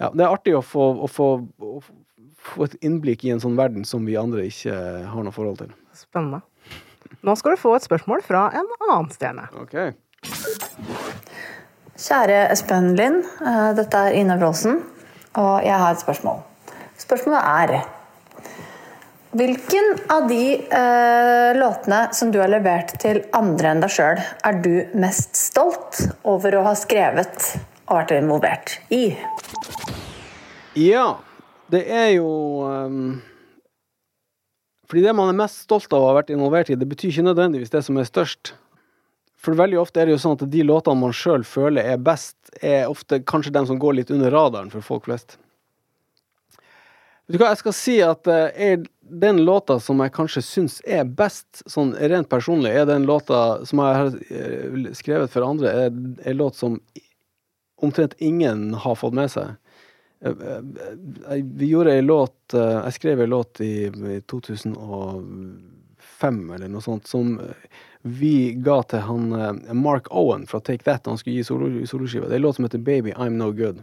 ja, 0.00 0.08
det 0.08 0.24
er 0.24 0.30
artig 0.30 0.56
å 0.56 0.64
få, 0.64 0.86
å 1.04 1.10
få, 1.10 1.32
å 1.60 1.80
få 2.40 2.68
et 2.68 2.78
innblikk 2.86 3.26
i 3.28 3.34
en 3.34 3.42
sånn 3.42 3.58
verden 3.60 3.84
som 3.88 4.08
vi 4.08 4.16
andre 4.20 4.46
ikke 4.48 4.76
har 5.12 5.26
noe 5.26 5.34
forhold 5.34 5.60
til. 5.60 5.74
Spennende. 5.96 6.40
Nå 7.26 7.34
skal 7.36 7.52
du 7.52 7.60
få 7.60 7.74
et 7.76 7.84
spørsmål 7.84 8.22
fra 8.24 8.46
en 8.56 8.68
annen 8.86 9.10
stjerne. 9.12 9.44
Ok. 9.60 9.76
Kjære 12.00 12.38
Espen 12.48 12.94
Lind, 12.96 13.26
eh, 13.44 13.70
dette 13.76 14.00
er 14.08 14.16
Ine 14.16 14.38
Wroldsen, 14.40 14.80
og 15.38 15.64
jeg 15.64 15.78
har 15.78 15.94
et 15.94 16.02
spørsmål. 16.02 16.42
Spørsmålet 17.00 17.40
er 17.46 17.88
Hvilken 19.30 19.92
av 20.10 20.24
de 20.26 20.56
eh, 20.58 21.50
låtene 21.54 22.00
som 22.18 22.32
du 22.34 22.40
har 22.42 22.50
levert 22.50 22.96
til 22.98 23.20
andre 23.36 23.70
enn 23.70 23.82
deg 23.84 23.92
sjøl, 23.94 24.18
er 24.18 24.56
du 24.58 24.72
mest 24.98 25.38
stolt 25.38 26.00
over 26.26 26.56
å 26.58 26.64
ha 26.66 26.72
skrevet 26.74 27.52
og 27.86 28.00
vært 28.00 28.14
involvert 28.16 28.74
i? 28.90 29.12
Ja, 30.74 31.20
det 31.70 31.84
er 31.94 32.08
jo 32.16 32.30
um, 32.66 33.20
Fordi 34.90 35.04
det 35.06 35.14
man 35.14 35.30
er 35.30 35.38
mest 35.44 35.62
stolt 35.68 35.94
av 35.94 36.02
å 36.02 36.10
ha 36.10 36.18
vært 36.18 36.34
involvert 36.34 36.74
i, 36.74 36.78
det 36.78 36.90
betyr 36.90 37.14
ikke 37.14 37.28
nødvendigvis 37.30 37.70
det 37.70 37.84
som 37.86 38.02
er 38.02 38.10
størst. 38.10 38.56
For 39.40 39.56
veldig 39.56 39.78
ofte 39.80 40.02
er 40.02 40.08
det 40.08 40.16
jo 40.16 40.20
sånn 40.20 40.36
at 40.36 40.50
de 40.52 40.64
låtene 40.66 41.00
man 41.00 41.14
sjøl 41.16 41.46
føler 41.48 41.86
er 41.94 42.02
best, 42.04 42.36
er 42.60 42.90
ofte 42.90 43.22
kanskje 43.24 43.54
dem 43.56 43.68
som 43.68 43.78
går 43.80 43.96
litt 43.96 44.12
under 44.12 44.32
radaren 44.34 44.72
for 44.72 44.84
folk 44.84 45.06
flest. 45.08 45.38
Vet 47.30 47.38
du 47.38 47.40
hva, 47.40 47.52
jeg 47.54 47.62
skal 47.62 47.76
si 47.78 47.94
at 48.04 48.28
er 48.28 48.82
den 49.00 49.40
låta 49.46 49.78
som 49.80 50.02
jeg 50.02 50.12
kanskje 50.12 50.42
syns 50.44 50.80
er 50.84 51.06
best, 51.06 51.62
sånn 51.70 51.94
rent 52.12 52.28
personlig, 52.28 52.74
er 52.74 52.88
den 52.90 53.06
låta 53.08 53.64
som 53.66 53.80
jeg 53.80 54.00
har 54.00 54.12
uh, 54.12 54.90
skrevet 54.98 55.32
for 55.32 55.46
andre, 55.46 55.86
er 55.86 55.90
en 55.90 56.36
låt 56.36 56.58
som 56.58 56.76
omtrent 57.80 58.14
ingen 58.18 58.74
har 58.74 58.98
fått 58.98 59.14
med 59.16 59.30
seg. 59.32 59.54
Eh, 60.24 60.30
eh, 60.30 61.44
vi 61.44 61.66
gjorde 61.66 61.94
ei 61.96 62.02
låt 62.02 62.54
eh, 62.54 62.84
Jeg 62.84 62.92
skrev 62.98 63.20
ei 63.24 63.26
låt 63.26 63.60
i, 63.64 63.90
2005 64.28 66.50
eller 66.54 66.68
noe 66.68 66.82
sånt 66.84 67.06
som 67.08 67.40
vi 68.02 68.52
ga 68.64 68.80
til 68.88 69.02
han 69.04 69.30
Mark 69.76 70.08
Owen 70.10 70.46
fra 70.48 70.60
Take 70.64 70.86
That 70.86 71.08
han 71.10 71.18
skulle 71.20 71.40
gi 71.40 71.44
soloskiva. 71.44 72.28
Det 72.28 72.36
er 72.36 72.40
en 72.40 72.46
låt 72.46 72.56
som 72.56 72.64
heter 72.64 72.80
Baby 72.84 73.12
I'm 73.12 73.36
No 73.36 73.50
Good. 73.52 73.82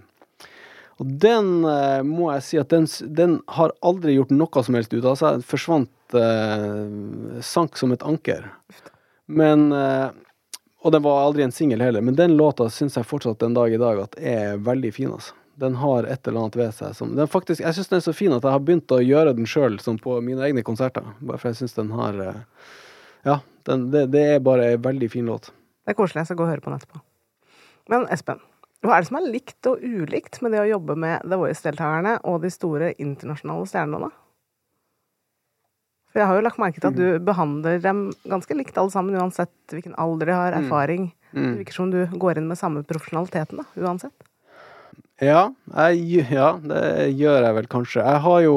Og 0.98 1.10
den 1.22 1.62
må 1.62 2.32
jeg 2.32 2.46
si 2.46 2.58
at 2.58 2.74
den, 2.74 2.88
den 3.14 3.36
har 3.54 3.76
aldri 3.86 4.16
gjort 4.16 4.34
noe 4.34 4.64
som 4.66 4.78
helst 4.80 4.96
ut 4.98 5.06
av 5.06 5.20
seg. 5.20 5.44
Forsvant 5.46 6.18
eh, 6.18 7.42
Sank 7.46 7.78
som 7.78 7.94
et 7.94 8.02
anker. 8.02 8.48
Men 9.30 9.70
Og 9.70 10.92
den 10.94 11.04
var 11.06 11.26
aldri 11.28 11.44
en 11.46 11.54
singel 11.54 11.82
heller. 11.86 12.02
Men 12.02 12.16
den 12.18 12.38
låta 12.38 12.70
syns 12.74 12.98
jeg 12.98 13.06
fortsatt 13.06 13.40
den 13.44 13.54
dag 13.54 13.74
i 13.74 13.82
dag 13.82 14.02
at 14.08 14.18
er 14.18 14.58
veldig 14.58 14.94
fin, 14.96 15.14
altså 15.14 15.38
den 15.58 15.76
har 15.76 16.04
et 16.04 16.28
eller 16.28 16.40
annet 16.40 16.56
ved 16.56 16.74
seg 16.78 16.94
som 16.96 17.16
den 17.18 17.28
faktisk, 17.28 17.64
Jeg 17.66 17.74
syns 17.74 17.90
den 17.90 17.98
er 17.98 18.06
så 18.06 18.14
fin 18.14 18.34
at 18.34 18.44
jeg 18.46 18.54
har 18.54 18.62
begynt 18.62 18.94
å 18.94 19.02
gjøre 19.02 19.34
den 19.34 19.48
sjøl, 19.50 19.80
som 19.82 19.98
på 19.98 20.20
mine 20.22 20.44
egne 20.46 20.62
konserter. 20.66 21.08
Bare 21.18 21.42
for 21.42 21.50
jeg 21.50 21.64
syns 21.64 21.74
den 21.78 21.90
har 21.98 22.20
eh, 22.22 22.44
Ja, 23.26 23.40
den, 23.68 23.88
det, 23.94 24.08
det, 24.14 24.24
er 24.36 24.44
bare 24.44 24.74
en 24.74 24.84
veldig 24.84 25.10
fin 25.12 25.28
låt. 25.30 25.52
Det 25.86 25.94
er 25.94 25.98
koselig. 25.98 26.24
Jeg 26.24 26.32
skal 26.32 26.40
gå 26.40 26.48
og 26.48 26.54
høre 26.54 26.64
på 26.64 26.72
den 26.72 26.80
etterpå. 26.80 27.02
Men 27.92 28.06
Espen, 28.12 28.40
hva 28.84 28.98
er 28.98 29.04
det 29.04 29.10
som 29.10 29.18
er 29.20 29.32
likt 29.34 29.70
og 29.70 29.84
ulikt 29.84 30.42
med 30.44 30.54
det 30.54 30.62
å 30.62 30.70
jobbe 30.70 30.98
med 31.00 31.26
The 31.26 31.40
Voice-deltakerne 31.40 32.18
og 32.30 32.42
de 32.44 32.52
store 32.54 32.94
internasjonale 33.02 33.70
stjernene? 33.70 34.10
For 36.12 36.22
jeg 36.22 36.30
har 36.30 36.40
jo 36.40 36.46
lagt 36.46 36.62
merke 36.62 36.82
til 36.82 36.90
at 36.90 36.98
du 36.98 37.24
behandler 37.24 37.82
dem 37.84 38.08
ganske 38.30 38.56
likt 38.58 38.78
alle 38.80 38.94
sammen, 38.94 39.18
uansett 39.20 39.74
hvilken 39.74 39.98
alder 40.00 40.32
de 40.32 40.38
har, 40.38 40.56
mm. 40.56 40.66
erfaring. 40.66 41.10
Mm. 41.32 41.42
Det 41.42 41.56
virker 41.62 41.78
som 41.78 41.92
du 41.94 42.00
går 42.18 42.40
inn 42.40 42.48
med 42.50 42.60
samme 42.60 42.84
profesjonaliteten, 42.88 43.62
da, 43.62 43.68
uansett. 43.84 44.16
Ja, 45.22 45.48
jeg, 45.74 46.24
ja, 46.30 46.52
det 46.62 47.12
gjør 47.18 47.48
jeg 47.48 47.58
vel 47.58 47.70
kanskje. 47.72 48.06
Jeg 48.06 48.24
har 48.24 48.42
jo 48.46 48.56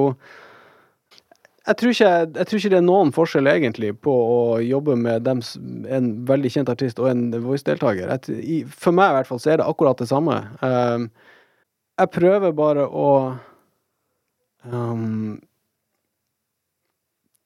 jeg 1.71 1.77
tror, 1.79 1.93
ikke, 1.95 2.11
jeg 2.11 2.49
tror, 2.49 2.59
ikke, 2.59 2.71
det 2.73 2.79
er 2.81 2.87
noen 2.87 3.13
forskjell 3.15 3.49
egentlig 3.51 3.91
på 4.03 4.11
å 4.11 4.39
jobbe 4.65 4.97
med 4.99 5.23
dem, 5.23 5.43
en 5.87 6.09
veldig 6.27 6.51
kjent 6.51 6.73
artist 6.73 6.99
og 6.99 7.11
en 7.13 7.29
Voice-deltaker. 7.45 8.11
For 8.75 8.97
meg 8.97 9.13
i 9.13 9.17
hvert 9.19 9.29
fall 9.29 9.43
så 9.43 9.53
er 9.53 9.61
det 9.61 9.69
akkurat 9.71 10.01
det 10.03 10.09
samme. 10.11 10.41
Um, 10.65 11.07
jeg 12.01 12.13
prøver 12.17 12.57
bare 12.59 12.89
å 12.89 13.11
um, 14.67 15.39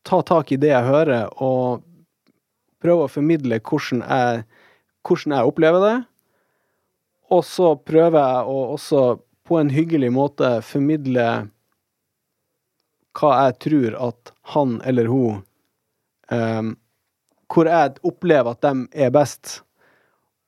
ta 0.09 0.23
tak 0.25 0.55
i 0.55 0.61
det 0.63 0.73
jeg 0.73 0.89
hører, 0.89 1.29
og 1.45 1.85
prøve 2.81 3.05
å 3.05 3.13
formidle 3.13 3.61
hvordan 3.61 4.07
jeg, 4.07 4.45
hvordan 5.05 5.37
jeg 5.37 5.53
opplever 5.53 5.85
det. 5.85 5.97
Og 7.35 7.45
så 7.45 7.75
prøver 7.77 8.21
jeg 8.21 8.57
å 8.57 8.61
også 8.79 9.05
på 9.45 9.61
en 9.61 9.73
hyggelig 9.73 10.09
måte 10.17 10.57
formidle 10.65 11.29
hva 13.19 13.35
jeg 13.47 13.59
tror 13.67 13.99
at 14.11 14.33
han 14.55 14.81
eller 14.85 15.11
hun 15.11 15.43
um, 16.31 16.75
Hvor 17.53 17.71
jeg 17.71 18.01
opplever 18.03 18.55
at 18.55 18.65
de 18.65 19.05
er 19.07 19.13
best, 19.15 19.61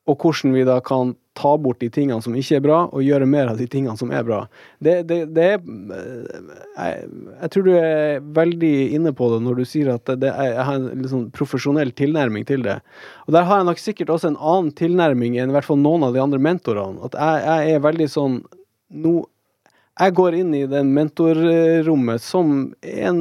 og 0.07 0.19
hvordan 0.23 0.55
vi 0.55 0.64
da 0.67 0.81
kan 0.83 1.14
ta 1.37 1.53
bort 1.61 1.81
de 1.83 1.89
tingene 1.93 2.23
som 2.25 2.35
ikke 2.39 2.57
er 2.59 2.64
bra, 2.64 2.79
og 2.89 3.05
gjøre 3.05 3.29
mer 3.29 3.51
av 3.51 3.59
de 3.61 3.67
tingene 3.71 3.97
som 4.01 4.11
er 4.14 4.25
bra. 4.27 4.39
Det, 4.83 4.95
det, 5.11 5.19
det 5.37 5.45
er 5.51 5.59
jeg, 5.61 7.09
jeg, 7.43 7.51
tror 7.53 7.67
du 7.67 7.73
er 7.77 8.25
veldig 8.39 8.73
inne 8.97 9.12
på 9.17 9.29
det 9.35 9.43
når 9.45 9.61
du 9.61 9.64
sier 9.69 9.93
at 9.93 10.14
det 10.23 10.33
jeg 10.33 10.67
har 10.71 10.79
en 10.79 10.89
liksom 11.05 11.27
profesjonell 11.37 11.93
tilnærming 11.99 12.47
til 12.49 12.64
det. 12.64 12.79
Og 13.27 13.37
der 13.37 13.47
har 13.49 13.61
jeg 13.61 13.69
nok 13.69 13.83
sikkert 13.83 14.14
også 14.14 14.33
en 14.33 14.41
annen 14.41 14.73
tilnærming 14.81 15.37
enn 15.37 15.53
i 15.53 15.57
hvert 15.59 15.69
fall 15.69 15.83
noen 15.83 16.09
av 16.09 16.17
de 16.17 16.25
andre 16.25 16.41
mentorene. 16.43 17.05
At 17.05 17.19
jeg, 17.21 17.45
jeg 17.51 17.77
er 17.77 17.87
veldig 17.91 18.11
sånn 18.17 18.41
no, 19.05 19.17
Jeg 19.97 20.12
går 20.12 20.34
inn 20.36 20.53
i 20.55 20.66
den 20.68 20.92
mentorrommet 20.92 22.22
som 22.22 22.74
en 22.82 23.20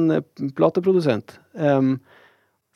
plateprodusent. 0.58 1.38
Um, 1.52 1.96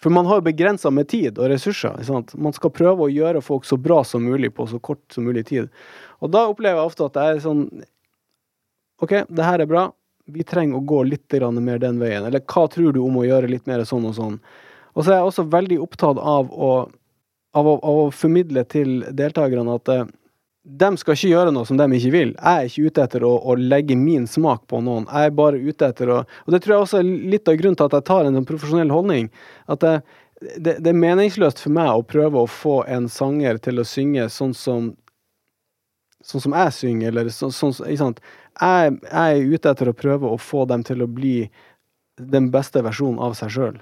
for 0.00 0.10
man 0.10 0.26
har 0.26 0.40
jo 0.40 0.46
begrensa 0.46 0.90
med 0.90 1.10
tid 1.12 1.36
og 1.38 1.50
ressurser. 1.52 2.00
Man 2.40 2.56
skal 2.56 2.72
prøve 2.72 3.04
å 3.04 3.12
gjøre 3.12 3.42
folk 3.44 3.66
så 3.68 3.76
bra 3.76 4.00
som 4.08 4.24
mulig 4.24 4.54
på 4.56 4.64
så 4.70 4.80
kort 4.80 5.02
som 5.12 5.26
mulig 5.28 5.44
tid. 5.50 5.68
Og 6.24 6.32
da 6.32 6.46
opplever 6.48 6.80
jeg 6.80 6.92
ofte 6.92 7.08
at 7.10 7.18
det 7.18 7.26
er 7.26 7.42
sånn 7.44 7.66
OK, 9.04 9.12
det 9.28 9.44
her 9.44 9.60
er 9.60 9.68
bra. 9.68 9.84
Vi 10.30 10.44
trenger 10.48 10.78
å 10.78 10.86
gå 10.88 11.02
litt 11.04 11.36
mer 11.60 11.80
den 11.80 12.00
veien. 12.00 12.24
Eller 12.24 12.40
hva 12.40 12.66
tror 12.72 12.96
du 12.96 13.02
om 13.04 13.20
å 13.20 13.26
gjøre 13.26 13.52
litt 13.52 13.68
mer 13.68 13.84
sånn 13.84 14.08
og 14.08 14.16
sånn? 14.16 14.40
Og 14.96 15.04
så 15.04 15.12
er 15.12 15.20
jeg 15.20 15.28
også 15.28 15.44
veldig 15.52 15.78
opptatt 15.84 16.18
av 16.18 16.48
å, 16.48 16.70
av 17.56 17.68
å, 17.68 17.76
av 17.76 18.00
å 18.06 18.10
formidle 18.12 18.64
til 18.64 19.02
deltakerne 19.16 19.76
at 19.76 19.92
eh, 19.92 20.08
de 20.62 20.88
skal 21.00 21.16
ikke 21.16 21.30
gjøre 21.30 21.52
noe 21.56 21.64
som 21.68 21.78
de 21.80 21.86
ikke 21.96 22.12
vil. 22.12 22.32
Jeg 22.36 22.52
er 22.52 22.68
ikke 22.68 22.90
ute 22.90 23.04
etter 23.06 23.24
å, 23.24 23.32
å, 23.48 23.56
legge 23.56 23.96
min 23.96 24.26
smak 24.28 24.66
på 24.68 24.82
noen. 24.84 25.06
Jeg 25.08 25.30
er 25.30 25.36
bare 25.36 25.60
ute 25.60 25.88
etter 25.88 26.12
å 26.12 26.18
Og 26.20 26.52
det 26.52 26.60
tror 26.60 26.74
jeg 26.74 26.84
også 26.84 26.98
er 27.00 27.12
litt 27.32 27.48
av 27.48 27.56
grunnen 27.60 27.78
til 27.80 27.88
at 27.88 27.96
jeg 27.96 28.06
tar 28.10 28.28
en 28.28 28.36
sånn 28.36 28.48
profesjonell 28.48 28.92
holdning. 28.92 29.30
At 29.72 29.80
det, 29.84 29.94
det, 30.58 30.76
det, 30.84 30.92
er 30.92 31.00
meningsløst 31.00 31.62
for 31.64 31.72
meg 31.72 31.88
å 31.94 32.04
prøve 32.04 32.42
å 32.42 32.50
få 32.50 32.82
en 32.92 33.08
sanger 33.08 33.60
til 33.64 33.80
å 33.80 33.88
synge 33.88 34.28
sånn 34.32 34.56
som 34.56 34.92
Sånn 36.20 36.42
som 36.44 36.52
jeg 36.52 36.72
synger, 36.76 37.14
eller 37.14 37.30
sånn, 37.32 37.48
sånn 37.48 37.70
Ikke 37.86 38.02
sant. 38.02 38.18
Jeg, 38.60 38.98
jeg, 39.06 39.36
er 39.40 39.54
ute 39.54 39.70
etter 39.70 39.88
å 39.88 39.94
prøve 39.96 40.28
å 40.28 40.36
få 40.36 40.66
dem 40.68 40.82
til 40.84 41.00
å 41.00 41.06
bli 41.08 41.46
den 42.20 42.50
beste 42.52 42.82
versjonen 42.84 43.16
av 43.24 43.32
seg 43.38 43.54
sjøl. 43.54 43.78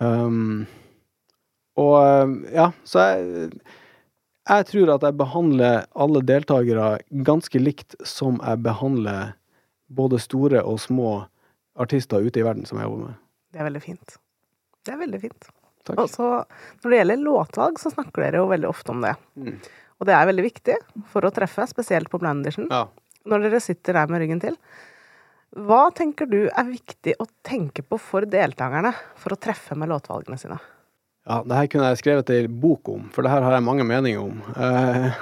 Um, 0.00 0.62
og 1.76 2.32
ja, 2.56 2.70
så 2.88 3.04
jeg 3.04 3.50
jeg 4.48 4.66
tror 4.70 4.94
at 4.96 5.04
jeg 5.06 5.18
behandler 5.20 5.84
alle 5.94 6.22
deltakere 6.26 6.86
ganske 7.26 7.60
likt 7.62 7.94
som 8.06 8.40
jeg 8.42 8.62
behandler 8.64 9.34
både 9.92 10.18
store 10.22 10.62
og 10.66 10.80
små 10.82 11.12
artister 11.78 12.24
ute 12.24 12.40
i 12.40 12.46
verden 12.46 12.66
som 12.68 12.80
jeg 12.80 12.88
jobber 12.88 13.10
med. 13.10 13.20
Det 13.52 13.60
er 13.60 13.68
veldig 13.68 13.82
fint. 13.84 14.16
Det 14.82 14.94
er 14.94 14.98
veldig 15.00 15.20
fint. 15.22 15.50
Takk. 15.86 15.98
Og 15.98 16.10
så 16.10 16.28
når 16.82 16.90
det 16.90 16.98
gjelder 17.00 17.22
låtvalg, 17.26 17.78
så 17.82 17.92
snakker 17.92 18.24
dere 18.24 18.42
jo 18.42 18.50
veldig 18.50 18.70
ofte 18.70 18.94
om 18.94 19.02
det. 19.04 19.14
Mm. 19.38 19.56
Og 19.98 20.08
det 20.08 20.14
er 20.16 20.28
veldig 20.30 20.44
viktig 20.46 20.78
for 21.12 21.26
å 21.26 21.32
treffe, 21.34 21.66
spesielt 21.70 22.10
på 22.10 22.18
Blind 22.22 22.46
Edition. 22.46 22.66
Ja. 22.70 22.86
Når 23.28 23.46
dere 23.46 23.62
sitter 23.62 23.98
der 23.98 24.10
med 24.10 24.22
ryggen 24.22 24.42
til. 24.42 24.58
Hva 25.52 25.84
tenker 25.94 26.26
du 26.30 26.46
er 26.48 26.66
viktig 26.66 27.14
å 27.20 27.28
tenke 27.44 27.84
på 27.84 27.98
for 28.00 28.26
deltakerne 28.26 28.94
for 29.20 29.34
å 29.34 29.38
treffe 29.38 29.76
med 29.78 29.92
låtvalgene 29.92 30.38
sine? 30.40 30.56
Ja, 31.28 31.42
det 31.46 31.54
her 31.54 31.68
kunne 31.70 31.90
jeg 31.92 32.00
skrevet 32.00 32.30
ei 32.34 32.46
bok 32.46 32.88
om, 32.90 33.04
for 33.14 33.22
det 33.22 33.30
her 33.30 33.44
har 33.46 33.54
jeg 33.54 33.66
mange 33.66 33.84
meninger 33.86 34.24
om. 34.24 34.40
Uh, 34.56 35.12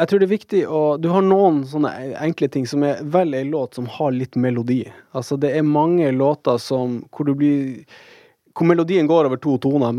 jeg 0.00 0.08
tror 0.10 0.22
det 0.22 0.26
er 0.26 0.32
viktig 0.32 0.60
å 0.66 0.80
Du 0.98 1.10
har 1.12 1.22
noen 1.22 1.60
sånne 1.68 1.90
enkle 2.24 2.48
ting 2.50 2.64
som 2.66 2.82
er 2.86 3.02
vel 3.14 3.36
ei 3.36 3.44
låt 3.46 3.76
som 3.78 3.86
har 3.98 4.14
litt 4.16 4.38
melodi. 4.40 4.82
Altså, 5.12 5.36
det 5.38 5.52
er 5.54 5.66
mange 5.66 6.10
låter 6.16 6.58
som 6.62 7.02
hvor 7.12 7.28
du 7.28 7.34
blir 7.36 7.84
hvor 8.56 8.66
melodien 8.66 9.06
går 9.06 9.28
over 9.28 9.38
to 9.38 9.54
toner. 9.62 9.94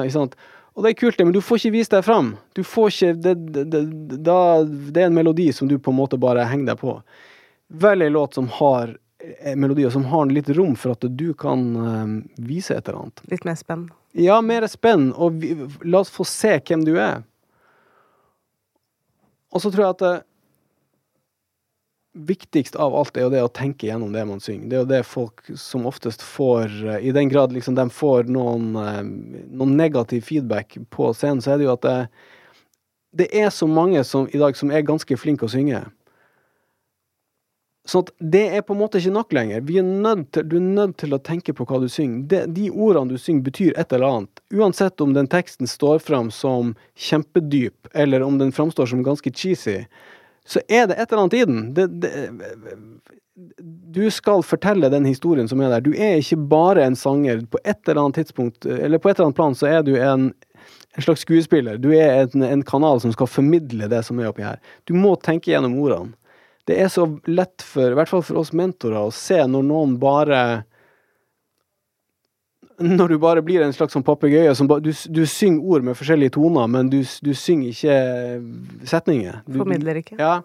Ikke 0.00 0.14
sant? 0.14 0.38
Og 0.74 0.82
det 0.82 0.90
er 0.90 0.96
kult, 0.98 1.18
det, 1.18 1.26
men 1.28 1.34
du 1.36 1.42
får 1.44 1.60
ikke 1.60 1.74
vist 1.76 1.92
deg 1.94 2.06
fram. 2.06 2.32
Du 2.56 2.64
får 2.66 2.88
ikke 2.90 3.12
det, 3.26 3.34
det, 3.52 3.64
det, 3.70 3.82
det 4.24 5.04
er 5.04 5.06
en 5.10 5.14
melodi 5.14 5.52
som 5.54 5.68
du 5.70 5.76
på 5.78 5.92
en 5.92 6.00
måte 6.00 6.18
bare 6.18 6.48
henger 6.50 6.72
deg 6.72 6.80
på. 6.80 6.96
Vel 7.84 8.02
ei 8.02 8.10
låt 8.14 8.34
som 8.38 8.48
har 8.56 8.96
Eh, 8.96 9.03
melodier 9.56 9.90
som 9.90 10.04
har 10.10 10.26
litt 10.30 10.50
rom 10.56 10.74
for 10.76 10.94
at 10.94 11.06
du 11.16 11.28
kan 11.38 11.64
uh, 11.76 12.14
vise 12.36 12.74
et 12.74 12.88
eller 12.88 13.04
annet. 13.04 13.24
Litt 13.32 13.46
mer 13.48 13.58
spenn? 13.58 13.88
Ja, 14.18 14.40
mer 14.44 14.66
spenn. 14.70 15.10
Og 15.12 15.40
vi, 15.42 15.54
la 15.82 16.02
oss 16.04 16.12
få 16.14 16.26
se 16.28 16.56
hvem 16.60 16.84
du 16.86 16.94
er. 16.98 17.24
Og 19.54 19.62
så 19.62 19.70
tror 19.70 19.84
jeg 19.84 19.96
at 19.96 20.04
det 20.04 20.14
viktigst 22.14 22.76
av 22.78 22.94
alt 22.94 23.16
er 23.18 23.26
jo 23.26 23.32
det 23.32 23.42
å 23.42 23.50
tenke 23.50 23.88
gjennom 23.88 24.12
det 24.14 24.22
man 24.28 24.42
synger. 24.42 24.68
Det 24.70 24.76
er 24.76 24.82
jo 24.84 24.90
det 24.92 25.00
folk 25.08 25.42
som 25.58 25.86
oftest 25.90 26.22
får 26.22 26.70
I 27.02 27.10
den 27.14 27.30
grad 27.30 27.52
liksom 27.52 27.74
de 27.74 27.88
får 27.90 28.30
noen, 28.30 28.70
noen 29.50 29.74
negativ 29.74 30.22
feedback 30.28 30.78
på 30.94 31.10
scenen, 31.14 31.42
så 31.42 31.54
er 31.54 31.58
det 31.58 31.66
jo 31.66 31.74
at 31.74 31.82
det, 31.82 31.96
det 33.18 33.28
er 33.34 33.50
så 33.50 33.66
mange 33.66 34.04
som, 34.06 34.28
i 34.30 34.38
dag 34.38 34.54
som 34.58 34.70
er 34.70 34.86
ganske 34.86 35.18
flinke 35.18 35.48
å 35.48 35.50
synge. 35.50 35.82
Sånn 37.84 38.06
at 38.06 38.12
det 38.32 38.44
er 38.56 38.62
på 38.64 38.72
en 38.72 38.80
måte 38.80 38.96
ikke 39.00 39.12
nok 39.12 39.34
lenger. 39.36 39.60
Er 39.60 40.20
til, 40.32 40.46
du 40.48 40.56
er 40.56 40.64
nødt 40.64 40.96
til 41.02 41.12
å 41.12 41.20
tenke 41.20 41.52
på 41.52 41.66
hva 41.68 41.82
du 41.82 41.88
synger. 41.92 42.22
De, 42.30 42.38
de, 42.56 42.70
ordene 42.72 43.12
du 43.12 43.20
synger, 43.20 43.44
betyr 43.44 43.74
et 43.80 43.92
eller 43.92 44.08
annet. 44.08 44.40
Uansett 44.56 45.04
om 45.04 45.12
den 45.12 45.28
teksten 45.28 45.68
står 45.68 46.00
fram 46.00 46.30
som 46.32 46.72
kjempedyp, 46.96 47.90
eller 47.92 48.24
om 48.24 48.38
den 48.40 48.54
framstår 48.56 48.88
som 48.88 49.04
ganske 49.04 49.34
cheesy, 49.36 49.82
så 50.48 50.64
er 50.64 50.88
det 50.88 50.96
et 50.96 51.12
eller 51.12 51.26
annet 51.26 51.36
i 51.36 51.44
den. 51.44 51.60
Det, 51.76 51.86
det, 52.00 52.14
du 53.92 54.10
skal 54.14 54.44
fortelle 54.46 54.88
den 54.88 55.04
historien 55.08 55.48
som 55.50 55.60
er 55.60 55.76
der. 55.76 55.84
Du 55.84 55.92
er 55.92 56.22
ikke 56.22 56.40
bare 56.48 56.88
en 56.88 56.96
sanger. 56.96 57.44
På 57.50 57.60
et 57.64 57.84
eller 57.84 58.06
annet 58.06 58.22
tidspunkt, 58.22 58.64
eller 58.64 58.96
på 58.96 59.12
et 59.12 59.18
eller 59.18 59.28
annet 59.28 59.40
plan, 59.42 59.56
så 59.58 59.68
er 59.68 59.84
du 59.84 59.92
en, 59.98 60.30
en 60.96 61.04
slags 61.04 61.26
skuespiller. 61.26 61.76
Du 61.76 61.90
er 61.92 62.24
en, 62.24 62.48
en 62.48 62.64
kanal 62.64 63.04
som 63.04 63.12
skal 63.12 63.28
formidle 63.28 63.92
det 63.92 64.04
som 64.08 64.20
er 64.20 64.32
oppi 64.32 64.46
her. 64.46 64.60
Du 64.88 64.96
må 64.96 65.18
tenke 65.20 65.52
gjennom 65.52 65.76
ordene 65.84 66.16
det 66.68 66.78
er 66.80 66.92
så 66.92 67.06
lett 67.28 67.64
for, 67.64 67.92
i 67.92 67.98
hvert 67.98 68.10
fall 68.10 68.22
for 68.24 68.40
oss 68.40 68.54
mentorer, 68.56 69.02
å 69.04 69.12
se 69.14 69.36
når 69.46 69.66
noen 69.68 69.98
bare 70.00 70.38
Når 72.80 73.12
du 73.12 73.18
bare 73.22 73.42
blir 73.44 73.62
en 73.62 73.74
slags 73.76 73.94
sånn 73.94 74.06
papegøye 74.06 74.54
som 74.58 74.66
du, 74.66 74.90
du, 74.90 75.20
synger 75.30 75.62
ord 75.62 75.84
med 75.86 75.94
forskjellige 75.94 76.34
toner, 76.34 76.66
men 76.66 76.88
du, 76.90 77.04
du 77.22 77.30
synger 77.38 77.70
ikke 77.70 77.98
setninger. 78.90 79.44
Du, 79.46 79.60
Formidler 79.60 80.00
ikke. 80.00 80.18
Ja. 80.18 80.40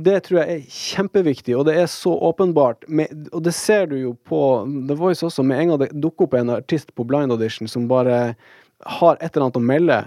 Det 0.00 0.18
tror 0.26 0.42
jeg 0.42 0.58
er 0.58 0.74
kjempeviktig, 0.74 1.54
og 1.56 1.64
det 1.68 1.78
er 1.80 1.88
så 1.90 2.12
åpenbart. 2.28 2.84
Med, 2.88 3.30
og 3.32 3.44
det 3.46 3.54
ser 3.56 3.88
du 3.88 3.96
jo 3.96 4.12
på 4.28 4.42
The 4.88 4.96
Voice 5.00 5.24
også, 5.26 5.44
med 5.46 5.62
en 5.62 5.72
gang 5.72 5.82
det 5.82 5.90
dukker 5.96 6.28
opp 6.28 6.36
en 6.36 6.52
artist 6.58 6.92
på 6.96 7.06
blind 7.08 7.32
audition 7.32 7.68
som 7.68 7.88
bare 7.88 8.20
har 9.00 9.16
et 9.16 9.32
eller 9.32 9.48
annet 9.48 9.60
å 9.60 9.64
melde, 9.72 9.98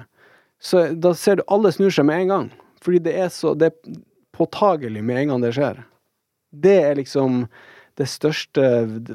så 0.63 0.87
da 0.95 1.11
ser 1.17 1.39
du 1.39 1.47
alle 1.51 1.73
snur 1.75 1.93
seg 1.93 2.07
med 2.07 2.23
en 2.23 2.33
gang. 2.33 2.49
Fordi 2.83 3.01
det 3.03 3.17
er 3.25 3.33
så 3.33 3.53
det, 3.57 3.73
påtagelig 4.33 5.03
med 5.05 5.21
en 5.21 5.33
gang 5.33 5.45
det 5.45 5.53
skjer. 5.55 5.83
Det 6.53 6.75
er 6.89 6.97
liksom 6.99 7.45
det 7.99 8.07
største, 8.09 8.63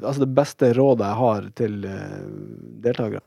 altså 0.00 0.22
det 0.22 0.32
beste 0.36 0.72
rådet 0.76 1.06
jeg 1.06 1.18
har 1.20 1.48
til 1.58 1.78
uh, 1.86 2.20
deltakere. 2.84 3.24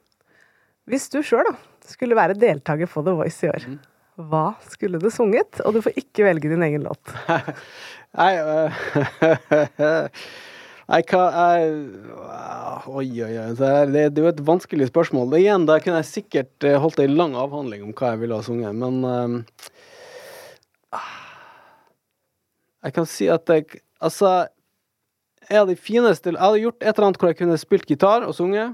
Hvis 0.89 1.09
du 1.11 1.19
sjøl 1.23 1.51
skulle 1.87 2.17
være 2.17 2.37
deltaker 2.39 2.89
på 2.89 3.03
The 3.05 3.15
Voice 3.19 3.45
i 3.45 3.51
år, 3.51 3.67
mm. 3.67 3.75
hva 4.31 4.45
skulle 4.71 5.01
du 5.01 5.09
sunget? 5.11 5.59
Og 5.65 5.75
du 5.75 5.81
får 5.83 5.99
ikke 5.99 6.25
velge 6.29 6.51
din 6.51 6.63
egen 6.67 6.87
låt. 6.87 7.13
Nei, 8.19 8.31
uh, 8.39 8.71
Nei, 10.91 11.01
hva 11.07 11.25
er 11.39 11.69
Oi, 12.91 13.05
oi, 13.23 13.35
oi. 13.37 13.51
Det 13.55 13.67
er, 13.67 13.91
det 13.93 14.01
er 14.09 14.25
jo 14.25 14.31
et 14.31 14.41
vanskelig 14.43 14.89
spørsmål. 14.89 15.35
Igjen, 15.37 15.67
da 15.69 15.77
kunne 15.83 16.01
jeg 16.01 16.09
sikkert 16.09 16.65
eh, 16.67 16.79
holdt 16.81 16.99
ei 16.99 17.07
lang 17.11 17.35
avhandling 17.37 17.85
om 17.85 17.93
hva 17.95 18.13
jeg 18.13 18.23
ville 18.23 18.39
ha 18.39 18.43
sunget, 18.43 18.75
men 18.75 18.97
uh, 19.05 19.77
jeg 22.85 22.97
kan 22.97 23.07
si 23.09 23.29
at 23.31 23.49
jeg 23.49 23.81
Altså, 24.01 24.47
en 25.45 25.59
av 25.59 25.67
de 25.69 25.75
fineste 25.77 26.31
Jeg 26.31 26.41
hadde 26.41 26.63
gjort 26.63 26.81
et 26.81 26.95
eller 26.95 27.07
annet 27.07 27.21
hvor 27.21 27.29
jeg 27.29 27.37
kunne 27.37 27.59
spilt 27.61 27.85
gitar 27.85 28.25
og 28.25 28.33
sunget. 28.33 28.73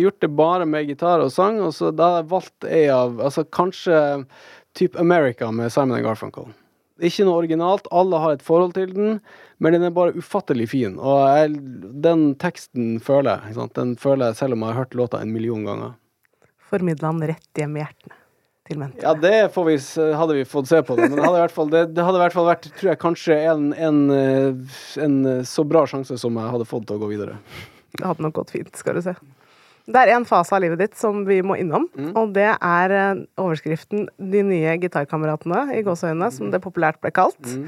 Gjort 0.00 0.22
det 0.24 0.30
bare 0.32 0.64
med 0.64 0.88
gitar 0.88 1.20
og 1.20 1.28
sang, 1.34 1.58
og 1.60 1.74
så 1.76 1.90
da 1.92 2.22
hadde 2.22 2.70
jeg 2.70 2.88
av 2.94 3.20
Altså 3.20 3.44
kanskje 3.44 3.98
type 4.72 4.96
America 4.96 5.50
med 5.52 5.68
Simon 5.74 6.00
Garfunkel. 6.00 6.48
Ikke 7.04 7.26
noe 7.26 7.42
originalt, 7.42 7.90
alle 7.92 8.20
har 8.22 8.32
et 8.32 8.46
forhold 8.46 8.72
til 8.78 8.94
den, 8.94 9.18
men 9.60 9.76
den 9.76 9.84
er 9.84 9.92
bare 9.92 10.16
ufattelig 10.16 10.70
fin. 10.72 10.96
Og 10.96 11.26
jeg, 11.28 11.58
den 12.04 12.30
teksten 12.40 12.96
føler 13.04 13.42
jeg. 13.50 13.68
Den 13.76 13.92
føler 14.00 14.30
jeg 14.30 14.40
selv 14.40 14.56
om 14.56 14.64
jeg 14.64 14.72
har 14.72 14.84
hørt 14.86 14.96
låta 14.96 15.20
en 15.20 15.34
million 15.34 15.68
ganger. 15.68 15.98
Formidla 16.72 17.12
den 17.12 17.32
rett 17.34 17.60
hjem 17.60 17.76
i 17.76 17.84
hjertene 17.84 18.21
til 18.68 18.80
mentor? 18.80 19.02
Ja, 19.04 19.12
det 19.18 19.34
vi, 19.56 19.76
hadde 20.18 20.38
vi 20.38 20.46
fått 20.48 20.70
se 20.70 20.80
på 20.86 20.96
det. 20.98 21.08
Men 21.10 21.18
det 21.18 21.26
hadde 21.26 21.40
i 21.40 21.44
hvert 21.44 21.54
fall, 21.56 21.70
det, 21.72 21.84
det 21.96 22.06
hadde 22.06 22.20
i 22.20 22.24
hvert 22.24 22.36
fall 22.36 22.48
vært, 22.48 22.68
tror 22.78 22.92
jeg, 22.92 23.00
kanskje 23.02 23.38
en, 23.52 23.68
en, 23.74 24.02
eh, 24.16 24.80
en, 25.02 25.20
eh, 25.28 25.44
så 25.48 25.66
bra 25.68 25.84
sjanse 25.90 26.18
som 26.20 26.38
jeg 26.38 26.54
hadde 26.56 26.68
fått 26.68 26.88
til 26.90 26.98
å 26.98 27.02
gå 27.02 27.12
videre. 27.14 27.38
Det 27.96 28.04
hadde 28.06 28.24
nok 28.24 28.36
gått 28.40 28.54
fint, 28.54 28.74
skal 28.78 28.98
du 28.98 29.04
se. 29.04 29.16
Det 29.92 29.98
er 29.98 30.12
en 30.14 30.26
fase 30.26 30.54
av 30.54 30.62
livet 30.62 30.78
ditt 30.78 30.94
som 30.98 31.24
vi 31.26 31.40
må 31.42 31.56
innom, 31.58 31.88
mm. 31.90 32.12
og 32.18 32.36
det 32.36 32.52
er 32.54 32.94
eh, 32.94 33.24
overskriften 33.40 34.06
'De 34.14 34.44
nye 34.46 34.76
gitarkameratene', 34.84 35.72
i 35.74 35.82
gåseøynene, 35.82 36.30
som 36.30 36.52
det 36.54 36.62
populært 36.62 37.02
ble 37.02 37.10
kalt. 37.14 37.42
Mm. 37.42 37.66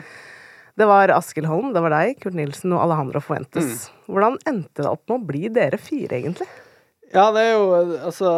Det 0.79 0.87
var 0.91 1.11
Askild 1.15 1.47
Holm, 1.47 1.73
det 1.75 1.83
var 1.83 1.93
deg, 1.95 2.17
Kurt 2.23 2.35
Nilsen 2.39 2.73
og 2.75 2.83
Alejandro 2.87 3.23
Fuentes. 3.23 3.67
Mm. 3.87 4.07
Hvordan 4.11 4.39
endte 4.51 4.83
det 4.83 4.91
opp 4.91 5.03
med 5.11 5.17
å 5.21 5.27
bli 5.27 5.51
dere 5.55 5.79
fire, 5.79 6.19
egentlig? 6.19 6.49
Ja, 7.15 7.29
det 7.35 7.45
er 7.45 7.53
jo 7.55 7.67
Altså 8.09 8.31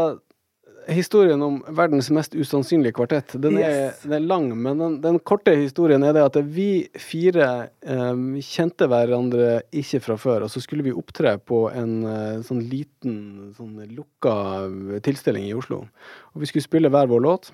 historien 0.89 1.41
om 1.43 1.57
verdens 1.75 2.09
mest 2.15 2.35
usannsynlige 2.39 2.95
kvartett. 2.95 3.33
Den 3.43 3.57
er, 3.59 3.71
Yes. 3.89 4.03
den 4.05 4.13
er 4.19 4.25
lang, 4.27 4.49
men 4.63 4.79
den, 4.79 5.01
den 5.03 5.19
korte 5.19 5.55
historien 5.59 6.05
er 6.07 6.13
det 6.15 6.23
at 6.23 6.37
vi 6.55 6.87
fire 7.01 7.49
eh, 7.83 8.21
kjente 8.45 8.87
hverandre 8.91 9.63
ikke 9.75 10.01
fra 10.05 10.17
før, 10.21 10.47
og 10.47 10.53
så 10.53 10.63
skulle 10.63 10.87
vi 10.87 10.95
opptre 10.95 11.37
på 11.43 11.65
en 11.75 11.97
eh, 12.07 12.43
sånn 12.47 12.63
liten, 12.71 13.17
sånn 13.59 13.75
lukka 13.97 14.37
eh, 14.69 15.01
tilstelning 15.07 15.49
i 15.51 15.57
Oslo. 15.59 15.83
Og 16.35 16.45
vi 16.45 16.51
skulle 16.51 16.67
spille 16.69 16.93
hver 16.93 17.11
vår 17.11 17.25
låt, 17.27 17.51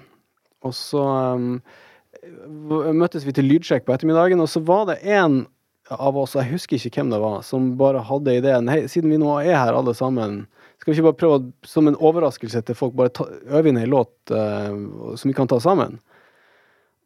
og 0.62 0.76
så 0.76 1.06
eh, 1.32 2.92
møttes 2.92 3.24
vi 3.26 3.32
til 3.34 3.48
lydsjekk 3.50 3.86
på 3.88 3.94
ettermiddagen, 3.96 4.40
og 4.44 4.50
så 4.52 4.60
var 4.64 4.86
det 4.92 5.00
en 5.08 5.44
av 5.92 6.16
oss, 6.16 6.36
jeg 6.38 6.52
husker 6.52 6.78
ikke 6.78 7.02
hvem 7.02 7.10
det 7.12 7.18
var, 7.20 7.40
som 7.44 7.72
bare 7.76 8.00
hadde 8.06 8.36
ideen 8.38 8.68
Hei, 8.70 8.84
siden 8.88 9.10
vi 9.12 9.18
nå 9.20 9.32
er 9.42 9.56
her 9.58 9.74
alle 9.76 9.92
sammen, 9.98 10.44
skal 10.82 10.90
vi 10.90 10.98
ikke 10.98 11.10
bare 11.12 11.20
prøve 11.20 11.36
å, 11.38 11.42
som 11.66 11.86
en 11.86 11.98
overraskelse 12.02 12.64
til 12.66 12.74
folk, 12.74 12.96
bare 12.98 13.12
ta, 13.14 13.28
øve 13.54 13.70
inn 13.70 13.78
ei 13.78 13.86
låt 13.86 14.32
uh, 14.34 15.14
som 15.14 15.30
vi 15.30 15.36
kan 15.36 15.50
ta 15.50 15.60
sammen? 15.62 16.00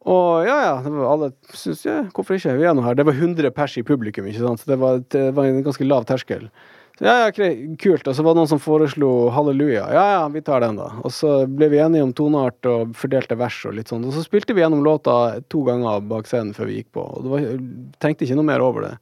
Og 0.07 0.47
ja, 0.47 0.55
ja, 0.63 0.73
det 0.81 0.93
var 0.93 1.11
alle 1.11 1.29
syntes 1.51 1.83
ja, 1.85 1.99
hvorfor 2.15 2.37
ikke, 2.37 2.55
vi 2.57 2.65
er 2.65 2.73
nå 2.73 2.85
her. 2.85 2.95
Det 2.97 3.05
var 3.05 3.17
100 3.19 3.51
pers 3.53 3.75
i 3.77 3.83
publikum, 3.85 4.25
ikke 4.29 4.41
sant, 4.41 4.65
det 4.65 4.79
var, 4.81 5.03
det 5.13 5.29
var 5.37 5.49
en 5.49 5.61
ganske 5.65 5.85
lav 5.85 6.07
terskel. 6.09 6.47
Så 6.97 7.05
ja, 7.05 7.27
ja, 7.27 7.49
kult. 7.77 8.07
Og 8.09 8.15
så 8.17 8.23
var 8.25 8.33
det 8.33 8.39
noen 8.39 8.49
som 8.49 8.61
foreslo 8.61 9.11
halleluja. 9.35 9.83
Ja, 9.93 10.05
ja, 10.15 10.23
vi 10.33 10.41
tar 10.41 10.63
den, 10.65 10.79
da. 10.79 10.87
Og 11.05 11.13
så 11.13 11.43
ble 11.45 11.69
vi 11.69 11.81
enige 11.83 12.07
om 12.07 12.15
toneart 12.17 12.65
og 12.71 12.95
fordelte 12.97 13.37
vers 13.37 13.59
og 13.69 13.75
litt 13.77 13.91
sånn. 13.91 14.07
Og 14.07 14.15
så 14.15 14.23
spilte 14.25 14.55
vi 14.57 14.63
gjennom 14.63 14.81
låta 14.85 15.37
to 15.51 15.61
ganger 15.67 16.01
bak 16.09 16.29
scenen 16.29 16.55
før 16.57 16.71
vi 16.71 16.79
gikk 16.79 16.89
på, 16.97 17.03
og 17.05 17.27
det 17.27 17.35
var, 17.35 17.45
tenkte 18.01 18.25
ikke 18.25 18.39
noe 18.39 18.49
mer 18.49 18.65
over 18.65 18.87
det. 18.87 18.95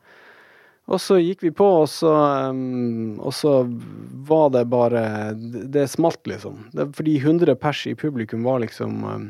Og 0.86 1.02
så 1.02 1.18
gikk 1.18 1.42
vi 1.42 1.50
på, 1.56 1.66
og 1.82 1.88
så, 1.90 2.12
um, 2.52 3.18
og 3.18 3.34
så 3.34 3.56
var 4.28 4.52
det 4.54 4.68
bare 4.70 5.34
Det, 5.34 5.88
smalt, 5.90 6.22
liksom. 6.30 6.68
Det, 6.74 6.92
fordi 6.98 7.18
100 7.18 7.56
pers 7.58 7.88
i 7.90 7.96
publikum 7.98 8.46
var 8.46 8.62
liksom 8.62 9.02
um, 9.04 9.26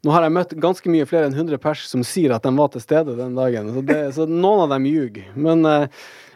Nå 0.00 0.14
har 0.14 0.24
jeg 0.24 0.32
møtt 0.32 0.52
ganske 0.56 0.88
mye 0.88 1.04
flere 1.04 1.28
enn 1.28 1.34
100 1.36 1.58
pers 1.60 1.82
som 1.84 2.00
sier 2.06 2.32
at 2.32 2.46
de 2.46 2.54
var 2.56 2.70
til 2.72 2.80
stede 2.80 3.18
den 3.18 3.34
dagen, 3.36 3.74
så, 3.74 3.82
det, 3.84 3.98
så 4.16 4.24
noen 4.24 4.62
av 4.64 4.70
dem 4.72 4.86
ljuger. 4.88 5.26
Men, 5.34 5.66
uh, 5.66 5.90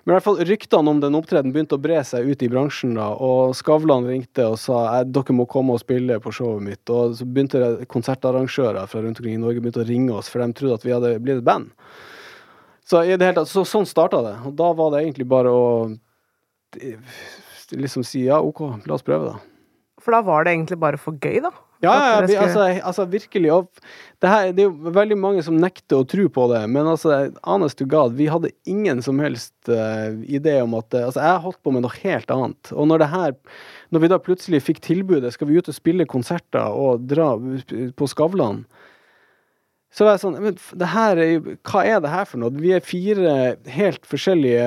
men 0.05 0.13
i 0.13 0.17
hvert 0.19 0.27
fall 0.27 0.43
ryktene 0.45 0.91
om 0.93 0.99
den 1.01 1.17
opptredenen 1.17 1.55
begynte 1.55 1.79
å 1.79 1.81
bre 1.81 2.03
seg 2.05 2.27
ut 2.29 2.43
i 2.45 2.51
bransjen, 2.53 2.93
da, 2.99 3.07
og 3.15 3.55
Skavlan 3.57 4.05
ringte 4.11 4.51
og 4.51 4.59
sa 4.61 4.83
at 4.99 5.15
dere 5.15 5.37
må 5.39 5.47
komme 5.49 5.79
og 5.79 5.81
spille 5.81 6.19
på 6.21 6.35
showet 6.35 6.67
mitt. 6.67 6.83
Og 6.93 7.15
så 7.17 7.25
begynte 7.25 7.87
konsertarrangører 7.89 8.91
fra 8.91 9.01
rundt 9.01 9.23
omkring 9.23 9.39
i 9.39 9.41
Norge 9.41 9.63
begynte 9.65 9.81
å 9.81 9.89
ringe 9.89 10.19
oss, 10.19 10.29
for 10.29 10.45
de 10.45 10.59
trodde 10.59 10.77
at 10.83 10.85
vi 10.85 10.93
hadde 10.93 11.15
blitt 11.25 11.41
et 11.41 11.47
band. 11.47 11.73
Så, 12.85 13.01
i 13.05 13.17
det 13.17 13.25
hele 13.25 13.39
tatt, 13.39 13.51
så 13.51 13.65
sånn 13.69 13.89
starta 13.89 14.21
det. 14.27 14.35
Og 14.49 14.57
da 14.59 14.71
var 14.77 14.93
det 14.93 15.05
egentlig 15.05 15.27
bare 15.31 15.53
å 15.53 15.67
eh, 16.81 17.19
liksom 17.73 18.05
si 18.07 18.27
ja, 18.27 18.43
OK, 18.45 18.67
la 18.85 18.99
oss 18.99 19.07
prøve, 19.07 19.33
da. 19.33 19.55
For 20.05 20.13
da 20.13 20.21
var 20.27 20.45
det 20.45 20.53
egentlig 20.53 20.77
bare 20.83 21.01
for 21.01 21.17
gøy, 21.17 21.41
da? 21.47 21.55
Ja, 21.85 21.95
ja, 21.95 22.27
ja, 22.29 22.43
altså, 22.45 22.65
altså 22.89 23.05
virkelig. 23.05 23.51
Det, 24.23 24.29
her, 24.29 24.53
det 24.57 24.65
er 24.65 24.69
jo 24.69 24.93
veldig 24.95 25.17
mange 25.21 25.43
som 25.45 25.57
nekter 25.61 26.01
å 26.01 26.07
tro 26.09 26.27
på 26.33 26.47
det, 26.53 26.63
men 26.73 26.89
altså, 26.89 27.17
honest 27.45 27.79
to 27.81 27.87
God, 27.89 28.15
vi 28.19 28.29
hadde 28.31 28.53
ingen 28.71 29.03
som 29.05 29.21
helst 29.21 29.53
uh, 29.69 30.15
idé 30.25 30.57
om 30.63 30.77
at 30.79 30.95
eh, 30.97 31.05
Altså, 31.05 31.21
jeg 31.25 31.43
holdt 31.45 31.61
på 31.65 31.75
med 31.75 31.85
noe 31.85 32.01
helt 32.03 32.33
annet. 32.33 32.73
Og 32.73 32.89
når 32.89 33.05
det 33.05 33.11
her 33.13 33.35
Når 33.93 34.03
vi 34.05 34.11
da 34.11 34.21
plutselig 34.23 34.63
fikk 34.65 34.81
tilbudet, 34.85 35.35
skal 35.35 35.51
vi 35.51 35.59
ut 35.61 35.69
og 35.71 35.77
spille 35.77 36.09
konserter 36.09 36.73
og 36.73 37.05
dra 37.11 37.35
på 37.97 38.09
Skavlan, 38.11 38.65
så 39.95 40.03
var 40.03 40.17
jeg 40.17 40.23
sånn 40.25 40.39
Men 40.43 40.57
det 40.81 40.89
her 40.91 41.21
er 41.23 41.35
Hva 41.63 41.85
er 41.87 42.01
det 42.03 42.11
her 42.11 42.27
for 42.27 42.43
noe? 42.43 42.55
Vi 42.59 42.73
er 42.75 42.83
fire 42.85 43.35
helt 43.71 44.09
forskjellige 44.11 44.65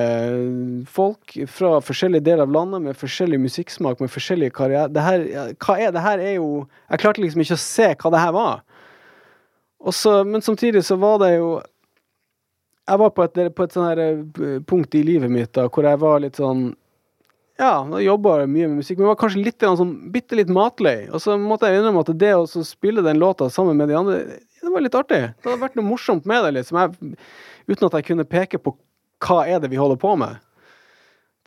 folk 0.88 1.36
fra 1.52 1.74
forskjellige 1.84 2.24
deler 2.30 2.46
av 2.46 2.54
landet 2.54 2.86
med 2.86 2.98
forskjellig 2.98 3.40
musikksmak, 3.42 4.00
med 4.00 4.12
forskjellige 4.12 4.56
karriere. 4.56 4.88
Det 4.92 5.04
her, 5.04 5.26
hva 5.60 5.76
er 5.76 5.92
det 5.92 6.04
her? 6.04 6.22
er 6.24 6.38
jo 6.38 6.48
Jeg 6.88 7.02
klarte 7.04 7.24
liksom 7.24 7.44
ikke 7.44 7.58
å 7.58 7.66
se 7.66 7.90
hva 7.92 8.14
det 8.14 8.24
her 8.24 8.34
var. 8.38 8.64
Og 9.78 9.94
så, 9.94 10.22
men 10.24 10.42
samtidig 10.42 10.82
så 10.88 10.96
var 10.96 11.20
det 11.22 11.34
jo 11.36 11.52
Jeg 12.88 13.04
var 13.04 13.12
på 13.12 13.28
et, 13.28 13.40
på 13.52 13.68
et 13.68 13.76
sånn 13.76 14.00
eh, 14.00 14.60
punkt 14.64 14.96
i 14.96 15.04
livet 15.04 15.30
mitt 15.30 15.52
da, 15.52 15.68
hvor 15.68 15.84
jeg 15.84 16.00
var 16.00 16.22
litt 16.24 16.40
sånn 16.40 16.70
ja, 17.58 17.82
da 17.90 17.98
jobba 17.98 18.36
jeg 18.38 18.50
mye 18.52 18.66
med 18.70 18.78
musikk, 18.78 19.00
men 19.00 19.08
var 19.10 19.16
kanskje 19.18 19.40
litt 19.42 19.64
sånn, 19.66 19.96
bitte 20.14 20.36
litt 20.38 20.50
matløy. 20.54 21.08
Og 21.10 21.18
så 21.18 21.34
måtte 21.42 21.66
jeg 21.66 21.80
innrømme 21.80 22.04
at 22.04 22.12
det 22.14 22.30
å 22.38 22.44
spille 22.46 23.02
den 23.02 23.18
låta 23.18 23.48
sammen 23.50 23.74
med 23.80 23.90
de 23.90 23.96
andre, 23.98 24.20
det 24.62 24.74
var 24.74 24.84
litt 24.84 24.98
artig. 24.98 25.22
Det 25.38 25.48
hadde 25.48 25.62
vært 25.62 25.78
noe 25.78 25.88
morsomt 25.88 26.28
med 26.28 26.44
det, 26.46 26.52
liksom. 26.58 26.80
Jeg, 26.82 27.16
uten 27.70 27.88
at 27.88 27.96
jeg 27.98 28.06
kunne 28.10 28.28
peke 28.28 28.60
på 28.62 28.74
hva 29.24 29.40
er 29.50 29.62
det 29.62 29.70
vi 29.72 29.80
holder 29.80 29.98
på 30.00 30.14
med. 30.20 30.38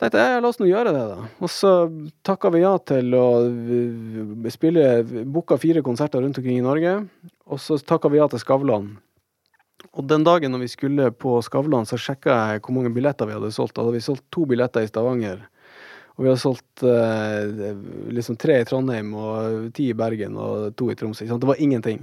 tenkte 0.00 0.20
jeg, 0.20 0.42
la 0.42 0.50
oss 0.50 0.58
nå 0.60 0.68
gjøre 0.68 0.92
det, 0.92 1.04
da. 1.12 1.28
Og 1.40 1.52
så 1.52 1.72
takka 2.26 2.50
vi 2.52 2.64
ja 2.64 2.74
til 2.90 3.14
å 3.16 3.26
uh, 3.46 4.50
spille 4.52 4.84
Booka 5.24 5.56
fire 5.60 5.84
konserter 5.84 6.24
rundt 6.24 6.40
omkring 6.40 6.58
i 6.58 6.66
Norge. 6.66 6.98
Og 7.48 7.62
så 7.62 7.78
takka 7.78 8.10
vi 8.12 8.20
ja 8.20 8.28
til 8.28 8.42
Skavlan. 8.42 8.92
Og 9.92 10.06
den 10.08 10.24
dagen 10.24 10.52
når 10.54 10.64
vi 10.64 10.72
skulle 10.72 11.10
på 11.14 11.36
Skavlan, 11.44 11.88
så 11.88 11.98
sjekka 12.00 12.34
jeg 12.52 12.62
hvor 12.64 12.76
mange 12.76 12.92
billetter 12.94 13.28
vi 13.28 13.36
hadde 13.36 13.52
solgt. 13.54 13.74
Da 13.76 13.84
hadde 13.84 13.96
vi 13.96 14.04
solgt 14.04 14.24
to 14.34 14.46
billetter 14.48 14.84
i 14.84 14.90
Stavanger. 14.90 15.42
Og 16.16 16.24
vi 16.24 16.30
hadde 16.30 16.42
solgt 16.42 16.84
eh, 16.84 17.76
liksom 18.12 18.36
tre 18.40 18.60
i 18.60 18.66
Trondheim 18.68 19.14
og 19.16 19.70
ti 19.76 19.88
i 19.90 19.96
Bergen 19.96 20.36
og 20.36 20.74
to 20.76 20.90
i 20.92 20.96
Tromsø. 20.98 21.26
Det 21.26 21.48
var 21.48 21.60
ingenting. 21.62 22.02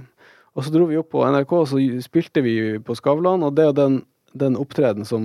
Og 0.56 0.64
så 0.66 0.72
dro 0.74 0.86
vi 0.90 0.98
opp 0.98 1.10
på 1.14 1.22
NRK, 1.24 1.52
og 1.62 1.68
så 1.70 1.78
spilte 2.02 2.42
vi 2.42 2.54
på 2.82 2.96
Skavlan, 2.98 3.44
og 3.46 3.54
det 3.54 3.68
er 3.68 3.76
den, 3.76 4.00
den 4.34 4.56
opptreden 4.58 5.06
som 5.06 5.22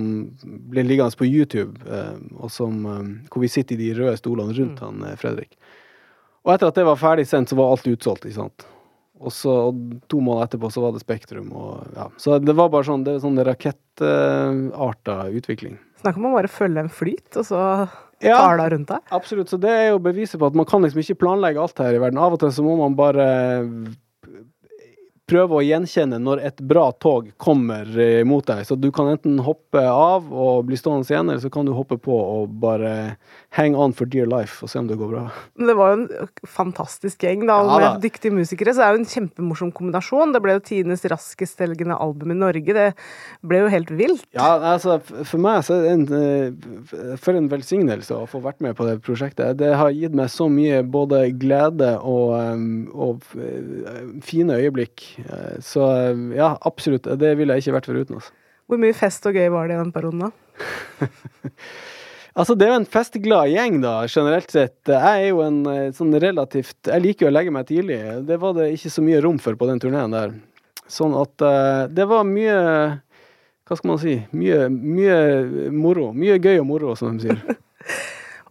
ble 0.70 0.84
liggende 0.86 1.18
på 1.18 1.26
YouTube, 1.26 1.80
eh, 1.90 2.14
og 2.38 2.50
som, 2.54 2.78
eh, 2.86 3.08
hvor 3.32 3.42
vi 3.42 3.50
sitter 3.50 3.74
i 3.74 3.88
de 3.88 3.96
røde 3.98 4.16
stolene 4.20 4.54
rundt 4.54 4.80
han 4.84 5.02
eh, 5.02 5.16
Fredrik. 5.18 5.56
Og 6.46 6.54
etter 6.54 6.70
at 6.70 6.78
det 6.78 6.84
var 6.86 6.96
ferdig 7.00 7.26
sendt, 7.26 7.50
så 7.50 7.58
var 7.58 7.72
alt 7.74 7.88
utsolgt, 7.90 8.24
ikke 8.28 8.38
sant. 8.38 8.66
Og 9.16 9.32
så 9.32 9.50
og 9.72 9.78
to 10.12 10.20
måneder 10.22 10.46
etterpå 10.46 10.68
så 10.70 10.82
var 10.84 10.92
det 10.94 11.00
Spektrum. 11.02 11.48
Og, 11.56 11.86
ja. 11.96 12.06
Så 12.20 12.36
det 12.38 12.54
var 12.54 12.68
bare 12.70 12.84
sånn, 12.86 13.02
det 13.02 13.16
var 13.16 13.22
sånn 13.24 13.40
rakettarta 13.48 15.16
utvikling. 15.32 15.78
Snakk 16.02 16.18
om 16.20 16.28
å 16.30 16.34
bare 16.36 16.50
følge 16.52 16.84
en 16.84 16.92
flyt, 16.92 17.30
og 17.40 17.46
så 17.48 17.60
Ja. 18.22 18.36
tar 18.38 18.56
det 18.58 18.68
rundt 18.72 18.88
deg. 18.88 19.00
Absolutt. 19.10 19.48
Så 19.48 19.58
det 19.60 19.70
er 19.70 19.88
jo 19.90 19.98
beviset 19.98 20.38
på 20.40 20.46
at 20.46 20.54
man 20.54 20.64
kan 20.66 20.82
liksom 20.82 21.00
ikke 21.02 21.18
planlegge 21.18 21.60
alt 21.60 21.78
her 21.78 21.94
i 21.94 21.98
verden. 21.98 22.18
Av 22.18 22.32
og 22.32 22.38
til 22.40 22.48
så 22.48 22.62
må 22.64 22.76
man 22.78 22.94
bare 22.94 23.26
prøve 25.26 25.58
å 25.58 25.64
gjenkjenne 25.64 26.18
når 26.22 26.42
et 26.48 26.60
bra 26.62 26.86
tog 27.02 27.32
kommer 27.42 27.88
eh, 27.98 28.22
mot 28.26 28.46
deg. 28.46 28.62
Så 28.66 28.78
du 28.78 28.88
kan 28.94 29.10
enten 29.10 29.40
hoppe 29.42 29.82
av 29.90 30.28
og 30.30 30.66
bli 30.68 30.78
stående 30.78 31.08
igjen, 31.10 31.30
eller 31.30 31.42
så 31.42 31.50
kan 31.52 31.66
du 31.66 31.74
hoppe 31.76 31.98
på 32.02 32.14
og 32.14 32.54
bare 32.62 33.16
hang 33.56 33.76
on 33.78 33.94
for 33.96 34.08
dear 34.10 34.28
life 34.28 34.64
og 34.64 34.70
se 34.70 34.80
om 34.80 34.88
det 34.88 34.98
går 35.00 35.10
bra. 35.14 35.22
Men 35.56 35.70
det 35.70 35.76
var 35.78 35.92
jo 35.92 35.98
en 36.02 36.30
fantastisk 36.50 37.24
gjeng 37.24 37.46
da, 37.48 37.56
Ja, 37.64 37.78
med 37.80 38.04
dyktige 38.04 38.34
musikere, 38.36 38.74
så 38.74 38.82
det 38.82 38.86
er 38.86 38.96
jo 38.96 39.00
en 39.02 39.10
kjempemorsom 39.12 39.72
kombinasjon. 39.76 40.34
Det 40.34 40.42
ble 40.44 40.56
jo 40.58 40.64
tidenes 40.66 41.04
raskestselgende 41.08 41.96
album 41.96 42.34
i 42.34 42.38
Norge. 42.38 42.76
Det 42.76 42.86
ble 43.46 43.62
jo 43.64 43.72
helt 43.72 43.92
vilt. 43.96 44.26
Ja, 44.36 44.50
altså 44.74 44.98
for 45.06 45.40
meg 45.42 45.64
så 45.66 45.78
er 45.78 45.86
det 45.86 45.94
en 45.94 46.06
eh, 46.20 47.16
For 47.22 47.36
en 47.36 47.50
velsignelse 47.50 48.16
å 48.16 48.28
få 48.30 48.42
vært 48.44 48.62
med 48.64 48.76
på 48.78 48.86
det 48.88 48.98
prosjektet. 49.06 49.56
Det 49.60 49.72
har 49.80 49.94
gitt 49.96 50.16
meg 50.16 50.30
så 50.32 50.50
mye 50.52 50.82
både 50.84 51.24
glede 51.40 51.94
og, 52.02 52.36
eh, 52.36 52.64
og 52.92 53.24
fine 54.26 54.60
øyeblikk. 54.60 55.08
Så 55.64 55.86
ja, 56.36 56.54
absolutt. 56.68 57.08
Det 57.18 57.36
ville 57.38 57.56
jeg 57.56 57.66
ikke 57.66 57.78
vært 57.80 57.90
foruten. 57.90 58.20
Altså. 58.20 58.36
Hvor 58.66 58.80
mye 58.82 58.96
fest 58.96 59.26
og 59.28 59.36
gøy 59.36 59.48
var 59.54 59.68
det 59.68 59.76
i 59.76 59.82
den 59.82 59.92
perioden 59.94 60.26
da? 60.26 60.32
Altså, 62.36 62.52
det 62.52 62.66
er 62.66 62.74
jo 62.74 62.80
en 62.82 62.90
festglad 62.92 63.48
gjeng, 63.48 63.78
da, 63.80 63.94
generelt 64.12 64.50
sett. 64.52 64.76
Jeg 64.90 65.22
er 65.22 65.30
jo 65.30 65.40
en 65.40 65.62
eh, 65.72 65.92
sånn 65.96 66.12
relativt 66.20 66.90
Jeg 66.90 67.00
liker 67.00 67.26
jo 67.26 67.30
å 67.30 67.32
legge 67.32 67.54
meg 67.54 67.68
tidlig. 67.70 67.96
Det 68.28 68.36
var 68.42 68.52
det 68.58 68.74
ikke 68.74 68.92
så 68.92 69.04
mye 69.04 69.22
rom 69.24 69.38
for 69.40 69.56
på 69.56 69.68
den 69.70 69.80
turneen 69.80 70.12
der. 70.12 70.34
Sånn 70.92 71.16
at 71.18 71.42
uh, 71.42 71.88
det 71.90 72.04
var 72.06 72.28
mye 72.28 72.56
Hva 73.66 73.74
skal 73.78 73.90
man 73.90 73.98
si? 73.98 74.18
Mye, 74.36 74.68
mye 74.70 75.70
moro. 75.74 76.12
Mye 76.14 76.36
gøy 76.36 76.60
og 76.60 76.68
moro, 76.68 76.92
som 76.98 77.16
de 77.16 77.30
sier. 77.30 77.40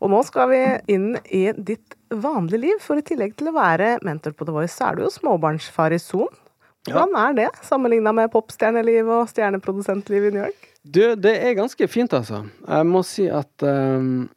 Og 0.04 0.12
nå 0.12 0.20
skal 0.28 0.50
vi 0.52 0.64
inn 0.92 1.14
i 1.34 1.46
ditt 1.56 1.96
vanlige 2.12 2.60
liv, 2.66 2.82
for 2.84 3.00
i 3.00 3.06
tillegg 3.06 3.38
til 3.40 3.48
å 3.50 3.56
være 3.56 3.96
mentor 4.06 4.36
på 4.36 4.46
The 4.46 4.54
Voice, 4.58 4.76
så 4.76 4.90
er 4.90 4.98
du 4.98 5.06
jo 5.06 5.14
småbarnsfar 5.14 5.96
i 5.96 6.02
Son. 6.04 6.30
Hvordan 6.86 7.16
er 7.18 7.38
det, 7.40 7.48
sammenligna 7.66 8.12
med 8.14 8.30
popstjerneliv 8.34 9.08
og 9.08 9.32
stjerneprodusentliv 9.32 10.28
i 10.28 10.34
New 10.36 10.44
York? 10.44 10.75
Du, 10.86 11.02
det 11.18 11.34
er 11.42 11.58
ganske 11.58 11.88
fint, 11.90 12.14
altså. 12.14 12.44
Jeg 12.68 12.86
må 12.86 13.02
si 13.08 13.26
at 13.34 13.66
um, 13.66 14.28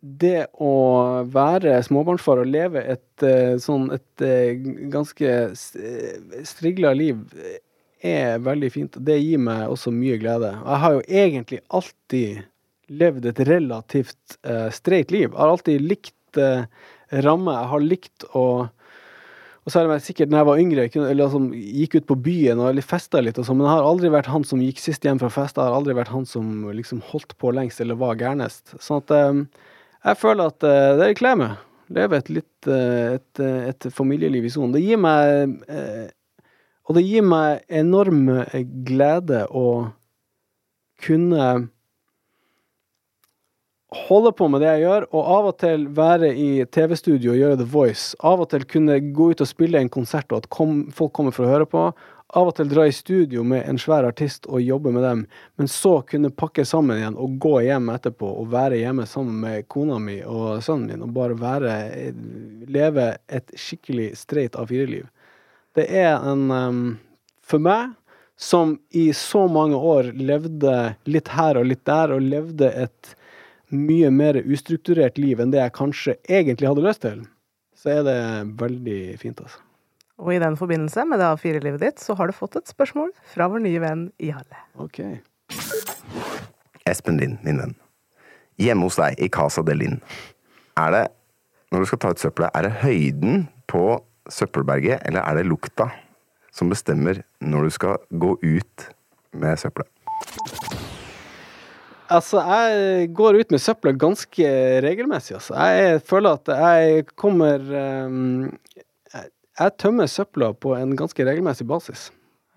det 0.00 0.50
å 0.60 0.74
være 1.32 1.78
småbarnsfar 1.86 2.42
og 2.42 2.50
leve 2.52 2.82
et 2.84 3.24
uh, 3.24 3.56
sånn 3.60 3.88
et 3.96 4.24
uh, 4.24 4.68
ganske 4.92 5.32
eh, 5.48 6.44
strigla 6.44 6.92
liv 6.96 7.24
er 8.00 8.40
veldig 8.44 8.70
fint. 8.72 9.00
Det 9.00 9.16
gir 9.20 9.40
meg 9.40 9.68
også 9.72 9.92
mye 9.92 10.20
glede. 10.20 10.52
Jeg 10.56 10.82
har 10.84 10.96
jo 10.96 11.02
egentlig 11.24 11.60
alltid 11.68 12.44
levd 13.00 13.28
et 13.30 13.42
relativt 13.48 14.38
uh, 14.44 14.68
streit 14.74 15.12
liv. 15.14 15.28
Jeg 15.28 15.38
har 15.38 15.52
alltid 15.54 15.84
likt 15.84 16.40
uh, 16.40 16.64
ramme. 17.24 17.56
Jeg 17.56 17.72
har 17.72 17.86
likt 17.86 18.28
å 18.36 18.46
og 19.60 19.72
så 19.72 19.82
det 19.84 19.90
vel 19.90 20.00
sikkert 20.00 20.30
når 20.32 20.40
jeg 20.40 20.48
var 20.48 20.60
yngre, 20.62 20.84
eller 21.10 21.32
som 21.32 21.48
gikk 21.52 21.98
ut 21.98 22.06
på 22.08 22.16
byen 22.24 22.60
og 22.64 22.78
festa 22.86 23.20
litt 23.20 23.36
og 23.38 23.44
sånn, 23.44 23.58
men 23.60 23.68
jeg 23.68 23.76
har 23.76 23.88
aldri 23.90 24.12
vært 24.14 24.30
han 24.32 24.46
som 24.48 24.62
gikk 24.64 24.80
sist 24.80 25.04
hjem 25.04 25.20
fra 25.20 25.28
fest. 25.32 25.58
Jeg 25.58 25.68
har 25.68 25.76
aldri 25.76 25.96
vært 25.98 26.12
han 26.14 26.24
som 26.28 26.70
liksom 26.72 27.02
holdt 27.10 27.36
på 27.40 27.52
lengst 27.52 27.82
eller 27.84 27.98
var 28.00 28.16
gærnest. 28.20 28.72
Sånn 28.80 29.02
at 29.02 29.12
eh, 29.12 29.42
jeg 30.08 30.20
føler 30.22 30.48
at 30.54 30.64
eh, 30.64 30.94
det 31.02 31.10
kler 31.20 31.36
meg. 31.42 31.58
Leve 31.92 32.22
et 32.22 32.32
litt 32.32 32.70
eh, 32.72 33.18
et, 33.18 33.42
et 33.44 33.88
familieliv 33.92 34.48
i 34.48 34.54
sonen. 34.54 34.72
Det 34.76 34.84
gir 34.84 35.00
meg 35.00 35.58
Og 36.88 36.96
det 36.96 37.04
gir 37.04 37.22
meg 37.22 37.60
enorm 37.68 38.24
glede 38.88 39.44
å 39.54 39.66
kunne 41.04 41.50
holde 43.90 44.30
på 44.32 44.46
med 44.48 44.62
det 44.62 44.70
jeg 44.70 44.84
gjør, 44.84 45.08
og 45.10 45.32
av 45.34 45.50
og 45.50 45.58
til 45.62 45.88
være 45.96 46.30
i 46.38 46.48
TV-studio 46.70 47.32
og 47.34 47.40
gjøre 47.40 47.58
The 47.58 47.66
Voice. 47.72 48.14
Av 48.22 48.42
og 48.42 48.50
til 48.52 48.64
kunne 48.70 49.00
gå 49.16 49.32
ut 49.32 49.42
og 49.42 49.50
spille 49.50 49.80
en 49.82 49.90
konsert, 49.90 50.30
og 50.30 50.44
at 50.44 50.50
kom, 50.54 50.84
folk 50.94 51.14
kommer 51.16 51.34
for 51.34 51.46
å 51.46 51.50
høre 51.50 51.66
på. 51.70 51.88
Av 52.38 52.46
og 52.46 52.54
til 52.54 52.68
dra 52.70 52.84
i 52.86 52.94
studio 52.94 53.42
med 53.42 53.64
en 53.66 53.78
svær 53.82 54.06
artist 54.06 54.46
og 54.46 54.62
jobbe 54.62 54.92
med 54.94 55.02
dem, 55.02 55.24
men 55.58 55.70
så 55.70 55.96
kunne 56.06 56.30
pakke 56.30 56.62
sammen 56.68 57.00
igjen 57.00 57.18
og 57.18 57.40
gå 57.42 57.56
hjem 57.66 57.90
etterpå 57.90 58.28
og 58.42 58.52
være 58.52 58.78
hjemme 58.78 59.06
sammen 59.10 59.40
med 59.42 59.66
kona 59.72 59.98
mi 59.98 60.20
og 60.22 60.62
sønnen 60.62 60.92
min 60.92 61.06
og 61.08 61.16
bare 61.16 61.38
være 61.40 61.74
Leve 62.70 63.08
et 63.26 63.50
skikkelig 63.58 64.12
streit 64.20 64.54
A4-liv. 64.54 65.08
Det 65.74 65.88
er 65.90 66.22
en 66.22 66.50
um, 66.50 66.84
For 67.42 67.58
meg, 67.58 67.96
som 68.38 68.76
i 68.94 69.10
så 69.16 69.48
mange 69.50 69.74
år 69.74 70.12
levde 70.14 70.74
litt 71.10 71.28
her 71.34 71.58
og 71.58 71.66
litt 71.66 71.82
der, 71.88 72.14
og 72.14 72.22
levde 72.22 72.70
et 72.70 73.16
mye 73.74 74.10
mer 74.14 74.40
ustrukturert 74.42 75.18
liv 75.20 75.40
enn 75.40 75.52
det 75.52 75.60
jeg 75.62 75.76
kanskje 75.76 76.16
egentlig 76.28 76.68
hadde 76.70 76.84
lyst 76.84 77.02
til, 77.04 77.24
så 77.76 77.98
er 77.98 78.06
det 78.06 78.20
veldig 78.60 79.00
fint, 79.20 79.40
altså. 79.40 79.62
Og 80.20 80.34
i 80.34 80.40
den 80.42 80.56
forbindelse 80.60 81.06
med 81.08 81.22
det 81.22 81.30
A4-livet 81.30 81.80
ditt, 81.80 82.02
så 82.02 82.12
har 82.18 82.28
du 82.28 82.36
fått 82.36 82.58
et 82.60 82.68
spørsmål 82.68 83.08
fra 83.32 83.46
vår 83.48 83.62
nye 83.64 83.80
venn 83.80 84.02
Jarle. 84.20 84.58
Ok. 84.76 85.00
Espen 86.84 87.16
Lind, 87.20 87.38
min 87.46 87.62
venn. 87.62 87.72
Hjemme 88.60 88.84
hos 88.84 88.98
deg 89.00 89.16
i 89.16 89.30
Casa 89.32 89.64
de 89.64 89.78
Lind, 89.80 90.04
er 90.76 90.92
det, 90.92 91.04
når 91.72 91.80
du 91.80 91.88
skal 91.88 92.02
ta 92.02 92.12
ut 92.12 92.20
søppelet, 92.20 92.52
er 92.52 92.68
det 92.68 92.76
høyden 92.82 93.46
på 93.70 93.84
søppelberget, 94.30 95.00
eller 95.08 95.24
er 95.24 95.40
det 95.40 95.48
lukta 95.48 95.88
som 96.52 96.68
bestemmer 96.68 97.22
når 97.40 97.70
du 97.70 97.76
skal 97.78 97.96
gå 98.10 98.34
ut 98.42 98.90
med 99.32 99.56
søppelet? 99.62 99.88
Altså, 102.10 102.40
jeg 102.42 103.10
går 103.14 103.38
ut 103.40 103.52
med 103.54 103.62
søppelet 103.62 104.00
ganske 104.02 104.54
regelmessig, 104.82 105.36
altså. 105.38 105.54
Jeg 105.54 106.00
føler 106.10 106.40
at 106.40 106.50
jeg 106.50 107.04
kommer 107.14 107.62
um, 108.06 108.48
jeg 109.60 109.76
tømmer 109.76 110.08
søpla 110.08 110.54
på 110.56 110.72
en 110.78 110.96
ganske 110.96 111.24
regelmessig 111.26 111.66
basis. 111.68 112.08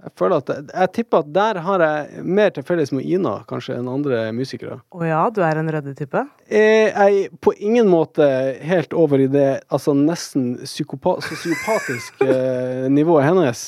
Jeg 0.04 0.12
føler 0.20 0.41
at, 0.41 0.49
jeg 0.68 0.91
tipper 0.97 1.22
at 1.24 1.30
der 1.36 1.60
har 1.64 1.84
jeg 1.84 2.24
mer 2.28 2.49
til 2.51 2.66
felles 2.68 2.91
med 2.95 3.08
Ina 3.08 3.38
kanskje 3.47 3.78
enn 3.80 3.88
andre 3.88 4.26
musikere. 4.36 4.82
Å 4.91 5.06
ja, 5.08 5.22
du 5.32 5.39
er 5.43 5.60
en 5.60 5.72
ryddig-type? 5.72 6.24
Jeg 6.51 6.89
er 6.91 7.38
på 7.43 7.54
ingen 7.56 7.88
måte 7.91 8.26
helt 8.64 8.95
over 8.95 9.24
i 9.24 9.30
det 9.32 9.62
altså 9.72 9.95
nesten 9.95 10.58
sosiopatiske 10.68 12.28
nivået 12.97 13.30
hennes. 13.30 13.64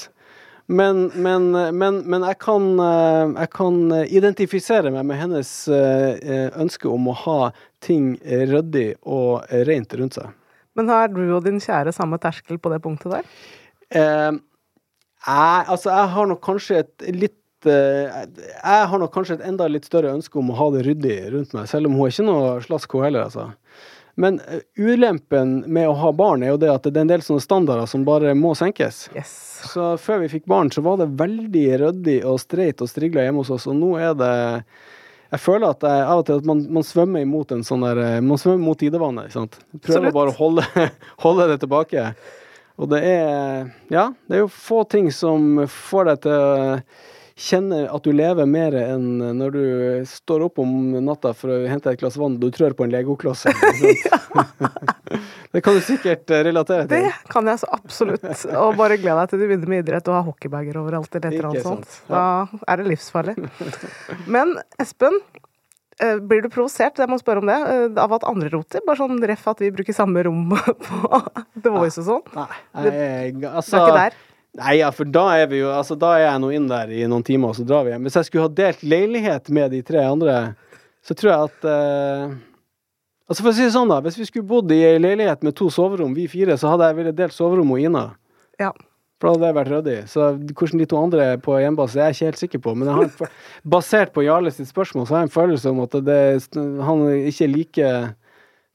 Men, 0.65 1.11
men, 1.13 1.51
men, 1.77 1.99
men 2.09 2.23
jeg, 2.25 2.39
kan, 2.41 2.63
jeg, 2.81 3.49
kan, 3.53 3.75
identifisere 4.09 4.89
meg 4.89 5.05
med 5.05 5.19
hennes 5.19 5.51
eh, 5.69 6.47
ønske 6.57 6.89
om 6.89 7.11
å 7.11 7.13
ha 7.21 7.37
ting 7.85 8.15
ryddig 8.25 8.95
og 9.05 9.45
rent 9.69 9.93
rundt 9.99 10.17
seg. 10.17 10.33
Men 10.75 10.89
har 10.91 11.13
du 11.13 11.21
og 11.29 11.45
din 11.45 11.61
kjære 11.63 11.93
samme 11.95 12.17
terskel 12.21 12.57
på 12.59 12.71
det 12.73 12.81
punktet 12.83 13.13
der? 13.13 13.27
Eh, 13.95 14.31
jeg, 15.25 15.65
altså, 15.71 15.89
jeg 15.89 16.13
har 16.15 16.29
nok 16.29 16.41
kanskje 16.45 16.81
et 16.81 17.05
litt 17.15 17.69
eh, 17.69 18.25
Jeg 18.35 18.89
har 18.91 19.01
nok 19.01 19.13
kanskje 19.13 19.39
et 19.39 19.45
enda 19.47 19.67
litt 19.71 19.87
større 19.87 20.13
ønske 20.13 20.37
om 20.41 20.51
å 20.51 20.57
ha 20.59 20.71
det 20.75 20.83
ryddig 20.89 21.19
rundt 21.33 21.55
meg, 21.57 21.69
selv 21.71 21.89
om 21.89 21.97
hun 21.97 22.07
er 22.07 22.13
ikke 22.13 22.27
noe 22.27 22.49
slask, 22.65 22.97
hun 22.97 23.07
heller, 23.07 23.29
altså. 23.29 23.47
Men 24.15 24.39
uh, 24.39 24.61
ulempen 24.79 25.57
med 25.67 25.89
å 25.89 25.95
ha 25.99 26.11
barn 26.15 26.43
er 26.43 26.53
jo 26.53 26.59
det 26.61 26.71
at 26.71 26.87
det 26.87 26.95
er 26.95 27.03
en 27.03 27.13
del 27.13 27.23
sånne 27.25 27.43
standarder 27.43 27.89
som 27.91 28.05
bare 28.07 28.33
må 28.37 28.53
senkes. 28.55 29.05
Yes. 29.15 29.33
Så 29.73 29.95
før 30.01 30.23
vi 30.23 30.31
fikk 30.37 30.45
barn, 30.49 30.71
så 30.71 30.83
var 30.85 31.01
det 31.01 31.11
veldig 31.19 31.65
ryddig 31.83 32.19
og 32.27 32.39
streit 32.43 32.83
og 32.83 32.91
strigla 32.91 33.25
hjemme 33.25 33.43
hos 33.43 33.53
oss, 33.55 33.67
og 33.71 33.79
nå 33.79 33.95
er 33.99 34.15
det 34.19 34.35
jeg 35.35 35.41
føler 35.41 35.73
at 35.73 35.83
jeg, 35.83 36.03
av 36.05 36.21
og 36.21 36.25
til 36.27 36.39
at 36.39 36.47
man, 36.47 36.59
man, 36.77 36.85
svømmer 36.85 37.23
imot 37.25 37.51
en 37.51 37.63
sånn 37.65 37.83
der 37.83 37.99
eh, 37.99 38.19
Man 38.23 38.39
svømmer 38.39 38.61
mot 38.69 38.79
tidevannet. 38.79 39.33
sant? 39.33 39.57
Prøver 39.83 40.13
bare 40.15 40.31
å 40.31 40.37
holde, 40.37 40.63
holde, 41.25 41.47
det 41.51 41.57
tilbake. 41.65 42.05
Og 42.79 42.91
det 42.93 43.01
er 43.09 43.65
Ja, 43.91 44.11
det 44.29 44.37
er 44.37 44.45
jo 44.45 44.51
få 44.51 44.83
ting 44.87 45.09
som 45.11 45.65
får 45.71 46.11
deg 46.11 46.23
til 46.27 46.85
å 47.35 47.41
kjenne 47.41 47.91
at 47.91 48.03
du 48.03 48.13
lever 48.15 48.45
mer 48.47 48.71
enn 48.79 49.19
når 49.35 49.51
du 49.51 50.05
står 50.07 50.45
opp 50.47 50.59
om 50.63 50.95
natta 51.03 51.33
for 51.35 51.51
å 51.51 51.67
hente 51.67 51.91
et 51.91 51.99
glass 51.99 52.15
vann 52.17 52.39
du 52.39 52.47
trør 52.51 52.71
på 52.71 52.83
en 52.85 52.91
legokloss. 52.93 53.43
det 55.51 55.61
kan 55.63 55.75
du 55.75 55.81
sikkert 55.83 56.29
eh, 56.31 56.43
relatere 56.47 56.87
til. 56.87 57.03
Det 57.03 57.11
kan 57.31 57.47
jeg 57.51 57.59
så 57.59 57.67
absolutt. 57.75 58.23
Og 58.55 58.77
bare 58.79 58.95
gled 59.01 59.15
deg 59.19 59.27
til 59.31 59.39
du 59.41 59.45
begynner 59.49 59.69
med 59.73 59.79
idrett 59.83 60.07
og 60.07 60.15
har 60.15 60.23
hockeybager 60.29 60.75
overalt 60.79 61.11
eller 61.11 61.27
et 61.27 61.33
eller 61.39 61.49
annet 61.49 61.67
sånt. 61.67 61.89
Da 62.07 62.47
er 62.71 62.75
det 62.79 62.85
livsfarlig. 62.93 63.35
Men 64.31 64.47
Espen, 64.79 65.15
eh, 65.99 66.15
blir 66.23 66.41
du 66.45 66.49
provosert, 66.53 66.95
jeg 67.03 67.09
må 67.11 67.17
spørre 67.19 67.39
om 67.43 67.47
det, 67.51 67.59
eh, 67.73 67.89
av 67.99 68.11
at 68.15 68.23
andre 68.29 68.47
roter? 68.53 68.79
Bare 68.87 69.01
sånn 69.01 69.19
ref 69.19 69.43
at 69.51 69.59
vi 69.65 69.73
bruker 69.75 69.93
samme 69.97 70.23
rom 70.23 70.55
på 70.87 71.19
The 71.59 71.71
Voice 71.75 71.99
og 71.99 72.05
sånn? 72.13 72.25
Nei, 72.37 72.47
jeg, 72.87 73.43
altså, 73.51 73.75
det 73.75 73.81
er 73.81 73.83
ikke 73.83 73.99
der? 73.99 74.13
Nei, 74.55 74.77
ja, 74.79 74.89
for 74.95 75.07
da 75.07 75.25
er 75.35 75.49
vi 75.51 75.59
jo 75.59 75.71
Altså, 75.75 75.97
da 75.99 76.13
er 76.15 76.29
jeg 76.29 76.41
nå 76.43 76.49
inn 76.55 76.67
der 76.71 76.91
i 76.95 77.03
noen 77.11 77.25
timer, 77.27 77.51
og 77.51 77.57
så 77.57 77.65
drar 77.67 77.85
vi 77.85 77.91
hjem. 77.91 78.07
Hvis 78.07 78.19
jeg 78.19 78.29
skulle 78.29 78.47
ha 78.47 78.53
delt 78.61 78.83
leilighet 78.87 79.51
med 79.55 79.73
de 79.75 79.81
tre 79.85 80.03
andre, 80.07 80.35
så 81.05 81.17
tror 81.17 81.31
jeg 81.31 81.49
at 81.49 81.67
uh, 81.69 82.35
Altså, 83.25 83.41
for 83.41 83.49
å 83.49 83.55
si 83.57 83.63
det 83.65 83.73
sånn, 83.73 83.89
da. 83.89 84.03
Hvis 84.05 84.19
vi 84.19 84.27
skulle 84.27 84.45
bodd 84.45 84.69
i 84.69 84.83
ei 84.85 84.99
leilighet 85.01 85.41
med 85.45 85.55
to 85.57 85.71
soverom, 85.73 86.11
vi 86.13 86.27
fire, 86.29 86.59
så 86.61 86.69
hadde 86.69 86.91
jeg 86.91 86.97
villet 86.99 87.15
delt 87.17 87.33
soverom 87.33 87.71
med 87.73 87.87
Ina. 87.87 88.03
Ja. 88.61 88.69
For 89.17 89.27
da 89.27 89.31
hadde 89.33 89.47
det 89.47 89.55
vært 89.57 89.71
ryddig. 89.71 89.95
Så 90.11 90.27
hvordan 90.51 90.83
de 90.83 90.87
to 90.91 90.99
andre 90.99 91.25
er 91.31 91.41
på 91.41 91.55
hjemmebase, 91.57 91.97
er 91.97 92.11
jeg 92.11 92.17
ikke 92.17 92.29
helt 92.29 92.43
sikker 92.43 92.61
på. 92.67 92.75
Men 92.77 92.91
jeg 92.91 92.99
har, 92.99 93.33
basert 93.75 94.13
på 94.13 94.27
Jarle 94.27 94.53
sitt 94.53 94.69
spørsmål, 94.69 95.07
så 95.07 95.17
har 95.17 95.23
jeg 95.23 95.31
en 95.31 95.33
følelse 95.39 95.73
om 95.73 95.81
at 95.87 95.97
det, 96.05 96.19
han 96.85 97.03
ikke 97.31 97.49
like 97.49 97.89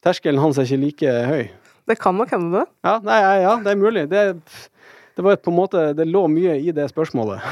Terskelen 0.01 0.41
hans 0.41 0.59
er 0.59 0.65
ikke 0.65 0.81
like 0.81 1.15
høy. 1.29 1.43
Det 1.91 1.99
kan 2.01 2.17
nok 2.17 2.31
hende, 2.33 2.63
det. 2.63 2.67
Ja, 2.89 2.95
nei, 3.05 3.19
ja, 3.45 3.57
det 3.61 3.71
er 3.71 3.79
mulig. 3.79 4.07
Det 4.09 4.19
er 4.19 4.31
det 5.17 5.25
var 5.27 5.37
på 5.43 5.53
en 5.53 5.59
måte, 5.59 5.85
det 5.97 6.07
lå 6.09 6.25
mye 6.31 6.57
i 6.61 6.73
det 6.75 6.87
spørsmålet. 6.93 7.43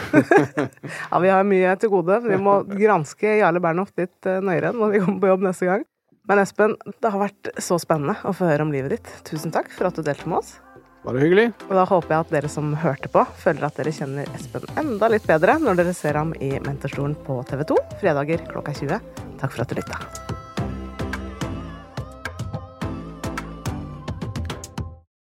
ja, 1.10 1.20
vi 1.22 1.32
har 1.32 1.46
mye 1.46 1.74
til 1.80 1.92
gode. 1.92 2.20
Vi 2.24 2.38
må 2.40 2.60
granske 2.70 3.38
Jarle 3.40 3.62
Bernhoft 3.62 3.98
litt 4.00 4.28
eh, 4.28 4.40
nøyere 4.44 4.74
når 4.76 4.94
vi 4.94 5.02
kommer 5.04 5.22
på 5.24 5.32
jobb 5.32 5.46
neste 5.48 5.68
gang. 5.70 5.84
Men 6.28 6.42
Espen, 6.42 6.76
det 7.00 7.12
har 7.12 7.22
vært 7.22 7.52
så 7.64 7.78
spennende 7.80 8.18
å 8.28 8.34
få 8.36 8.50
høre 8.50 8.66
om 8.66 8.72
livet 8.72 8.98
ditt. 8.98 9.12
Tusen 9.28 9.54
takk 9.54 9.70
for 9.72 9.88
at 9.88 9.96
du 9.96 10.04
delte 10.04 10.28
med 10.28 10.42
oss. 10.42 10.58
Bare 11.06 11.22
hyggelig. 11.22 11.46
Og 11.68 11.76
da 11.78 11.86
håper 11.88 12.14
jeg 12.14 12.26
at 12.26 12.34
dere 12.34 12.50
som 12.52 12.74
hørte 12.82 13.08
på, 13.12 13.22
føler 13.40 13.68
at 13.68 13.78
dere 13.80 13.94
kjenner 13.94 14.28
Espen 14.36 14.66
enda 14.80 15.08
litt 15.12 15.28
bedre 15.28 15.56
når 15.62 15.80
dere 15.80 15.96
ser 15.96 16.20
ham 16.20 16.34
i 16.36 16.56
Mentorstolen 16.64 17.16
på 17.24 17.40
TV 17.48 17.64
2 17.72 17.80
fredager 18.02 18.44
klokka 18.50 18.76
20. 18.76 19.24
Takk 19.40 19.56
for 19.56 19.64
at 19.64 19.72
du 19.72 19.80
lytta. 19.80 20.47